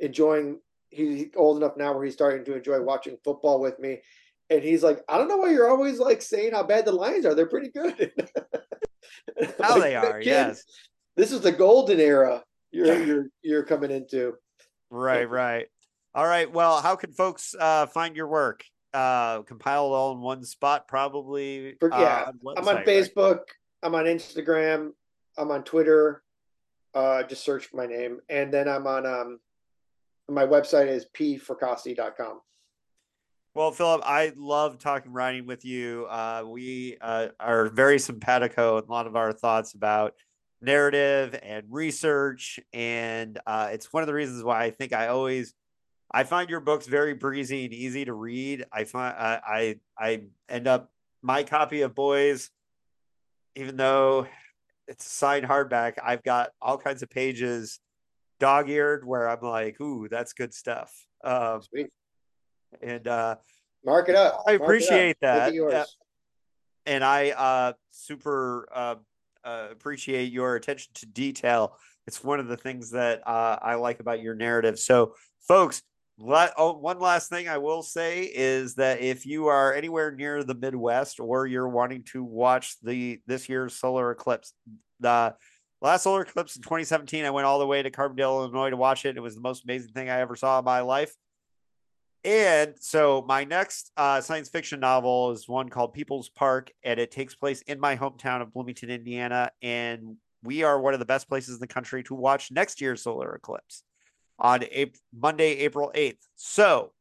[0.00, 0.58] enjoying
[0.90, 4.00] he's old enough now where he's starting to enjoy watching football with me.
[4.50, 7.24] And he's like, I don't know why you're always like saying how bad the Lions
[7.24, 7.34] are.
[7.34, 8.12] They're pretty good.
[9.60, 10.64] How Like, they are, yes.
[11.16, 14.34] This is the golden era you're you're you're coming into.
[14.90, 15.66] Right, right.
[16.14, 16.50] All right.
[16.50, 18.64] Well, how can folks uh, find your work?
[18.92, 21.76] Uh, compiled all in one spot, probably.
[21.80, 22.86] For- uh, yeah, on I'm on website, right?
[22.86, 23.38] Facebook.
[23.82, 24.90] I'm on Instagram.
[25.38, 26.22] I'm on Twitter.
[26.94, 29.40] Uh, just search my name, and then I'm on um,
[30.28, 32.40] my website is pfracassi.com.
[33.54, 36.06] Well, Philip, I love talking writing with you.
[36.08, 40.14] Uh, we uh, are very simpatico in a lot of our thoughts about
[40.62, 45.54] narrative and research, and uh, it's one of the reasons why I think I always
[46.10, 48.64] I find your books very breezy and easy to read.
[48.72, 50.90] I find I I, I end up
[51.20, 52.50] my copy of Boys,
[53.54, 54.26] even though
[54.88, 57.78] it's a signed hardback, I've got all kinds of pages
[58.40, 60.92] dog-eared where I'm like, ooh, that's good stuff.
[61.22, 61.90] Um, Sweet.
[62.82, 63.36] and uh,
[63.84, 64.42] Mark it up.
[64.46, 64.68] I Mark it up.
[64.68, 65.56] appreciate that.
[65.56, 65.84] Uh,
[66.86, 68.96] and I uh, super uh,
[69.44, 71.76] uh, appreciate your attention to detail.
[72.06, 74.78] It's one of the things that uh, I like about your narrative.
[74.78, 75.14] So,
[75.46, 75.82] folks,
[76.16, 81.20] one last thing I will say is that if you are anywhere near the Midwest
[81.20, 84.52] or you're wanting to watch the this year's solar eclipse,
[85.00, 85.34] the
[85.80, 89.04] last solar eclipse in 2017, I went all the way to Carbondale, Illinois to watch
[89.04, 89.16] it.
[89.16, 91.14] It was the most amazing thing I ever saw in my life.
[92.24, 97.10] And so my next uh, science fiction novel is one called People's Park, and it
[97.10, 99.50] takes place in my hometown of Bloomington, Indiana.
[99.60, 103.02] And we are one of the best places in the country to watch next year's
[103.02, 103.82] solar eclipse
[104.42, 106.18] on April, Monday, April 8th.
[106.34, 106.92] So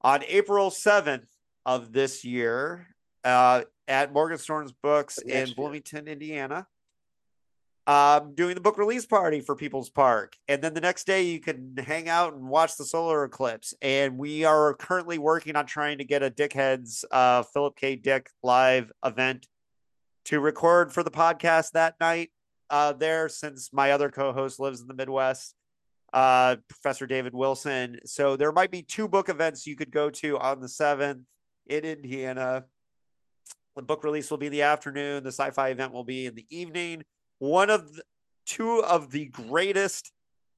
[0.00, 1.28] on April 7th
[1.64, 2.88] of this year,
[3.24, 5.54] uh, at Morgenstern's Books Next in year.
[5.56, 6.66] Bloomington, Indiana,
[7.86, 10.36] um, doing the book release party for People's Park.
[10.46, 13.72] And then the next day, you can hang out and watch the solar eclipse.
[13.80, 17.96] And we are currently working on trying to get a Dickheads uh, Philip K.
[17.96, 19.46] Dick live event
[20.26, 22.30] to record for the podcast that night
[22.68, 25.54] uh, there, since my other co host lives in the Midwest,
[26.12, 27.98] uh, Professor David Wilson.
[28.04, 31.22] So there might be two book events you could go to on the 7th
[31.66, 32.64] in Indiana.
[33.76, 35.22] the book release will be in the afternoon.
[35.22, 37.04] The sci-fi event will be in the evening.
[37.38, 38.02] One of the
[38.46, 40.10] two of the greatest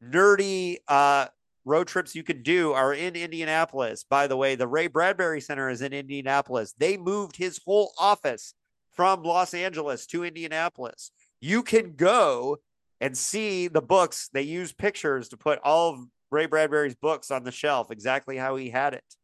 [0.03, 1.27] nerdy uh,
[1.65, 4.05] road trips you could do are in Indianapolis.
[4.09, 6.75] By the way, the Ray Bradbury Center is in Indianapolis.
[6.79, 8.55] They moved his whole office
[8.93, 11.11] from Los Angeles to Indianapolis.
[11.41, 12.59] You can go
[13.01, 14.29] and see the books.
[14.33, 16.01] They use pictures to put all of
[16.31, 19.17] Ray Bradbury's books on the shelf exactly how he had it.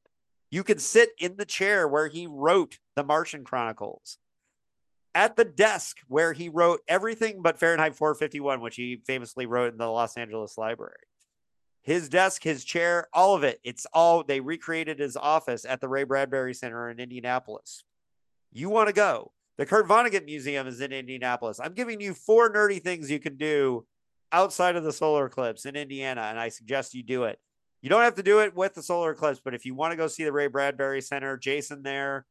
[0.50, 4.18] You can sit in the chair where he wrote the Martian Chronicles,
[5.14, 9.78] at the desk where he wrote everything but Fahrenheit 451, which he famously wrote in
[9.78, 10.92] the Los Angeles Library.
[11.82, 13.58] His desk, his chair, all of it.
[13.64, 17.82] It's all they recreated his office at the Ray Bradbury Center in Indianapolis.
[18.52, 19.32] You want to go.
[19.58, 21.60] The Kurt Vonnegut Museum is in Indianapolis.
[21.60, 23.86] I'm giving you four nerdy things you can do
[24.30, 27.38] outside of the solar eclipse in Indiana, and I suggest you do it.
[27.80, 29.96] You don't have to do it with the solar eclipse, but if you want to
[29.96, 32.26] go see the Ray Bradbury Center, Jason there,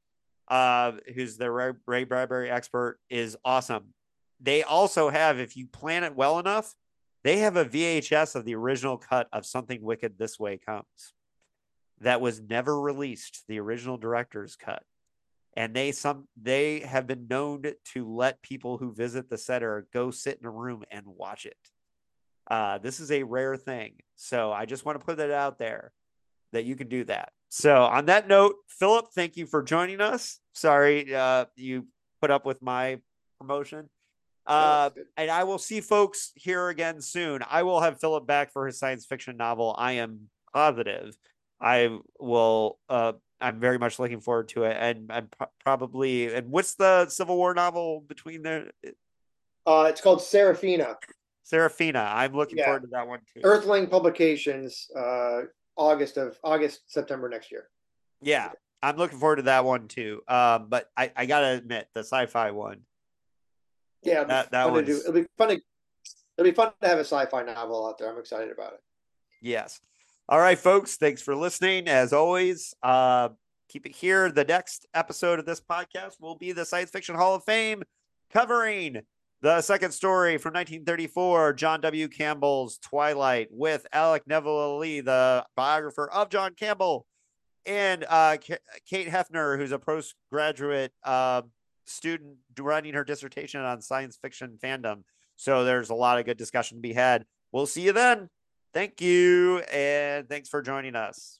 [0.50, 3.94] uh, who's the Ray, Ray Bradbury expert, is awesome.
[4.40, 6.76] They also have, if you plan it well enough,
[7.24, 11.14] they have a VHS of the original cut of Something Wicked This Way Comes
[12.02, 14.84] that was never released, the original director's cut.
[15.56, 17.64] And they some they have been known
[17.94, 21.58] to let people who visit the center go sit in a room and watch it.
[22.50, 23.94] Uh, this is a rare thing.
[24.16, 25.94] So I just want to put that out there
[26.52, 27.32] that you can do that.
[27.50, 30.40] So on that note, Philip, thank you for joining us.
[30.54, 31.88] Sorry uh, you
[32.22, 33.00] put up with my
[33.40, 33.90] promotion.
[34.46, 37.42] Uh, and I will see folks here again soon.
[37.50, 39.76] I will have Philip back for his science fiction novel.
[39.78, 41.18] I am positive.
[41.60, 42.78] I will.
[42.88, 43.14] Uh,
[43.46, 46.34] I'm very much looking forward to it, and I'm probably.
[46.34, 48.72] And what's the Civil War novel between there?
[49.68, 50.96] Uh, it's called Seraphina.
[51.44, 52.12] Seraphina.
[52.12, 52.66] I'm looking yeah.
[52.66, 53.42] forward to that one too.
[53.44, 55.42] Earthling Publications, uh,
[55.78, 57.70] August of August September next year.
[58.20, 58.50] Yeah,
[58.82, 60.24] I'm looking forward to that one too.
[60.28, 62.80] Um, but I I gotta admit the sci-fi one.
[64.02, 65.62] Yeah, that that was it'll be fun to
[66.36, 68.12] it'll be fun to have a sci-fi novel out there.
[68.12, 68.82] I'm excited about it.
[69.40, 69.82] Yes.
[70.28, 70.96] All right, folks.
[70.96, 71.88] Thanks for listening.
[71.88, 73.30] As always, uh,
[73.70, 74.32] keep it here.
[74.32, 77.84] The next episode of this podcast will be the Science Fiction Hall of Fame
[78.34, 79.02] covering
[79.44, 82.08] the second story from 1934, John W.
[82.08, 87.06] Campbell's Twilight, with Alec Nevala-Lee, the biographer of John Campbell,
[87.68, 88.58] and uh, K-
[88.90, 91.44] Kate Hefner, who's a postgraduate uh,
[91.86, 95.04] student running her dissertation on science fiction fandom.
[95.36, 97.26] So there's a lot of good discussion to be had.
[97.52, 98.30] We'll see you then.
[98.76, 101.40] Thank you, and thanks for joining us.